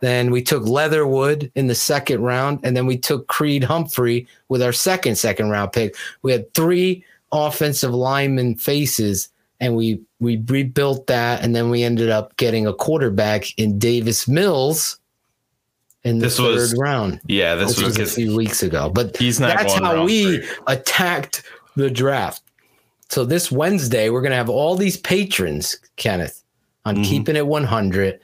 [0.00, 4.62] Then we took Leatherwood in the second round, and then we took Creed Humphrey with
[4.62, 5.96] our second second round pick.
[6.22, 9.28] We had three offensive lineman faces,
[9.60, 14.28] and we we rebuilt that, and then we ended up getting a quarterback in Davis
[14.28, 14.98] Mills
[16.04, 17.20] in the This third was- round.
[17.26, 20.48] Yeah, this was was a few weeks ago, but He's not that's how we three.
[20.66, 21.42] attacked
[21.74, 22.42] the draft.
[23.08, 26.42] So this Wednesday, we're gonna have all these patrons, Kenneth,
[26.84, 27.04] on Mm-hmm.
[27.04, 28.20] keeping it 100.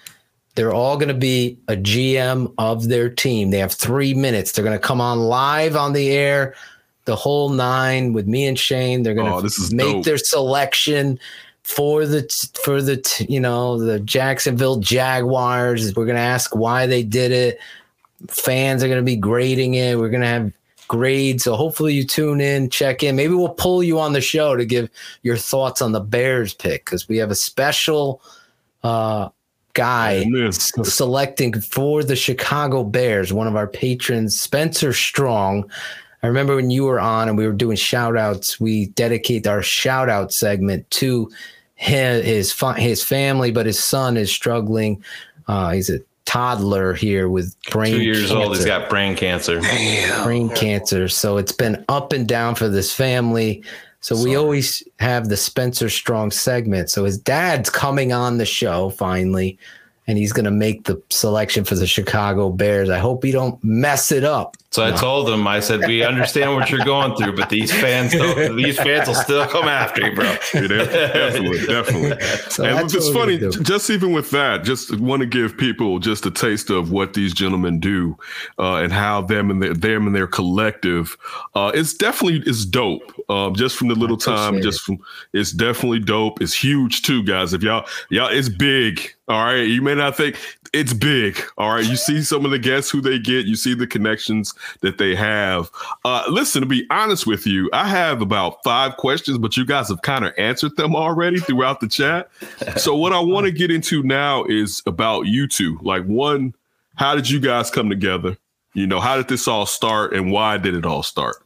[0.54, 3.50] They're all gonna be a GM of their team.
[3.50, 4.52] They have three minutes.
[4.52, 6.54] They're gonna come on live on the air,
[7.06, 9.02] the whole nine with me and Shane.
[9.02, 10.04] They're gonna Oh, is make dope.
[10.04, 11.18] their selection
[11.62, 12.22] for the
[12.64, 15.94] for the you know the Jacksonville Jaguars.
[15.96, 17.58] We're gonna ask why they did it.
[18.28, 19.98] Fans are gonna be grading it.
[19.98, 20.52] We're gonna have
[20.88, 21.44] grades.
[21.44, 23.16] So hopefully you tune in, check in.
[23.16, 24.90] Maybe we'll pull you on the show to give
[25.22, 28.20] your thoughts on the Bears pick because we have a special
[28.84, 29.30] uh,
[29.74, 30.48] guy man.
[30.48, 35.70] s- selecting for the Chicago Bears, one of our patrons, Spencer Strong.
[36.22, 39.62] I remember when you were on and we were doing shout outs, we dedicate our
[39.62, 41.30] shout out segment to
[41.74, 45.02] his his, his family, but his son is struggling.
[45.48, 48.56] Uh, he's a toddler here with brain two years old.
[48.56, 49.60] He's cancer got brain cancer.
[50.22, 51.08] brain cancer.
[51.08, 53.64] So it's been up and down for this family.
[54.02, 56.90] So we always have the Spencer Strong segment.
[56.90, 59.56] So his dad's coming on the show finally,
[60.08, 62.90] and he's going to make the selection for the Chicago Bears.
[62.90, 64.56] I hope he don't mess it up.
[64.72, 68.14] So I told him, I said, we understand what you're going through, but these fans,
[68.14, 70.34] don't, these fans will still come after you, bro.
[70.54, 72.26] Yeah, de- definitely, definitely.
[72.48, 73.62] So and it's funny, we're gonna do.
[73.62, 77.34] just even with that, just want to give people just a taste of what these
[77.34, 78.16] gentlemen do
[78.58, 81.16] uh, and how them and their them and their collective.
[81.54, 83.12] Uh, it's definitely it's dope.
[83.28, 84.98] Um, just from the little time, appreciate just from
[85.32, 86.40] it's definitely dope.
[86.40, 87.52] It's huge too, guys.
[87.52, 89.14] If y'all y'all, it's big.
[89.28, 90.36] All right, you may not think
[90.72, 91.38] it's big.
[91.58, 93.46] All right, you see some of the guests who they get.
[93.46, 95.70] You see the connections that they have.
[96.04, 99.88] Uh, listen, to be honest with you, I have about five questions, but you guys
[99.88, 102.30] have kind of answered them already throughout the chat.
[102.76, 105.78] So what I want to get into now is about you two.
[105.82, 106.54] Like one,
[106.94, 108.36] how did you guys come together?
[108.74, 111.36] You know, how did this all start and why did it all start?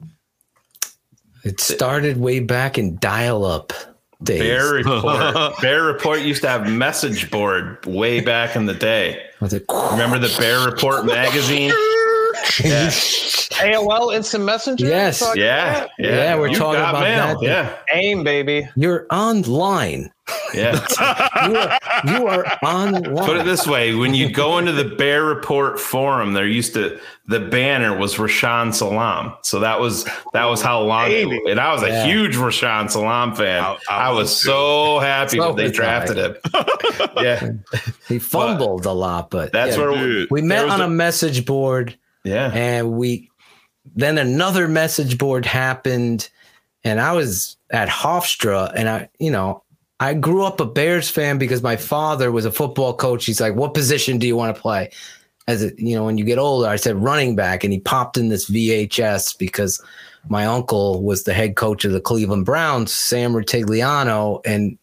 [1.43, 3.73] It started way back in dial up
[4.23, 4.41] days.
[4.41, 5.61] Bear Report.
[5.61, 9.23] Bear Report used to have message board way back in the day.
[9.41, 9.65] Was it?
[9.93, 11.73] Remember the Bear Report magazine?
[12.63, 14.87] Yeah, AOL Instant Messenger.
[14.87, 15.21] Yes.
[15.35, 16.09] Yeah, yeah.
[16.09, 17.41] Yeah, we're You talking about mail.
[17.41, 17.43] that.
[17.43, 18.69] Yeah, AIM, baby.
[18.77, 20.13] You're online.
[20.55, 20.85] Yeah.
[21.47, 23.25] You are, you are online.
[23.25, 26.99] Put it this way: when you go into the Bear Report forum, there used to
[27.27, 31.11] the banner was Rashaan Salaam, so that was that was how long.
[31.11, 33.63] It, and I was a huge Rashaan Salaam fan.
[33.63, 35.75] I, I- I was was so happy So when they was I.
[35.77, 36.37] drafted him.
[37.19, 37.51] yeah,
[38.09, 39.87] He fumbled a lot, but that's yeah.
[39.87, 40.31] where Dude.
[40.31, 41.97] we met on a- a message board.
[42.25, 42.51] yeah.
[42.53, 43.31] and we
[43.95, 46.29] then another message board happened
[46.83, 49.63] and i was at hofstra and i you know
[50.01, 53.27] i grew up a bears fan because my father was a football coach.
[53.27, 54.91] He's like what position do you want to play?
[55.49, 58.17] As a, you know when you get older i said running back and he popped
[58.17, 59.81] in this vhs because
[60.29, 64.77] my uncle was the head coach of the cleveland browns sam rutigliano and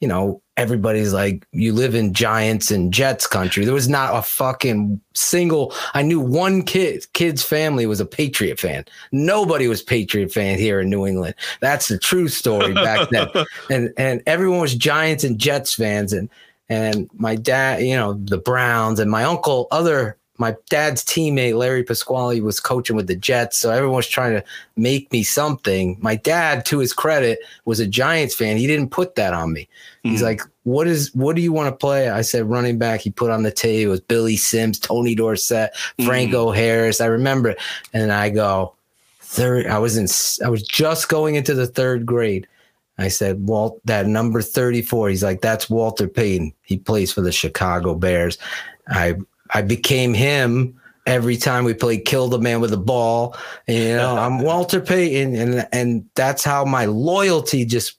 [0.00, 3.64] you know, everybody's like, you live in Giants and Jets country.
[3.64, 5.74] There was not a fucking single.
[5.94, 8.84] I knew one kid, kid's family was a Patriot fan.
[9.12, 11.34] Nobody was Patriot fan here in New England.
[11.60, 13.28] That's the true story back then.
[13.70, 16.12] and and everyone was Giants and Jets fans.
[16.12, 16.28] And
[16.68, 21.84] and my dad, you know, the Browns and my uncle, other my dad's teammate Larry
[21.84, 24.42] Pasquale was coaching with the Jets, so everyone was trying to
[24.74, 25.98] make me something.
[26.00, 28.56] My dad, to his credit, was a Giants fan.
[28.56, 29.68] He didn't put that on me.
[30.02, 30.24] He's hmm.
[30.24, 31.14] like, "What is?
[31.14, 33.84] What do you want to play?" I said, "Running back." He put on the tape.
[33.84, 36.06] It was Billy Sims, Tony Dorsett, hmm.
[36.06, 37.02] Franco Harris.
[37.02, 37.58] I remember, it.
[37.92, 38.74] and I go,
[39.20, 39.66] third.
[39.66, 40.06] I was in.
[40.44, 42.48] I was just going into the third grade.
[42.96, 45.08] I said, Walt, that number 34.
[45.08, 46.52] He's like, that's Walter Payton.
[46.62, 48.36] He plays for the Chicago Bears.
[48.88, 49.14] I
[49.54, 53.36] I became him every time we played kill the man with the ball.
[53.66, 55.34] You know, I'm Walter Payton.
[55.34, 57.98] And and that's how my loyalty just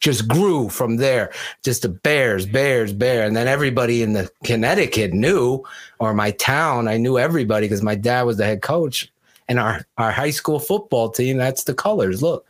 [0.00, 1.32] just grew from there.
[1.62, 3.26] Just the Bears, Bears, Bear.
[3.26, 5.62] And then everybody in the Connecticut knew,
[5.98, 9.10] or my town, I knew everybody because my dad was the head coach.
[9.48, 12.20] And our, our high school football team, that's the colors.
[12.20, 12.44] Look,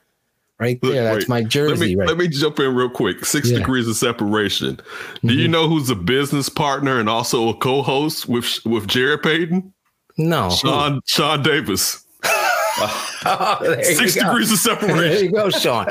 [0.59, 1.05] right Look, there.
[1.05, 1.29] That's wait.
[1.29, 1.87] my Let jersey.
[1.87, 2.09] me right.
[2.09, 3.25] let me jump in real quick.
[3.25, 3.59] Six Yeah.
[3.59, 4.81] degrees of separation.
[5.25, 5.53] Do you mm-hmm.
[5.53, 9.73] know who's a business partner and also a co-host with with Jarrett Payton?
[10.19, 10.51] no.
[10.51, 12.05] Sean Sean Davis.
[12.25, 14.97] Oh, there you Six degrees of separation.
[14.97, 15.87] There you go, Sean.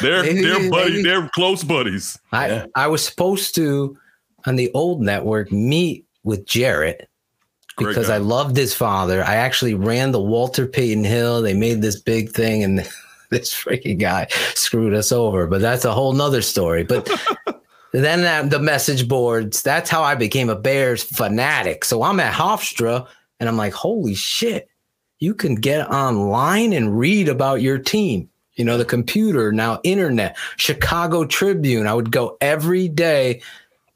[0.00, 1.02] They're they're buddy.
[1.02, 2.18] They're close buddies.
[2.32, 3.96] I I was supposed to
[4.46, 7.08] on the old network meet with Jarrett
[7.78, 8.10] because.
[8.10, 9.24] I loved his father.
[9.24, 11.42] I actually ran the Walter Payton Hill.
[11.42, 12.88] They made this big thing, and
[13.40, 15.46] this freaking guy screwed us over.
[15.46, 16.84] But that's a whole nother story.
[16.84, 17.10] But
[17.92, 19.62] then that, the message boards.
[19.62, 21.84] That's how I became a Bears fanatic.
[21.84, 23.08] So I'm at Hofstra,
[23.40, 24.68] and I'm like, holy shit!
[25.18, 28.28] You can get online and read about your team.
[28.54, 31.86] You know, the computer now, internet, Chicago Tribune.
[31.86, 33.40] I would go every day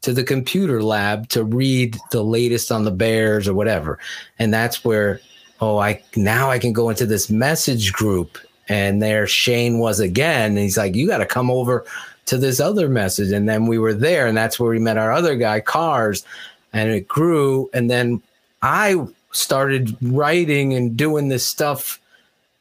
[0.00, 3.98] to the computer lab to read the latest on the Bears or whatever.
[4.38, 5.20] And that's where,
[5.60, 8.38] oh, I now I can go into this message group.
[8.68, 10.50] And there Shane was again.
[10.50, 11.84] And he's like, you got to come over
[12.26, 13.30] to this other message.
[13.30, 14.26] And then we were there.
[14.26, 16.24] And that's where we met our other guy, Cars.
[16.72, 17.70] And it grew.
[17.72, 18.20] And then
[18.62, 22.00] I started writing and doing this stuff.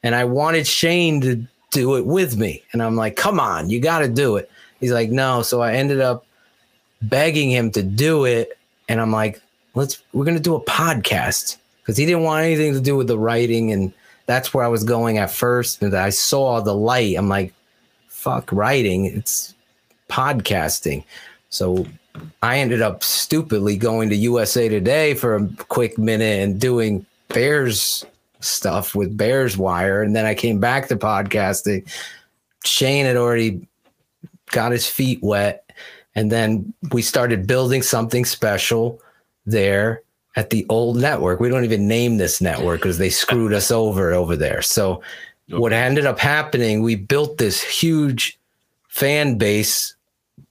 [0.04, 2.64] And I wanted Shane to do it with me.
[2.72, 4.50] And I'm like, come on, you got to do it.
[4.80, 5.42] He's like, no.
[5.42, 6.26] So I ended up
[7.02, 8.58] begging him to do it.
[8.88, 9.42] And I'm like,
[9.74, 13.08] let's, we're going to do a podcast because he didn't want anything to do with
[13.08, 13.72] the writing.
[13.72, 13.92] And
[14.26, 15.82] that's where I was going at first.
[15.82, 17.16] And I saw the light.
[17.18, 17.54] I'm like,
[18.08, 19.06] fuck writing.
[19.06, 19.54] It's
[20.10, 21.04] podcasting.
[21.50, 21.86] So
[22.42, 28.06] I ended up stupidly going to USA Today for a quick minute and doing Bears
[28.40, 30.02] stuff with Bears Wire.
[30.02, 31.88] And then I came back to podcasting.
[32.64, 33.68] Shane had already
[34.52, 35.70] got his feet wet.
[36.16, 39.02] And then we started building something special
[39.46, 40.02] there
[40.36, 41.40] at the old network.
[41.40, 44.62] We don't even name this network because they screwed us over over there.
[44.62, 45.02] So
[45.50, 48.38] what ended up happening, we built this huge
[48.90, 49.96] fan base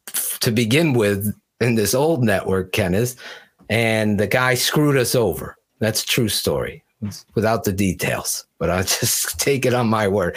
[0.09, 3.17] f- to begin with in this old network, Kenneth,
[3.69, 5.57] and the guy screwed us over.
[5.81, 6.83] That's a true story
[7.35, 10.37] without the details, but I'll just take it on my word.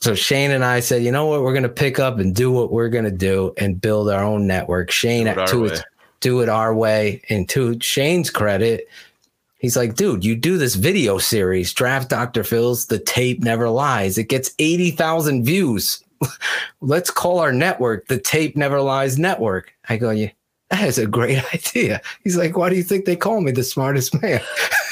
[0.00, 2.50] So Shane and I said, you know what, we're going to pick up and do
[2.50, 4.90] what we're going to do and build our own network.
[4.90, 5.68] Shane, Do it to way.
[5.68, 5.82] its,
[6.26, 7.22] do it our way.
[7.28, 8.88] And to Shane's credit,
[9.58, 12.42] he's like, dude, you do this video series, Draft Dr.
[12.42, 14.18] Phil's The Tape Never Lies.
[14.18, 16.02] It gets 80,000 views.
[16.80, 19.72] Let's call our network the Tape Never Lies Network.
[19.88, 20.30] I go, yeah,
[20.70, 22.02] that is a great idea.
[22.24, 24.40] He's like, why do you think they call me the smartest man?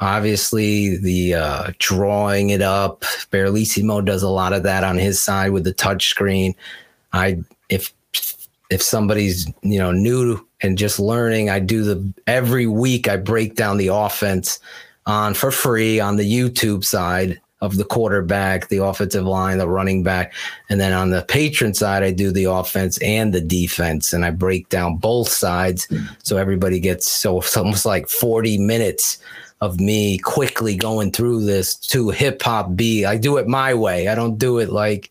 [0.00, 3.00] Obviously the uh, drawing it up.
[3.32, 6.54] Barlissimo does a lot of that on his side with the touch screen.
[7.14, 7.94] I if
[8.68, 13.54] if somebody's you know new and just learning i do the every week i break
[13.54, 14.58] down the offense
[15.06, 20.02] on for free on the youtube side of the quarterback the offensive line the running
[20.02, 20.34] back
[20.68, 24.30] and then on the patron side i do the offense and the defense and i
[24.30, 25.88] break down both sides
[26.22, 29.18] so everybody gets so it's almost like 40 minutes
[29.64, 33.06] of me quickly going through this to hip hop B.
[33.06, 34.08] I do it my way.
[34.08, 35.10] I don't do it like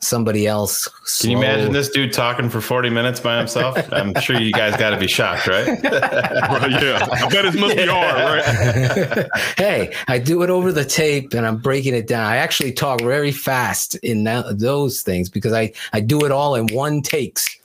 [0.00, 0.88] somebody else.
[1.20, 3.76] Can you imagine this dude talking for 40 minutes by himself?
[3.92, 5.80] I'm sure you guys got to be shocked, right?
[6.54, 9.28] Right, yeah, I bet must be hard, right?
[9.56, 12.26] hey, I do it over the tape and I'm breaking it down.
[12.26, 16.54] I actually talk very fast in that, those things because I, I do it all
[16.54, 17.58] in one takes.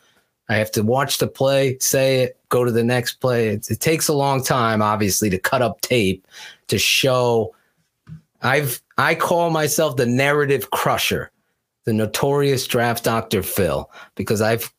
[0.50, 3.50] I have to watch the play, say it, go to the next play.
[3.50, 6.26] It, it takes a long time, obviously, to cut up tape
[6.68, 7.56] to show.
[8.42, 11.32] I've I call myself the narrative crusher,
[11.86, 13.44] the notorious draft Dr.
[13.44, 14.72] Phil, because I've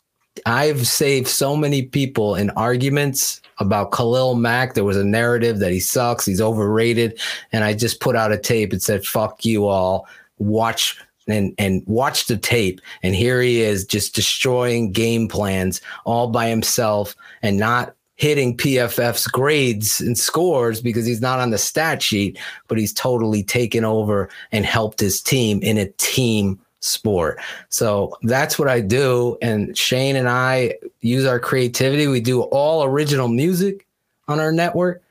[0.46, 4.74] I've saved so many people in arguments about Khalil Mack.
[4.74, 7.20] There was a narrative that he sucks, he's overrated,
[7.52, 10.06] and I just put out a tape and said, "Fuck you all."
[10.38, 16.28] Watch and and watch the tape, and here he is, just destroying game plans all
[16.28, 22.02] by himself, and not hitting PFF's grades and scores because he's not on the stat
[22.02, 27.38] sheet, but he's totally taken over and helped his team in a team sport.
[27.68, 29.38] So that's what I do.
[29.42, 32.06] And Shane and I use our creativity.
[32.08, 33.86] We do all original music
[34.28, 35.02] on our network,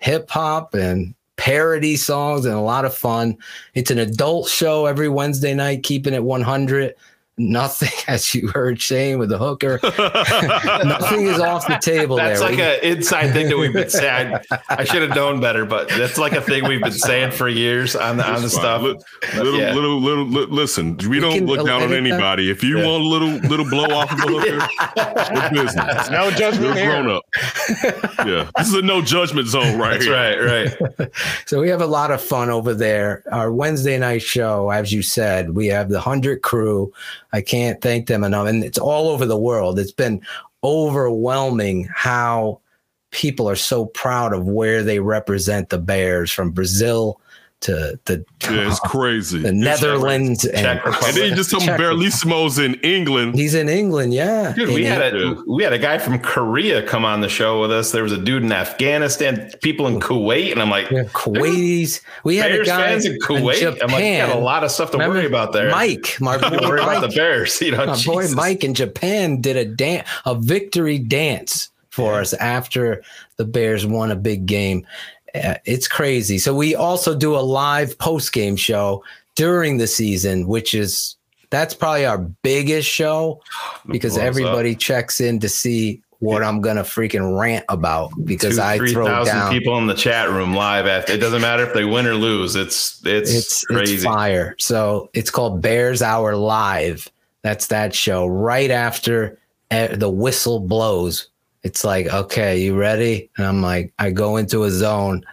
[0.00, 3.36] hip hop and parody songs, and a lot of fun.
[3.74, 6.94] It's an adult show every Wednesday night, keeping it 100
[7.36, 9.80] nothing, as you heard Shane with the hooker,
[10.84, 12.48] nothing is off the table That's there.
[12.48, 14.34] like We- an inside thing that we've been saying.
[14.50, 17.48] I, I should have known better, but that's like a thing we've been saying for
[17.48, 18.82] years on the on the It's stuff.
[18.82, 19.44] fine.
[19.44, 19.74] Little, Yeah.
[19.74, 22.50] little, little, li- Listen, we don't can look down on anybody.
[22.50, 22.86] If you Yeah.
[22.86, 26.10] want a little, little blow off of a hooker, it's business.
[26.10, 26.90] No You're judgment here.
[26.90, 27.24] grown up.
[28.26, 30.46] Yeah, this is a no judgment zone right That's here.
[30.46, 31.10] right, right.
[31.46, 33.22] So we have a lot of fun over there.
[33.32, 36.92] Our Wednesday night show, as you said, we have the 100 crew.
[37.34, 38.46] I can't thank them enough.
[38.46, 39.80] And it's all over the world.
[39.80, 40.22] It's been
[40.62, 42.60] overwhelming how
[43.10, 47.20] people are so proud of where they represent the Bears from Brazil
[47.64, 49.38] to the, Yeah, it's crazy.
[49.40, 50.44] the It's- Netherlands.
[50.44, 53.34] And, Czech And then you just tell me Czech- Barlissimo's in England.
[53.34, 54.52] He's in England, yeah.
[54.52, 57.28] Dude, we And had he- a we had a guy from Korea come on the
[57.28, 57.92] show with us.
[57.92, 62.00] There was a dude in Afghanistan, people in Kuwait, and I'm like, we have Kuwaitis.
[62.24, 63.78] We had a guy fans in Kuwait.
[63.82, 65.70] I'm like, got a lot of stuff to Remember worry about there.
[65.70, 67.10] Mike, my You don't boy worry about Mike.
[67.10, 67.60] the Bears.
[67.60, 72.32] You know, My boy Mike in Japan did a dance, a victory dance for us
[72.34, 73.02] after
[73.36, 74.84] the Bears won a big game.
[75.34, 76.38] It's crazy.
[76.38, 79.02] So we also do a live post game show
[79.34, 81.16] during the season, which is
[81.50, 83.40] that's probably our biggest show
[83.86, 84.28] because blows up.
[84.28, 88.92] everybody checks in to see what I'm gonna freaking rant about because Two, I three
[88.92, 89.52] throw thousand down.
[89.52, 90.86] people in the chat room live.
[90.86, 92.56] After it doesn't matter if they win or lose.
[92.56, 93.94] It's it's, it's crazy.
[93.96, 94.54] it's fire.
[94.58, 97.10] So it's called Bears Hour Live.
[97.42, 98.26] That's that show.
[98.26, 99.38] Right after
[99.70, 101.28] the whistle blows,
[101.64, 103.30] it's like, okay, you ready?
[103.36, 105.24] And I'm like, I go into a zone.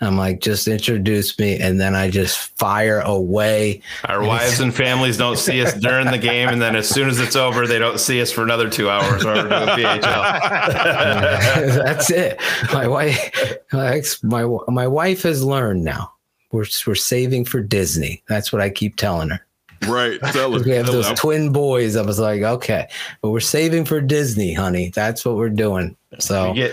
[0.00, 3.82] I'm like, just introduce me, and then I just fire away.
[4.04, 7.18] Our wives and families don't see us during the game, and then as soon as
[7.18, 10.02] it's over, they don't see us for another two hours or PHL.
[11.84, 12.40] That's it.
[12.72, 16.12] My wife, my my my wife has learned now.
[16.52, 18.22] We're we're saving for Disney.
[18.28, 19.44] That's what I keep telling her.
[19.86, 20.20] Right.
[20.32, 20.62] Tell her.
[20.62, 21.14] We have Tell those her.
[21.14, 21.96] twin boys.
[21.96, 22.88] I was like, okay,
[23.22, 24.90] but we're saving for Disney, honey.
[24.94, 25.96] That's what we're doing.
[26.18, 26.72] So get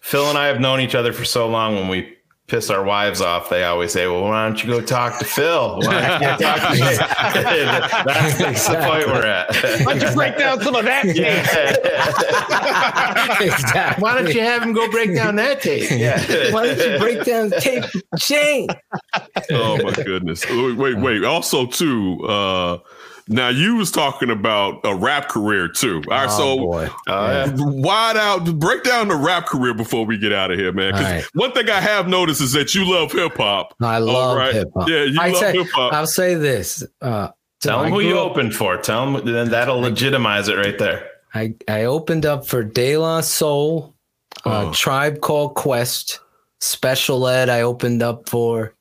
[0.00, 1.74] Phil and I have known each other for so long.
[1.74, 2.13] When we
[2.46, 5.78] piss our wives off, they always say, "Well, why don't you go talk to Phil?
[5.78, 9.54] Why don't you talk to me?" that's, that's the point we're at.
[9.84, 11.04] Why don't you break down some of that?
[13.40, 14.02] exactly.
[14.02, 15.90] Why don't you have him go break down that tape?
[15.90, 16.52] Yeah.
[16.52, 17.84] Why don't you break down tape
[18.18, 18.68] Shane?
[19.50, 20.48] Oh my goodness.
[20.48, 21.24] Wait, wait, wait.
[21.24, 22.24] Also, too.
[22.26, 22.78] Uh,
[23.28, 26.02] now you was talking about a rap career too.
[26.08, 26.88] All right, Oh, so boy.
[27.06, 27.52] Yeah.
[27.56, 30.92] wide out, break down the rap career before we get out of here, man.
[30.92, 31.24] Because All right.
[31.34, 33.74] one thing I have noticed is that you love hip hop.
[33.80, 34.54] I love right.
[34.54, 34.88] hip hop.
[34.88, 35.92] Yeah, you I love hip hop.
[35.92, 36.84] I'll say this.
[37.00, 37.28] Uh,
[37.60, 38.76] Tell them who you up- opened for.
[38.76, 41.08] Tell them, then that'll legitimize it right there.
[41.34, 43.94] I, I opened up for De La Soul,
[44.44, 44.72] uh, Oh.
[44.72, 46.20] Tribe Called Quest,
[46.60, 47.48] Special Ed.
[47.48, 48.74] I opened up for.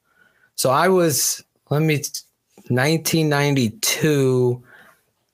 [0.56, 2.04] So I was, let me,
[2.70, 4.64] 1992,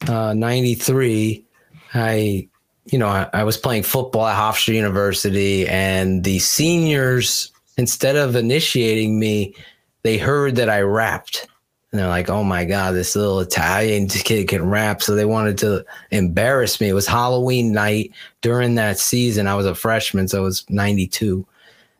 [0.08, 1.46] uh, 93.
[1.94, 2.48] I,
[2.86, 8.36] you know, I, I was playing football at Hofstra University, and the seniors, instead of
[8.36, 9.56] initiating me,
[10.04, 11.48] they heard that I rapped.
[11.92, 15.02] And they're like, oh my God, this little Italian kid can rap.
[15.02, 16.90] So they wanted to embarrass me.
[16.90, 18.12] It was Halloween night
[18.42, 19.48] during that season.
[19.48, 21.46] I was a freshman, so it was 92.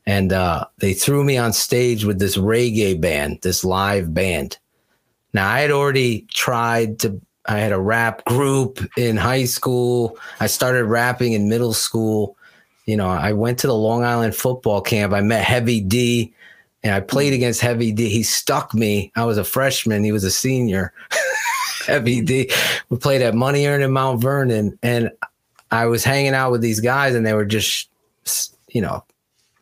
[0.06, 4.58] And uh, they threw me on stage with this reggae band, this live band.
[5.34, 10.18] Now, I had already tried to, I had a rap group in high school.
[10.40, 12.36] I started rapping in middle school.
[12.86, 15.14] You know, I went to the Long Island football camp.
[15.14, 16.34] I met Heavy D
[16.84, 18.10] and I played against Heavy D.
[18.10, 19.12] He stuck me.
[19.16, 20.04] I was a freshman.
[20.04, 20.94] He was a senior.
[21.86, 22.50] Heavy D.
[22.90, 25.12] We played at Money Earned in Mount Vernon, and
[25.72, 27.90] I was hanging out with these guys, and they were just,
[28.70, 29.04] you know,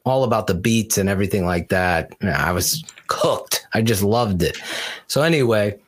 [0.06, 2.14] all about the beats and everything like that.
[2.22, 3.57] I was cooked.
[3.74, 4.58] I just loved it.
[5.08, 5.80] So anyway,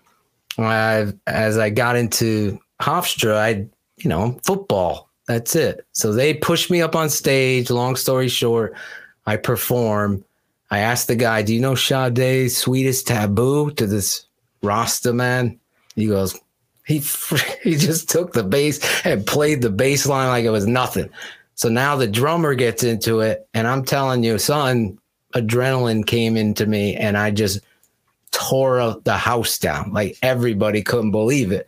[0.58, 3.50] I, as I got into Hofstra, I,
[3.98, 5.10] you know, football.
[5.28, 5.86] That's it.
[5.92, 7.70] So they pushed me up on stage.
[7.70, 8.74] Long story short,
[9.28, 10.26] I perform.
[10.72, 14.26] I asked the guy, "Do you know Sade's sweetest taboo?" To this
[14.64, 15.60] Rasta man,
[15.96, 16.36] he goes,
[16.90, 16.98] he
[17.64, 21.10] he just took the bass and played the bass line like it was nothing.
[21.56, 24.98] So now the drummer gets into it, and I'm telling you, son,
[25.36, 27.60] adrenaline came into me, and I just
[28.32, 29.92] tore the house down.
[29.94, 31.68] Like everybody couldn't believe it.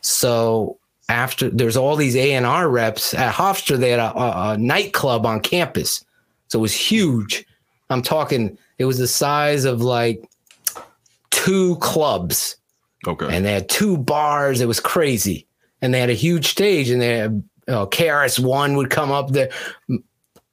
[0.00, 0.78] So
[1.08, 3.76] after there's all these A and R reps at Hofstra.
[3.76, 6.04] They had a, a, a nightclub on campus,
[6.48, 7.44] so it was huge.
[7.90, 8.56] I'm talking.
[8.78, 10.24] It was the size of like
[11.30, 12.56] two clubs,
[13.06, 13.28] Okay.
[13.30, 14.60] and they had two bars.
[14.60, 15.46] It was crazy,
[15.82, 19.30] and they had a huge stage, and they had uh, KRS One would come up
[19.30, 19.50] there.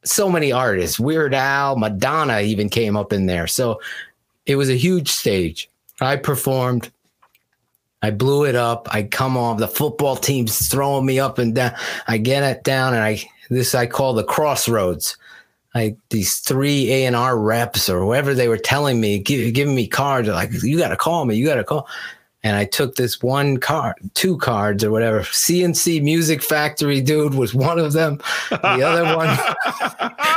[0.04, 3.46] So many artists, Weird Al, Madonna even came up in there.
[3.48, 3.80] So
[4.46, 5.70] it was a huge stage.
[6.00, 6.92] I performed.
[8.02, 8.88] I blew it up.
[8.92, 9.60] I come off.
[9.60, 11.74] The football team's throwing me up and down.
[12.08, 15.18] I get it down, and I this I call the crossroads.
[15.74, 19.76] I these three A and R reps or whoever they were telling me, give, giving
[19.76, 20.28] me cards.
[20.28, 21.36] Like, you got to call me.
[21.36, 21.88] You got to call.
[22.44, 25.22] And I took this one card, two cards or whatever.
[25.22, 28.20] CNC Music Factory dude was one of them.
[28.50, 29.28] The other one,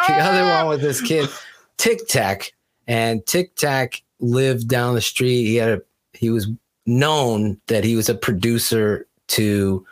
[0.09, 1.31] the other one was this kid,
[1.79, 2.53] Tic Tac,
[2.87, 5.45] and Tic Tac lived down the street.
[5.47, 5.83] He had a
[6.13, 6.49] he was
[6.87, 9.85] known that he was a producer to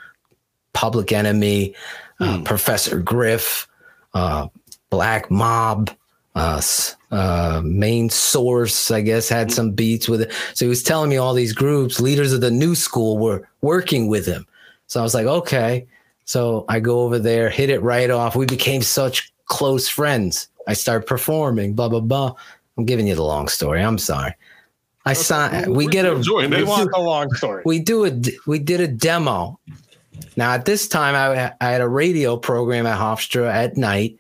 [0.73, 1.75] Public Enemy,
[2.21, 3.67] uh, Professor Griff,
[4.15, 4.49] uh,
[4.91, 5.91] Black Mob,
[6.35, 6.63] uh,
[7.11, 10.33] uh, Main Source, I guess, had some beats with it.
[10.55, 14.09] So he was telling me all these groups, leaders of the new school, were working
[14.09, 14.47] with him.
[14.87, 15.87] So I was like, okay.
[16.25, 18.37] So I go over there, hit it right off.
[18.37, 20.49] We became such close friends.
[20.69, 22.35] I start performing, blah blah blah.
[22.77, 23.83] I'm giving you the long story.
[23.83, 24.35] I'm sorry.
[25.05, 25.75] I signed.
[25.75, 27.63] We get a We want the long story.
[27.67, 28.13] we do a
[28.47, 29.59] we did a demo.
[30.37, 34.17] Now at this time I, I had a radio program at Hofstra at night.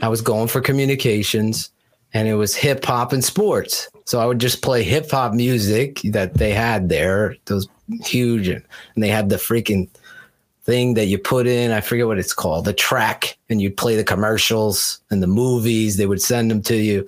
[0.00, 1.70] I was going for communications
[2.14, 3.88] and it was hip hop and sports.
[4.04, 7.68] So I would just play hip hop music that they had there, those
[8.04, 8.62] huge and
[8.96, 9.88] they had the freaking
[10.64, 13.96] thing that you put in, I forget what it's called, the track and you'd play
[13.96, 17.06] the commercials and the movies, they would send them to you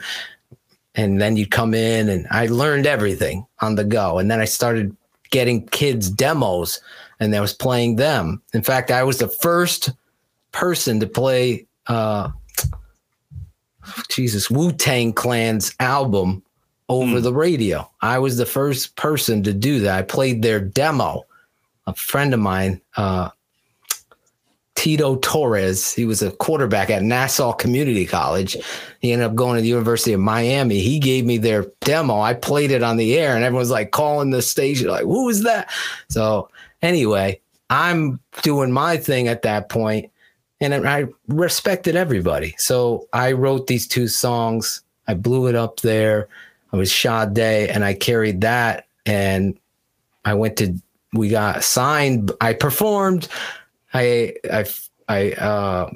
[0.95, 4.19] and then you'd come in and I learned everything on the go.
[4.19, 4.97] And then I started
[5.31, 6.81] getting kids demos
[7.19, 8.43] and I was playing them.
[8.53, 9.91] In fact, I was the first
[10.53, 12.31] person to play uh
[14.09, 16.43] Jesus Wu Tang Clan's album
[16.89, 17.91] over the radio.
[18.01, 19.99] I was the first person to do that.
[19.99, 21.25] I played their demo.
[21.87, 23.31] A friend of mine, uh
[24.85, 25.95] Tito Torres.
[25.95, 28.55] He was a quarterback at Nassau Community College.
[29.01, 30.81] He ended up going to the University of Miami.
[30.81, 32.21] He gave me their demo.
[32.21, 35.43] I played it on the air, and everyone's like calling the station, like, "Who was
[35.45, 35.71] that?"
[36.11, 36.51] So
[36.83, 37.41] anyway,
[37.71, 40.11] I'm doing my thing at that point,
[40.61, 42.55] and I respected everybody.
[42.59, 44.83] So I wrote these two songs.
[45.09, 46.29] I blew it up there.
[46.75, 49.59] I was Sade, and I carried that, and
[50.27, 50.75] I went to.
[51.15, 52.33] We got signed.
[52.43, 53.29] I performed.
[53.95, 54.65] I I
[55.09, 55.91] I uh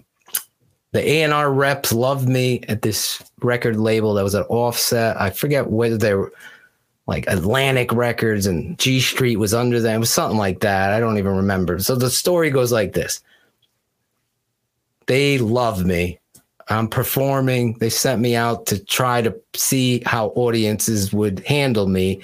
[0.92, 5.20] the A&R reps loved me at this record label that was an offset.
[5.20, 6.32] I forget whether they were
[7.06, 10.92] like Atlantic Records and Gee Street was under them, something like that.
[10.92, 11.78] I don't even remember.
[11.78, 13.20] So the story goes like this.
[15.06, 16.18] They love me.
[16.68, 17.78] I'm performing.
[17.78, 22.20] They sent me out to try to see how audiences would handle me,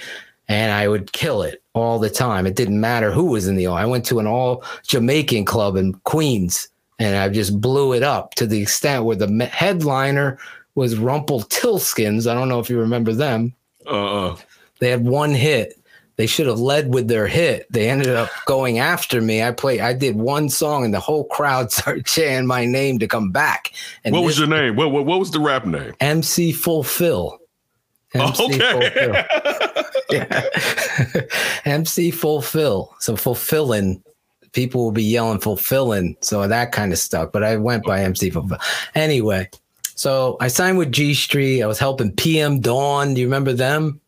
[0.48, 2.46] and I would kill it all the time.
[2.46, 3.66] It didn't matter who was in the.
[3.66, 3.76] All.
[3.76, 6.68] I went to an all Jamaican club in Queens,
[6.98, 10.38] and I just blew it up to the extent where the headliner
[10.74, 12.30] was Rumpletilskinz.
[12.30, 13.54] I don't know if you remember them.
[13.86, 14.36] Uh, uh,
[14.80, 15.78] They had one hit.
[16.16, 17.66] They should have led with their hit.
[17.70, 19.42] They ended up going after me.
[19.42, 19.80] I played.
[19.80, 23.72] I did one song, and the whole crowd started chanting my name to come back.
[24.04, 24.76] And what was your name?
[24.76, 25.94] What, what what was the rap name?
[26.00, 27.40] MC Fulfill.
[28.14, 29.24] MC okay.
[30.10, 30.44] yeah.
[31.64, 32.94] MC Fulfill.
[33.00, 34.02] So fulfilling.
[34.52, 36.16] People will be yelling fulfilling.
[36.20, 37.32] So that kind of stuck.
[37.32, 38.58] But I went by MC Fulfill.
[38.94, 39.50] Anyway,
[39.96, 41.62] so I signed with Gee Street.
[41.62, 43.14] I was helping PM Dawn.
[43.14, 44.00] Do you remember them?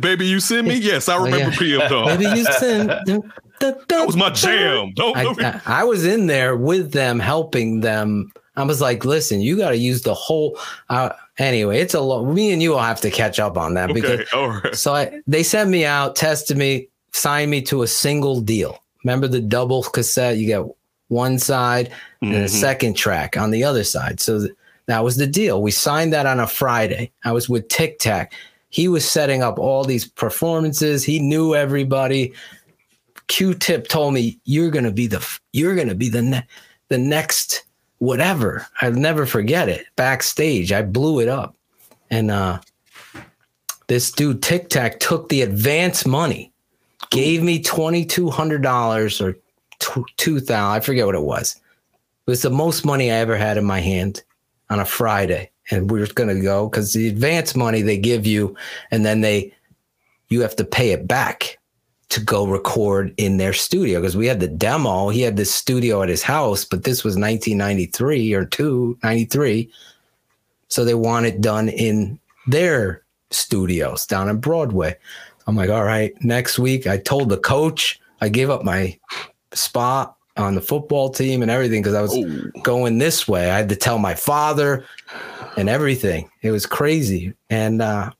[0.00, 0.74] Baby, you send me?
[0.74, 1.56] Yes, I remember Oh, yeah.
[1.58, 2.06] PM Dawn.
[2.06, 2.90] Baby, you sent.
[3.60, 4.92] That was my jam.
[4.94, 8.32] Don't I, I, I was in there with them, helping them.
[8.56, 10.58] I was like, listen, you got to use the whole.
[10.88, 11.10] Uh,
[11.42, 12.24] anyway, it's a lot.
[12.24, 14.74] Me and you will have to catch up on that because okay, right.
[14.74, 18.78] so I, they sent me out, tested me, signed me to a single deal.
[19.04, 20.36] Remember the double cassette?
[20.38, 20.64] You get
[21.08, 21.92] one side
[22.22, 22.48] and a Mhm.
[22.48, 24.20] second track on the other side.
[24.20, 24.52] So th-
[24.86, 25.60] that was the deal.
[25.62, 27.10] We signed that on a Friday.
[27.24, 28.32] I was with Tic Tac.
[28.70, 31.04] He was setting up all these performances.
[31.04, 32.32] He knew everybody.
[33.28, 36.46] Q-Tip told me, "You're gonna be the you're gonna be the ne-
[36.88, 37.64] the next
[38.02, 39.86] whatever." I'll never forget it.
[39.96, 41.54] Backstage, I blew it up,
[42.10, 42.60] and uh,
[43.86, 46.52] this dude Tic Tac took the advance money,
[47.10, 49.36] gave me twenty two hundred dollars or
[50.16, 50.76] two thousand.
[50.76, 51.56] I forget what it was.
[52.26, 54.22] It was the most money I ever had in my hand
[54.70, 58.56] on a Friday, and we were gonna go because the advance money they give you,
[58.90, 59.54] and then they
[60.28, 61.58] you have to pay it back
[62.12, 65.08] to go record in their studio because we had the demo.
[65.08, 69.70] He had this studio at his house, but this was 1993 or 2, 93.
[70.68, 74.94] So they want it done in their studios down in Broadway.
[75.46, 76.86] I'm like, all right, next week.
[76.86, 78.98] I told the coach I gave up my
[79.54, 82.60] spot on the football team and everything because I was Oh.
[82.62, 83.50] going this way.
[83.50, 84.84] I had to tell my father
[85.56, 86.30] and everything.
[86.42, 87.32] It was crazy.
[87.48, 88.10] And uh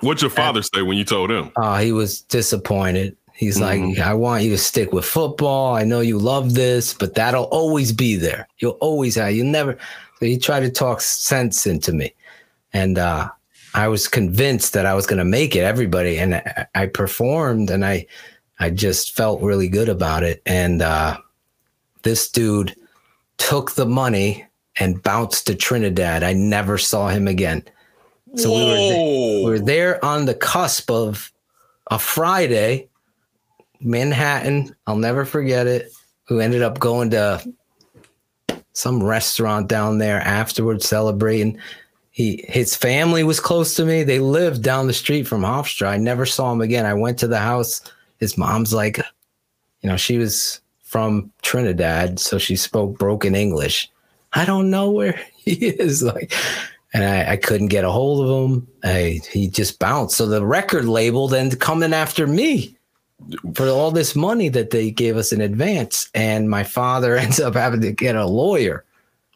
[0.00, 1.50] What'd your father say when you told him?
[1.56, 3.16] uh, he was disappointed.
[3.34, 5.74] He's like, I want you to stick with football.
[5.74, 8.48] I know you love this, but that'll always be there.
[8.58, 9.76] You'll always have, you never.
[10.18, 12.14] So he tried to talk sense into me.
[12.72, 13.28] And uh,
[13.74, 16.18] I was convinced that I was going to make it, everybody.
[16.18, 18.06] And I, I performed and I,
[18.58, 20.40] I just felt really good about it.
[20.46, 21.18] And uh,
[22.04, 22.74] this dude
[23.36, 24.46] took the money
[24.76, 26.22] and bounced to Trinidad.
[26.22, 27.64] I never saw him again.
[28.36, 31.32] So we were, th- we were there on the cusp of
[31.90, 32.88] a Friday,
[33.80, 34.74] Manhattan.
[34.86, 35.92] I'll never forget it.
[36.28, 37.42] We ended up going to
[38.72, 41.58] some restaurant down there afterwards, celebrating.
[42.10, 44.02] He his family was close to me.
[44.02, 45.88] They lived down the street from Hofstra.
[45.88, 46.84] I never saw him again.
[46.84, 47.80] I went to the house.
[48.18, 48.98] His mom's like,
[49.80, 53.90] you know, she was from Trinidad, so she spoke broken English.
[54.32, 56.02] I don't know where he is.
[56.02, 56.32] Like,
[56.96, 58.66] and I, I couldn't get a hold of him.
[58.82, 60.16] I, he just bounced.
[60.16, 62.74] So the record label then coming after me
[63.54, 66.08] for all this money that they gave us in advance.
[66.14, 68.82] And my father ends up having to get a lawyer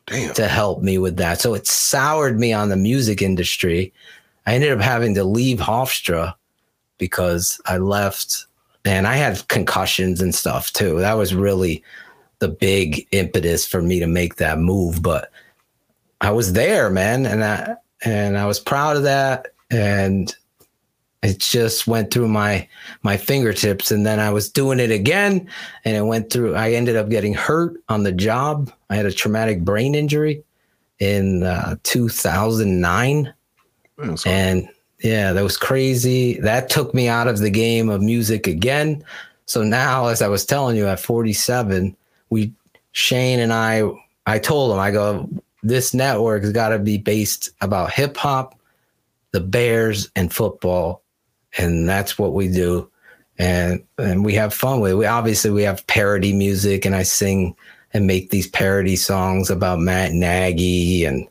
[0.07, 0.32] Damn.
[0.35, 1.43] to help me with that.
[1.43, 3.93] So it soured me on the music industry.
[4.47, 6.35] I ended up having to leave Hofstra
[6.97, 8.47] because I left
[8.87, 10.99] and I had concussions and stuff too.
[10.99, 11.85] That was really
[12.39, 15.03] the big impetus for me to make that move.
[15.03, 15.31] But
[16.21, 19.49] I was there, man, and I and I was proud of that.
[19.71, 20.35] And
[21.23, 22.67] it just went through my
[23.03, 25.49] my fingertips and then I was doing it again
[25.85, 28.73] and it went through I ended up getting hurt on the job.
[28.89, 30.43] I had a traumatic brain injury
[30.99, 33.33] in uh, 2009
[33.99, 34.69] Man, so- and
[35.03, 36.39] yeah, that was crazy.
[36.41, 39.03] That took me out of the game of music again.
[39.47, 41.97] So now, as I was telling you, at 47,
[42.29, 42.53] we
[42.93, 43.83] Shane and I,
[44.27, 45.27] I told him, I go,
[45.62, 48.59] this network has got to be based about hip hop,
[49.32, 51.03] the Bears, and football,
[51.59, 52.91] and that's what we do.
[53.39, 54.97] And and we have fun with it.
[54.97, 57.55] We obviously we have parody music, and I sing
[57.93, 61.27] and make these parody songs about Matt Nagy and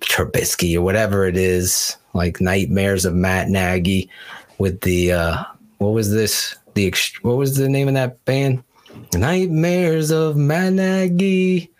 [0.00, 4.10] Trubisky or whatever it is, like Nightmares of Matt Nagy
[4.58, 5.44] with the uh
[5.78, 6.56] what was this?
[6.74, 8.62] The what was the name of that band?
[9.14, 11.70] Nightmares of Matt Nagy.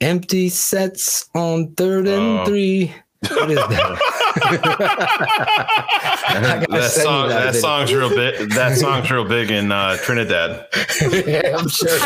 [0.00, 2.44] Empty sets on third and Oh.
[2.44, 2.94] three.
[3.30, 3.98] What is that?
[6.28, 7.60] That song, that, video.
[7.60, 8.50] song's real big.
[8.50, 10.66] That song's real big in uh, Trinidad.
[11.26, 11.88] yeah, I'm sure.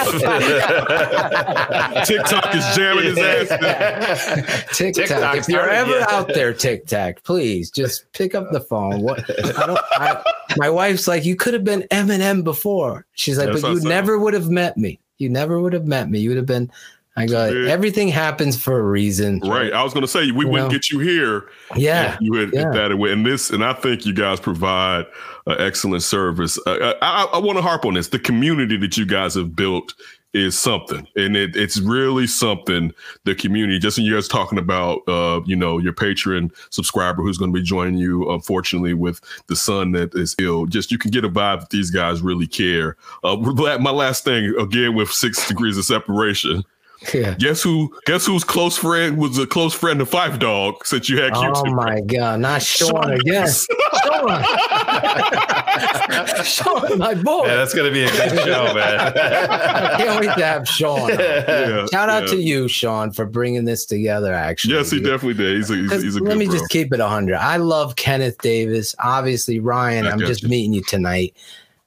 [2.05, 4.66] TikTok is jamming his ass.
[4.77, 5.06] TikTok.
[5.09, 6.06] TikTok If you're ever yeah.
[6.09, 9.02] out there, TikTok, please just pick up the phone.
[9.02, 9.28] What?
[9.59, 9.81] I don't.
[9.93, 10.23] I,
[10.56, 13.05] my wife's like, you could have been Eminem before.
[13.12, 14.98] She's like, but you never would have met me.
[15.19, 16.20] You never would have met me.
[16.20, 16.70] You would have been.
[17.16, 17.47] I go.
[17.48, 17.70] Yeah.
[17.70, 19.40] Everything happens for a reason.
[19.40, 19.72] Right.
[19.72, 20.70] I was going to say, we wouldn't know?
[20.70, 22.16] get you here Yeah.
[22.20, 22.70] you had yeah.
[22.70, 23.12] that away.
[23.12, 25.05] And this, and I think you guys provide
[25.47, 26.59] uh, excellent service.
[26.66, 28.09] Uh, I, I, I want to harp on this.
[28.09, 29.94] The community that you guys have built
[30.34, 32.90] is something, and it, it's really something.
[33.24, 37.36] The community, just when you guys talking about, uh, you know, your patron subscriber who's
[37.36, 40.64] going to be joining you, unfortunately, with the son that is ill.
[40.64, 42.97] Just you can get a vibe that these guys really care.
[43.22, 43.36] Uh,
[43.78, 46.64] my last thing again with six degrees of separation.
[47.12, 47.34] Yeah.
[47.38, 47.92] Guess who?
[48.06, 51.52] Guess whose close friend was a close friend of Phife Dawg since you had Oh
[51.52, 51.74] Q-tip.
[51.74, 52.40] my God!
[52.40, 53.48] Not Sean again.
[53.48, 54.42] Sean.
[56.44, 57.46] Sean, my boy.
[57.46, 59.12] Yeah, that's gonna be a good show, man.
[59.16, 61.08] I can't wait to have Sean.
[61.08, 62.28] Yeah, Shout out yeah.
[62.30, 64.32] to you, Sean, for bringing this together.
[64.34, 65.56] Actually, Yes, he definitely did.
[65.56, 66.56] He's a, he's, 'Cause he's a let me bro.
[66.56, 67.34] just keep it 100.
[67.36, 68.94] I love Kenneth Davis.
[68.98, 70.48] Obviously, Ryan, I I'm just you.
[70.48, 71.34] meeting you tonight,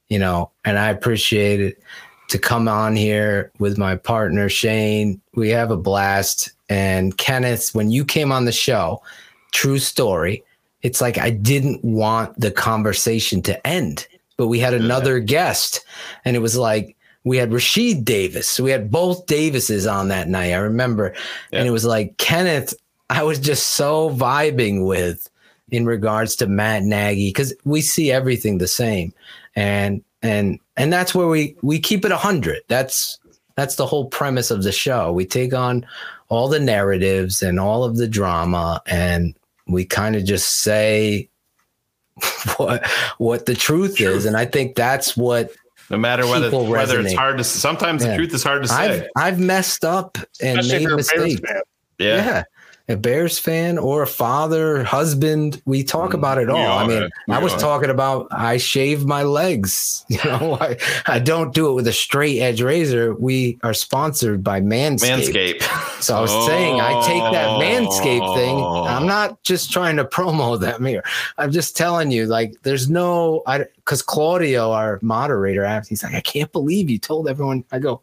[0.08, 1.82] you know, and I appreciate it
[2.28, 5.20] to come on here with my partner, Shane.
[5.34, 6.52] We have a blast.
[6.68, 9.02] And Kenneth, when you came on the show,
[9.52, 10.42] true story,
[10.82, 15.84] it's like I didn't want the conversation to end, but we had another guest,
[16.24, 18.60] and it was like, we had Rashied Davis.
[18.60, 20.52] We had both Davises on that night.
[20.52, 21.12] I remember.
[21.50, 22.72] And it was like Kenneth,
[23.10, 25.28] I was just so vibing with
[25.70, 29.12] in regards to Matt Nagy because we see everything the same.
[29.56, 32.62] And and and that's where we we keep it 100.
[32.68, 33.18] That's
[33.56, 35.12] that's the whole premise of the show.
[35.12, 35.86] We take on
[36.28, 39.34] all the narratives and all of the drama and
[39.66, 41.28] we kind of just say
[42.56, 42.86] what
[43.18, 45.52] what the truth, is, and I think that's what
[45.90, 48.12] No matter whether People whether it's hard to sometimes Yeah.
[48.12, 49.08] the truth is hard to I've say.
[49.16, 51.40] I've messed up and Especially made you're a Bears mistakes.
[51.98, 52.16] Yeah.
[52.16, 52.44] Yeah.
[52.88, 56.78] A Bears fan or a father, husband, we talk about it all.
[56.78, 57.10] I mean.
[57.28, 57.58] I was are.
[57.58, 60.04] talking about I shave my legs.
[60.16, 63.14] You know, I, I don't do it with a straight edge razor.
[63.14, 65.60] We are sponsored by Manscaped.
[65.60, 65.82] Manscape.
[66.00, 68.56] So I was saying I take that Manscaped thing.
[68.56, 68.84] Oh.
[68.84, 71.02] I'm not just trying to promo them here.
[71.38, 76.14] I'm just telling you, like, there's no I because Claudio, our moderator, after he's like,
[76.14, 77.64] I can't believe you told everyone.
[77.72, 78.02] I go,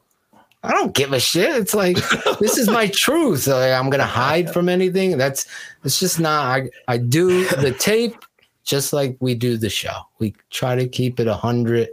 [0.64, 1.56] I don't give a shit.
[1.58, 1.98] It's like
[2.40, 3.48] this is my truth.
[3.48, 5.18] Like, I'm gonna hide from anything.
[5.18, 5.46] That's
[5.84, 6.46] it's just not.
[6.46, 8.16] I I do the tape
[8.64, 10.08] just like we do the show.
[10.20, 11.90] We try to keep it a hundred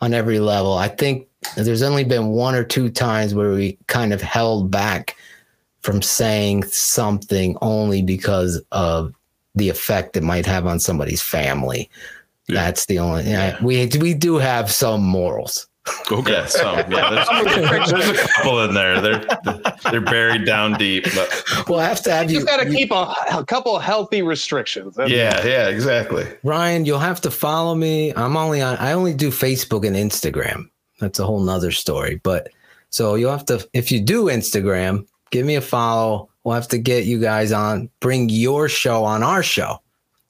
[0.00, 0.74] on every level.
[0.74, 5.16] I think there's only been one or two times where we kind of held back
[5.80, 9.14] from saying something only because of
[9.54, 11.90] the effect it might have on somebody's family.
[12.48, 12.64] Yeah.
[12.64, 13.24] That's the only.
[13.24, 15.68] Yeah, we we do have some morals.
[16.12, 16.32] Okay.
[16.32, 19.00] Yeah, so yeah, there's, there's a couple in there.
[19.00, 19.24] They're
[19.90, 21.04] they're buried down deep.
[21.14, 24.20] But We'll have to have You you, got to you- keep a, a couple healthy
[24.22, 24.96] restrictions.
[24.96, 26.26] That's- yeah, yeah, exactly.
[26.44, 26.84] Ryan.
[26.84, 28.12] You'll have to follow me.
[28.14, 28.76] I'm only on.
[28.76, 30.68] I only do Facebook and Instagram.
[31.00, 32.20] That's a whole nother story.
[32.22, 32.50] But
[32.90, 33.66] so you'll have to.
[33.72, 36.28] If you do Instagram, give me a follow.
[36.44, 37.88] We'll have to get you guys on.
[38.00, 39.80] Bring your show on our show.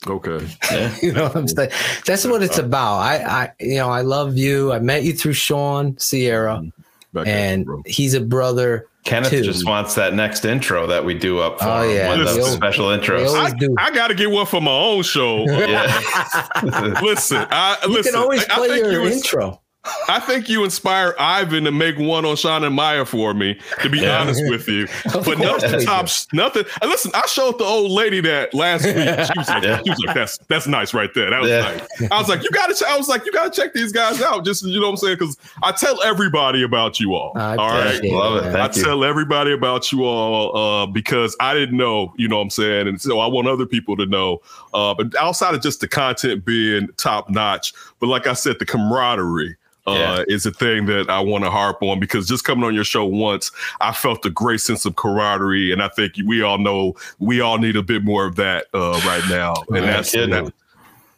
[0.06, 0.46] Okay.
[1.02, 1.70] You know what I'm saying?
[2.06, 2.98] That's what it's about.
[2.98, 4.72] I, I, you know, I love you.
[4.72, 6.68] I met you through Sean Sierra, mm-hmm.
[7.12, 7.82] Back and bro.
[7.86, 8.86] he's a brother.
[9.04, 9.42] Kenneth Two.
[9.42, 12.08] just wants that next intro that we do up oh, for Oh, him, yeah.
[12.08, 13.34] one of those special We intros.
[13.34, 13.86] I.
[13.86, 15.42] I got to get one for my own show.
[17.02, 19.60] Listen, I You can always I, I play think your you ins- intro.
[20.08, 23.58] I think you inspire Ivan to make one on Sean and Maya for me.
[23.82, 24.20] To be Yeah.
[24.20, 26.64] honest with you, but course nothing tops nothing.
[26.82, 28.94] And listen, I showed the old lady that last week.
[28.96, 29.80] She was like, Yeah.
[29.82, 31.60] she was like "That's that's nice right there." That was Yeah.
[32.00, 32.10] nice.
[32.12, 34.20] I was like, "You got to." I was like, "You got to check these guys
[34.20, 35.16] out." Just you know what I'm saying?
[35.18, 37.32] Because I tell everybody about you all.
[37.36, 37.94] I all right.
[37.94, 38.52] appreciate Love it.
[38.52, 38.84] Thank I you.
[38.84, 42.86] tell everybody about you all uh, because I didn't know, you know what I'm saying?
[42.88, 44.42] And so I want other people to know.
[44.74, 48.66] Uh, but outside of just the content being top notch, but like I said, the
[48.66, 49.56] camaraderie.
[49.86, 52.84] Uh, is a thing that I want to harp on because just coming on your
[52.84, 53.50] show once,
[53.80, 57.58] I felt a great sense of camaraderie, and I think we all know we all
[57.58, 60.52] need a bit more of that uh, right now, and that's that,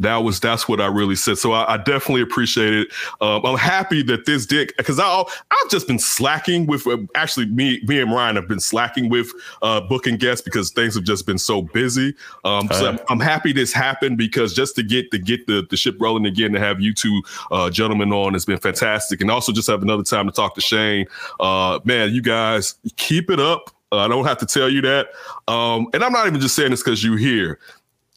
[0.03, 1.39] that was that's what I really said.
[1.39, 2.89] So I, I definitely appreciate it.
[3.21, 7.47] Um, I'm happy that this did because I I've just been slacking with uh, actually
[7.47, 9.31] me me and Ryan have been slacking with
[9.63, 12.15] uh, booking guests because things have just been so busy.
[12.45, 12.89] Um, so Uh-huh.
[12.89, 16.27] I'm, I'm happy this happened because just to get to get the, the ship rolling
[16.27, 19.83] again to have you two uh, gentlemen on has been fantastic, and also just have
[19.83, 21.07] another time to talk to Shane.
[21.41, 23.71] Uh, man, you guys keep it up.
[23.93, 25.09] I don't have to tell you that.
[25.49, 27.59] Um, and I'm not even just saying this because you're here.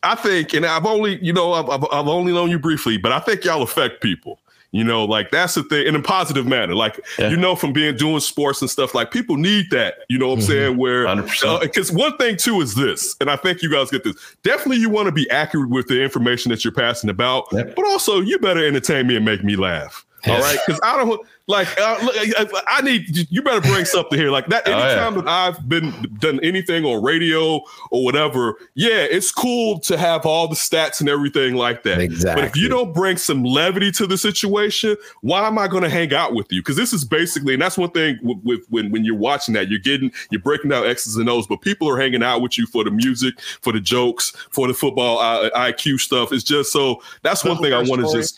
[0.06, 3.11] I think, and I've only, you know, I've, I've, I've only known you briefly, but
[3.11, 4.40] I think y'all affect people.
[4.72, 6.76] You know, like that's the thing in a positive manner.
[6.76, 7.30] Like, Yeah.
[7.30, 9.99] you know, from being doing sports and stuff, like people need that.
[10.10, 10.76] You know what I'm saying?
[10.77, 11.61] Where, 100%.
[11.61, 14.15] because uh, one thing too is this, and I think you guys get this.
[14.44, 17.76] Definitely, you want to be accurate with the information that you're passing about, Yep.
[17.77, 20.06] but also you better entertain me and make me laugh.
[20.27, 20.44] All Yes.
[20.44, 21.68] right, because I don't like.
[21.80, 23.42] Uh, look, I- I need you.
[23.42, 24.64] Better bring something here like that.
[24.68, 24.78] Oh, yeah.
[24.86, 27.62] Anytime that I've been done anything on radio
[27.92, 31.98] or whatever, yeah, it's cool to have all the stats and everything like that.
[32.36, 35.90] But if you don't bring some levity to the situation, why am I going to
[35.90, 36.62] hang out with you?
[36.62, 39.70] Because this is basically, and that's one thing with, with when when you're watching that,
[39.70, 42.66] you're getting you're breaking down X's and O's, but people are hanging out with you
[42.68, 46.34] for the music, for the jokes, for the football uh, IQ stuff.
[46.34, 48.38] It's just so that's one thing I want to just.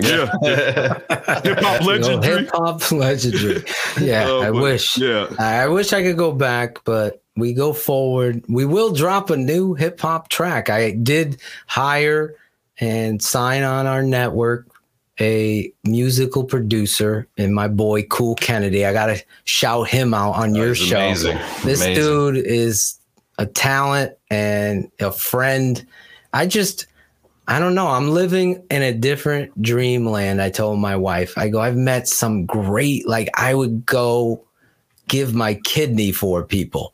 [0.00, 0.26] Yeah,
[1.42, 2.40] hip hop legendary.
[2.42, 3.64] Hip hop legendary.
[4.00, 4.96] Yeah, Uh, I but, wish.
[4.98, 8.44] Yeah, I wish I could go back, but we go forward.
[8.48, 10.70] We will drop a new hip hop track.
[10.70, 12.34] I did hire
[12.80, 14.66] and sign on our network
[15.20, 18.86] a musical producer and my boy Cool Kennedy.
[18.86, 20.96] I gotta shout him out on your show.
[20.96, 21.36] amazing.
[21.64, 21.94] This Amazing.
[21.94, 22.94] dude is
[23.36, 25.84] a talent and a friend.
[26.32, 26.86] I just
[27.48, 27.88] I don't know.
[27.88, 30.42] I'm living in a different dreamland.
[30.42, 34.44] I told my wife, I go, I've met some great, like, I would go
[35.08, 36.92] give my kidney for people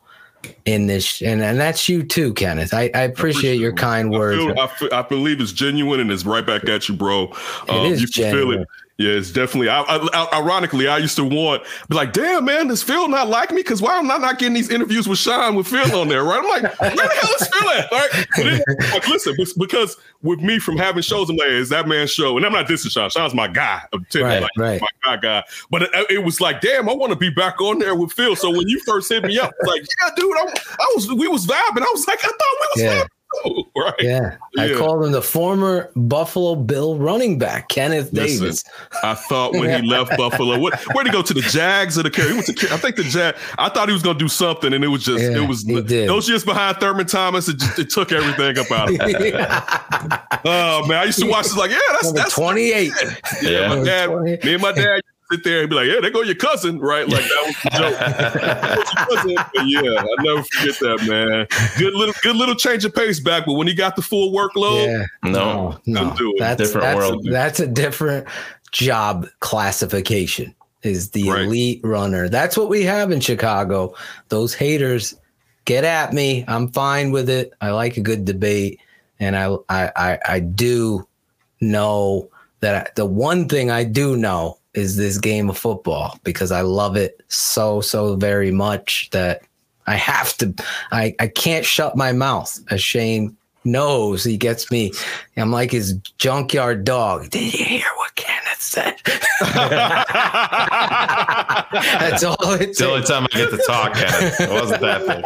[0.65, 1.21] in this.
[1.23, 2.73] And, and that's you too, Kenneth.
[2.73, 3.79] I, I appreciate your it.
[3.79, 4.45] kind I, words.
[4.45, 7.33] feel, I, feel, I believe it's genuine and it's right back at you, bro.
[7.69, 8.61] Um, is you can feel genuine.
[8.61, 8.69] it.
[8.97, 9.69] Yeah, it's definitely.
[9.69, 13.51] I, I, ironically, I used to want be like, "Damn, man, does Phil not like
[13.51, 13.57] me?
[13.57, 16.39] Because why am I not getting these interviews with Sean with Phil on there?" Right?
[16.39, 18.27] I'm like, "Where the hell is Phil at?" Right?
[18.37, 22.07] But it, like, listen, because with me from having shows, I'm like, "Is that man
[22.07, 23.11] show?" And I'm not dissing Sean.
[23.11, 23.83] Sean's my guy.
[23.93, 24.81] I'm telling you, Right, like, right.
[24.81, 25.45] my guy, guy.
[25.71, 28.37] But it, it was like, "Damn, I want to be back on there with Phil."
[28.37, 30.43] So when you first hit me up, like, "Yeah, dude, I,
[30.79, 33.03] I was we was vibing." I was like, "I thought we was Yeah.
[33.03, 33.09] vibing."
[33.45, 33.95] Know, right?
[34.01, 34.37] Yeah.
[34.59, 34.77] I Yeah.
[34.79, 38.65] called him the former Buffalo Bill running back, Kenneth Listen, Davis.
[39.03, 42.11] I thought when he left Buffalo, what, where'd he go to the Jags or the
[42.11, 42.43] Carolina?
[42.43, 43.37] He went to, I think the Jag.
[43.59, 45.65] I thought he was going to do something, and it was just Yeah, it was
[45.65, 47.49] those years behind Thurman Thomas.
[47.49, 49.47] It, just, it took everything up out of him.
[50.47, 52.93] Oh man, I used to watch this like, yeah, that's Number that's 28.
[53.43, 54.45] Yeah, my dad, 28.
[54.45, 57.09] me and my dad sit there and be like, yeah, there go your cousin, right?
[57.09, 57.99] Like that was the joke.
[57.99, 59.35] That was your cousin.
[59.55, 61.47] But yeah, I never forget that, man.
[61.79, 64.87] Good little, good little change of pace back, but when he got the full workload,
[64.87, 65.31] Yeah.
[65.31, 65.79] No.
[65.87, 66.39] no, Couldn't do it.
[66.41, 67.27] that's Different that's, world.
[67.31, 68.29] That's a different
[68.73, 70.55] job classification.
[70.83, 71.43] Is the Right.
[71.43, 72.29] elite runner?
[72.29, 73.95] That's what we have in Chicago.
[74.29, 75.15] Those haters
[75.65, 76.45] get at me.
[76.47, 77.55] I'm fine with it.
[77.63, 78.79] I like a good debate,
[79.19, 81.09] and I I I, I do
[81.63, 82.29] know
[82.61, 86.63] that I, the one thing I do know is this game of football because I
[86.63, 89.43] love it so so very much that
[89.87, 90.55] I have to.
[90.91, 92.59] I I can't shut my mouth.
[92.71, 94.93] As Shane knows, he gets me.
[95.37, 97.31] I'm like his junkyard dog.
[97.31, 98.97] Did you hear what Kenneth said?
[102.01, 104.41] That's all it It's the only time I get to talk, Kenneth.
[104.41, 105.25] It wasn't that big.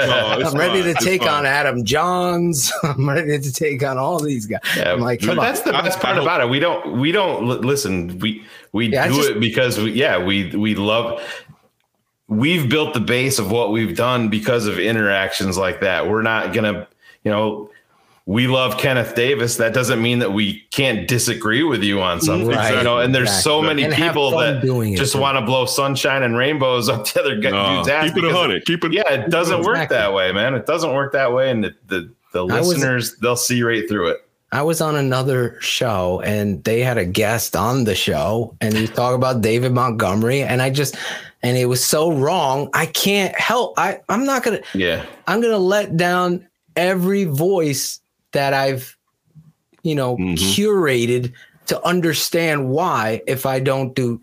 [0.10, 0.82] Oh, I'm ready fine.
[0.84, 1.30] to It's take fine.
[1.30, 2.70] on Adam Jahns.
[2.82, 4.60] I'm ready to take on all these guys.
[4.76, 5.44] Yeah, I'm like, but come on.
[5.44, 6.48] that's the best part about it.
[6.48, 8.18] We don't we don't li- listen.
[8.18, 11.20] We we Yeah, do just- it because we yeah we we love.
[12.28, 16.08] We've built the base of what we've done because of interactions like that.
[16.08, 16.86] We're not gonna,
[17.24, 17.70] you know,
[18.26, 19.56] we love Kenneth Davis.
[19.56, 22.48] That doesn't mean that we can't disagree with you on something.
[22.48, 25.66] Right, You know, and there's so many And people that doing just want to blow
[25.66, 28.04] sunshine and rainbows up the other guy- No, dude's ass.
[28.04, 28.64] keep it a because- hundred.
[28.66, 28.92] Keep it.
[28.92, 30.54] Yeah, it doesn't work that way, man.
[30.54, 33.88] It doesn't work that way, and the the, the I was- listeners they'll see right
[33.88, 34.18] through it.
[34.52, 38.80] I was on another show and they had a guest on the show and he
[38.80, 40.96] was talking about David Montgomery and I just
[41.44, 42.68] and it was so wrong.
[42.74, 43.74] I can't help.
[43.78, 44.58] I I'm not gonna.
[44.74, 45.04] Yeah.
[45.28, 46.48] I'm gonna let down
[46.80, 48.00] every voice
[48.32, 48.96] that I've,
[49.82, 50.36] you know, Mhm.
[50.36, 51.32] curated
[51.66, 54.20] to understand why if I don't do,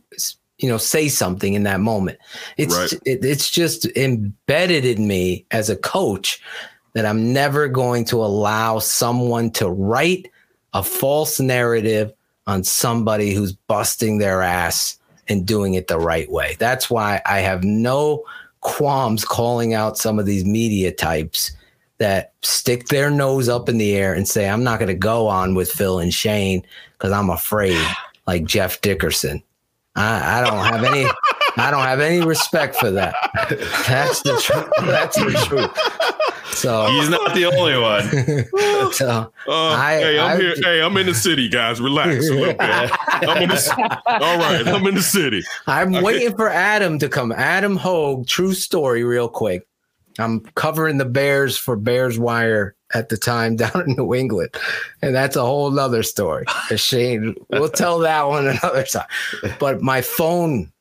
[0.57, 2.17] you know, say something in that moment.
[2.57, 2.93] It's Right.
[3.05, 6.41] it, it's just embedded in me as a coach
[6.93, 10.29] that I'm never going to allow someone to write
[10.73, 12.11] a false narrative
[12.47, 14.97] on somebody who's busting their ass
[15.27, 16.55] and doing it the right way.
[16.59, 18.23] That's why I have no
[18.61, 21.51] qualms calling out some of these media types
[21.99, 25.27] that stick their nose up in the air and say, I'm not going to go
[25.27, 26.63] on with Phil and Shane
[26.93, 27.77] because I'm afraid,
[28.27, 29.41] like Jeff Dickerson.
[29.95, 31.07] I, I don't have any.
[31.59, 33.15] I don't have any respect for that.
[33.87, 34.69] That's the truth.
[34.85, 36.53] That's the truth.
[36.55, 38.91] So, He's not the only one.
[38.93, 40.53] so Uh, I- hey, I'm I- here.
[40.61, 41.81] Hey, I'm in the city, guys.
[41.81, 42.57] Relax a little bit.
[42.61, 45.43] I'm in the, all right, I'm in the city.
[45.65, 46.03] I'm Okay.
[46.03, 47.31] waiting for Adam to come.
[47.31, 49.66] Adam Hoge, true story, real quick.
[50.19, 54.49] I'm covering the Bears for Bears Wire at the time down in New England.
[55.01, 56.45] And that's a whole nother story.
[56.75, 59.07] Shane, we'll tell that one another time.
[59.59, 60.71] But my phone,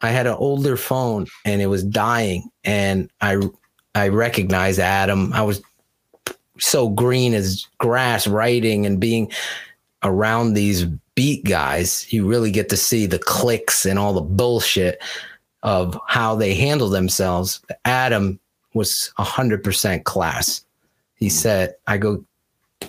[0.00, 2.50] I had an older phone and it was dying.
[2.64, 3.38] And I
[3.94, 5.32] I recognized Adam.
[5.32, 5.62] I was
[6.58, 9.30] so green as grass writing and being
[10.02, 10.84] around these
[11.14, 15.02] beat guys, you really get to see the clicks and all the bullshit
[15.62, 17.60] of how they handle themselves.
[17.84, 18.38] Adam
[18.74, 20.64] was 100% class.
[21.14, 22.24] He said, I go,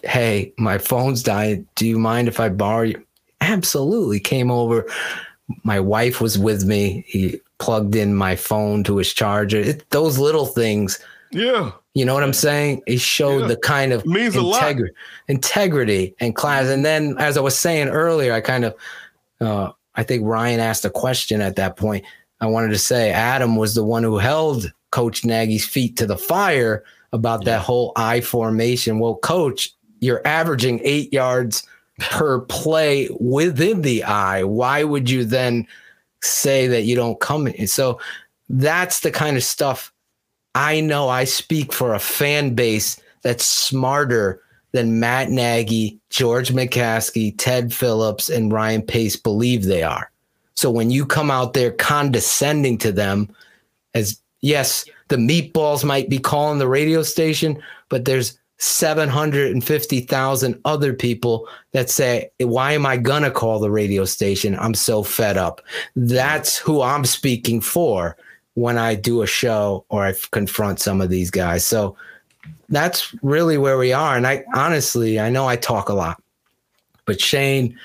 [0.04, 1.66] Hey, my phone's dying.
[1.76, 3.02] Do you mind if I borrow you?
[3.42, 4.20] Absolutely.
[4.20, 4.86] Came over.
[5.64, 7.06] My wife was with me.
[7.08, 9.60] He plugged in my phone to his charger.
[9.60, 11.00] It, those little things
[11.32, 12.82] Yeah, you know what I'm saying?
[12.88, 13.48] It showed Yeah.
[13.48, 14.62] the kind of It means a lot.
[14.64, 14.90] integri-
[15.30, 16.68] integrity and class.
[16.68, 18.76] And then, as I was saying earlier, I kind of,
[19.42, 22.04] uh, I think Ryan asked a question at that point.
[22.42, 26.18] I wanted to say Adam was the one who held Coach Nagy's feet to the
[26.18, 26.82] fire
[27.12, 28.98] about that whole I formation.
[28.98, 31.68] Well, Coach, you're averaging eight yards
[32.00, 34.46] per play within the I.
[34.46, 35.68] Why would you then
[36.22, 37.68] say that you don't come in?
[37.68, 38.00] So
[38.48, 39.92] that's the kind of stuff
[40.56, 44.42] I know I speak for a fan base that's smarter
[44.72, 50.10] than Matt Nagy, George McCaskey, Ted Phillips, and Ryan Pace believe they are.
[50.54, 53.28] So when you come out there condescending to them,
[53.94, 61.48] as yes, the meatballs might be calling the radio station, but there's 750,000 other people
[61.74, 64.58] that say, Why am I going to call the radio station?
[64.58, 65.62] I'm so fed up.
[65.96, 68.16] That's who I'm speaking for
[68.54, 71.66] when I do a show or I confront some of these guys.
[71.66, 71.98] So
[72.70, 74.16] that's really where we are.
[74.16, 76.22] And I honestly, I know I talk a lot,
[77.06, 77.78] but Shane,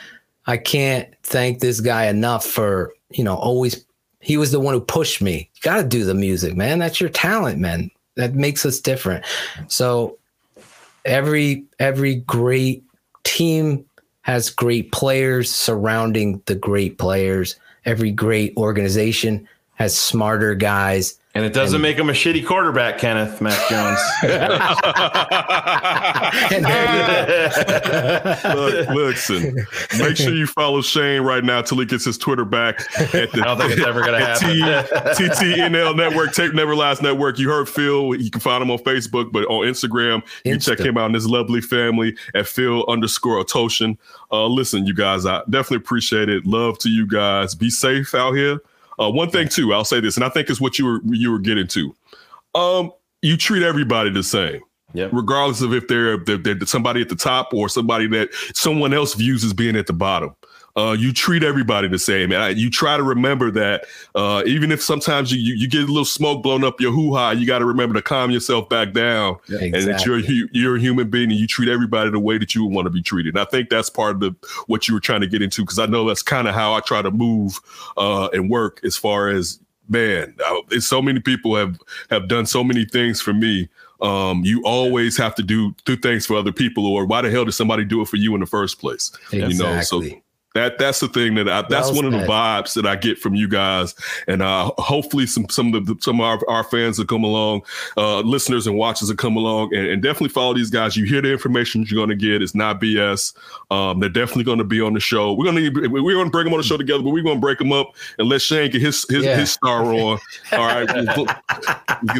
[0.47, 3.85] I can't thank this guy enough for, you know, always,
[4.21, 5.51] he was the one who pushed me.
[5.55, 6.79] You got to do the music, man.
[6.79, 7.91] That's your talent, man.
[8.17, 9.25] That makes us different.
[9.69, 10.19] So
[11.05, 12.85] every every great
[13.25, 13.85] team
[14.23, 17.57] has great players surrounding the great players.
[17.87, 21.19] Every great organization has smarter guys.
[21.33, 24.01] And it doesn't make him a shitty quarterback, Kenneth Mac Jones.
[26.53, 29.67] And there you Look, listen,
[29.99, 32.81] make sure you follow Shane right now till he gets his Twitter back
[33.15, 34.49] at the I don't think it's ever gonna happen.
[35.17, 37.39] T- TTNL Network, Tape Never Last Network.
[37.39, 38.15] You heard Phil.
[38.17, 41.29] You can find him on Facebook, but on Instagram, you check him out and his
[41.29, 43.97] lovely family at Phil underscore Otoshin.
[44.33, 46.47] Uh, listen, you guys, I definitely appreciate it.
[46.47, 47.55] Love to you guys.
[47.55, 48.61] Be safe out here.
[49.01, 51.33] Uh, one thing too, I'll say this, and I think it's what you were you
[51.33, 51.95] were getting to.
[52.55, 54.61] Um, you treat everybody the same
[54.93, 55.11] Yep.
[55.13, 59.15] regardless of if they're, they're, they're somebody at the top or somebody that someone else
[59.15, 60.35] views as being at the bottom.
[60.77, 63.85] Uh, you treat everybody the same, and I, you try to remember that.
[64.15, 67.15] Uh, even if sometimes you, you you get a little smoke blown up your hoo
[67.15, 69.37] ha, you got to remember to calm yourself back down,
[69.75, 72.55] and that you're a you're a human being, and you treat everybody the way that
[72.55, 73.35] you would want to be treated.
[73.35, 74.35] And I think that's part of the
[74.67, 76.81] what you were trying to get into because I know that's kind of how I
[76.81, 77.61] try to move
[77.97, 80.35] uh, and work as far as man.
[80.45, 81.79] I, so many people have
[82.11, 83.69] have done so many things for me
[84.03, 87.45] um, you always have to do do things for other people, or why the hell
[87.45, 89.13] did somebody do it for you in the first place?
[89.31, 90.23] You know, so Exactly.
[90.55, 93.19] That that's the thing that I, that's Well one of the vibes that I get
[93.21, 93.95] from you guys,
[94.27, 97.63] and uh, hopefully some some of the some of our, our fans that come along,
[97.97, 100.97] uh, listeners and watchers that come along, and, and definitely follow these guys.
[100.97, 102.43] You hear the information you're going to get.
[102.43, 103.33] It's not BS.
[103.71, 105.33] Um, they're definitely going to be on the show.
[105.35, 107.37] We're going to we're going to bring them on the show together, but we're going
[107.37, 109.37] to break them up and let Shane get his his, Yeah.
[109.37, 110.19] his star on.
[110.53, 110.89] All right,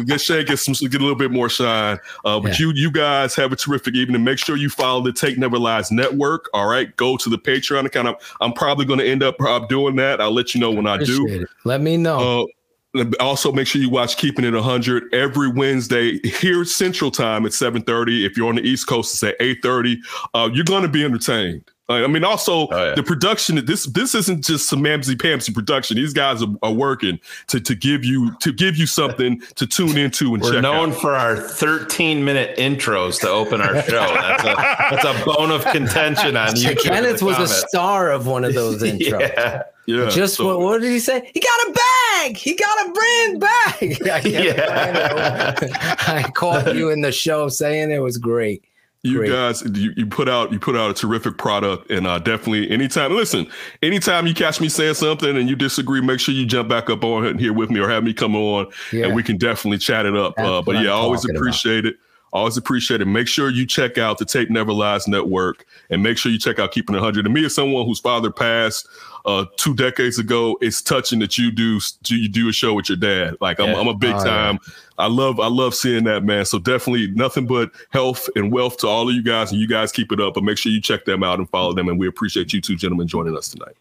[0.05, 1.97] get Shane get some get a little bit more shine.
[2.23, 2.67] Uh, but Yeah.
[2.67, 4.23] you you guys have a terrific evening.
[4.23, 6.49] Make sure you follow the Tape Never Lies Network.
[6.53, 8.07] All right, go to the Patreon account.
[8.07, 10.21] I'm, I'm probably going to end up uh, doing that.
[10.21, 11.27] I'll let you know when I do.
[11.27, 11.47] It.
[11.63, 12.47] Let me know.
[12.95, 17.53] Uh, also, make sure you watch Keeping It 100 every Wednesday here Central Time at
[17.53, 18.25] 7:30.
[18.25, 19.97] If you're on the East Coast, it's at 8:30.
[20.33, 21.63] Uh, you're going to be entertained.
[21.91, 22.95] Uh, I mean, also Oh, yeah.
[22.95, 23.63] the production.
[23.65, 25.97] This this isn't just some mamsy pamsy production.
[25.97, 29.97] These guys are, are working to to give you to give you something to tune
[29.97, 31.01] into and We're check known out.
[31.01, 33.99] for our 13 minute intros to open our show.
[34.13, 36.75] That's a that's a bone of contention on you.
[36.75, 39.19] Kenneth was a star of one of those intros.
[39.19, 39.63] Yeah.
[39.87, 41.29] Yeah, Just so- what, what did he say?
[41.33, 42.37] He got a bag.
[42.37, 44.07] He got a brand bag.
[44.07, 45.55] I, Yeah.
[45.59, 46.07] saying it.
[46.07, 48.63] I caught you in the show saying it was great.
[49.03, 49.31] You Great.
[49.31, 53.11] guys you, you put out you put out a terrific product and uh definitely anytime
[53.15, 53.47] listen
[53.81, 57.03] anytime you catch me saying something and you disagree make sure you jump back up
[57.03, 59.05] on here with me or have me come on Yeah.
[59.07, 61.41] and we can definitely chat it up uh, but yeah I always talking about.
[61.41, 61.95] appreciate it
[62.31, 66.17] always appreciate it make sure you check out the tape never lies network and make
[66.17, 68.87] sure you check out keeping It 100 and me as someone whose father passed
[69.25, 72.97] uh two decades ago it's touching that you do you do a show with your
[72.97, 73.79] dad like i'm, Yeah.
[73.79, 74.23] I'm a big Oh, yeah.
[74.23, 74.59] time
[74.97, 76.45] I love I love seeing that man.
[76.45, 79.91] So definitely nothing but health and wealth to all of you guys, and you guys
[79.91, 80.35] keep it up.
[80.35, 81.89] But make sure you check them out and follow them.
[81.89, 83.75] And we appreciate you two gentlemen joining us tonight.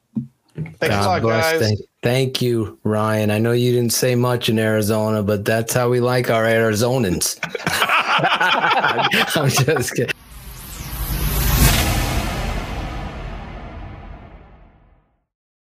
[0.78, 1.60] Thanks a lot, guys.
[1.60, 3.30] Thank, thank you, Ryan.
[3.30, 7.38] I know you didn't say much in Arizona, but that's how we like our Arizonans.
[9.36, 10.14] I'm just kidding.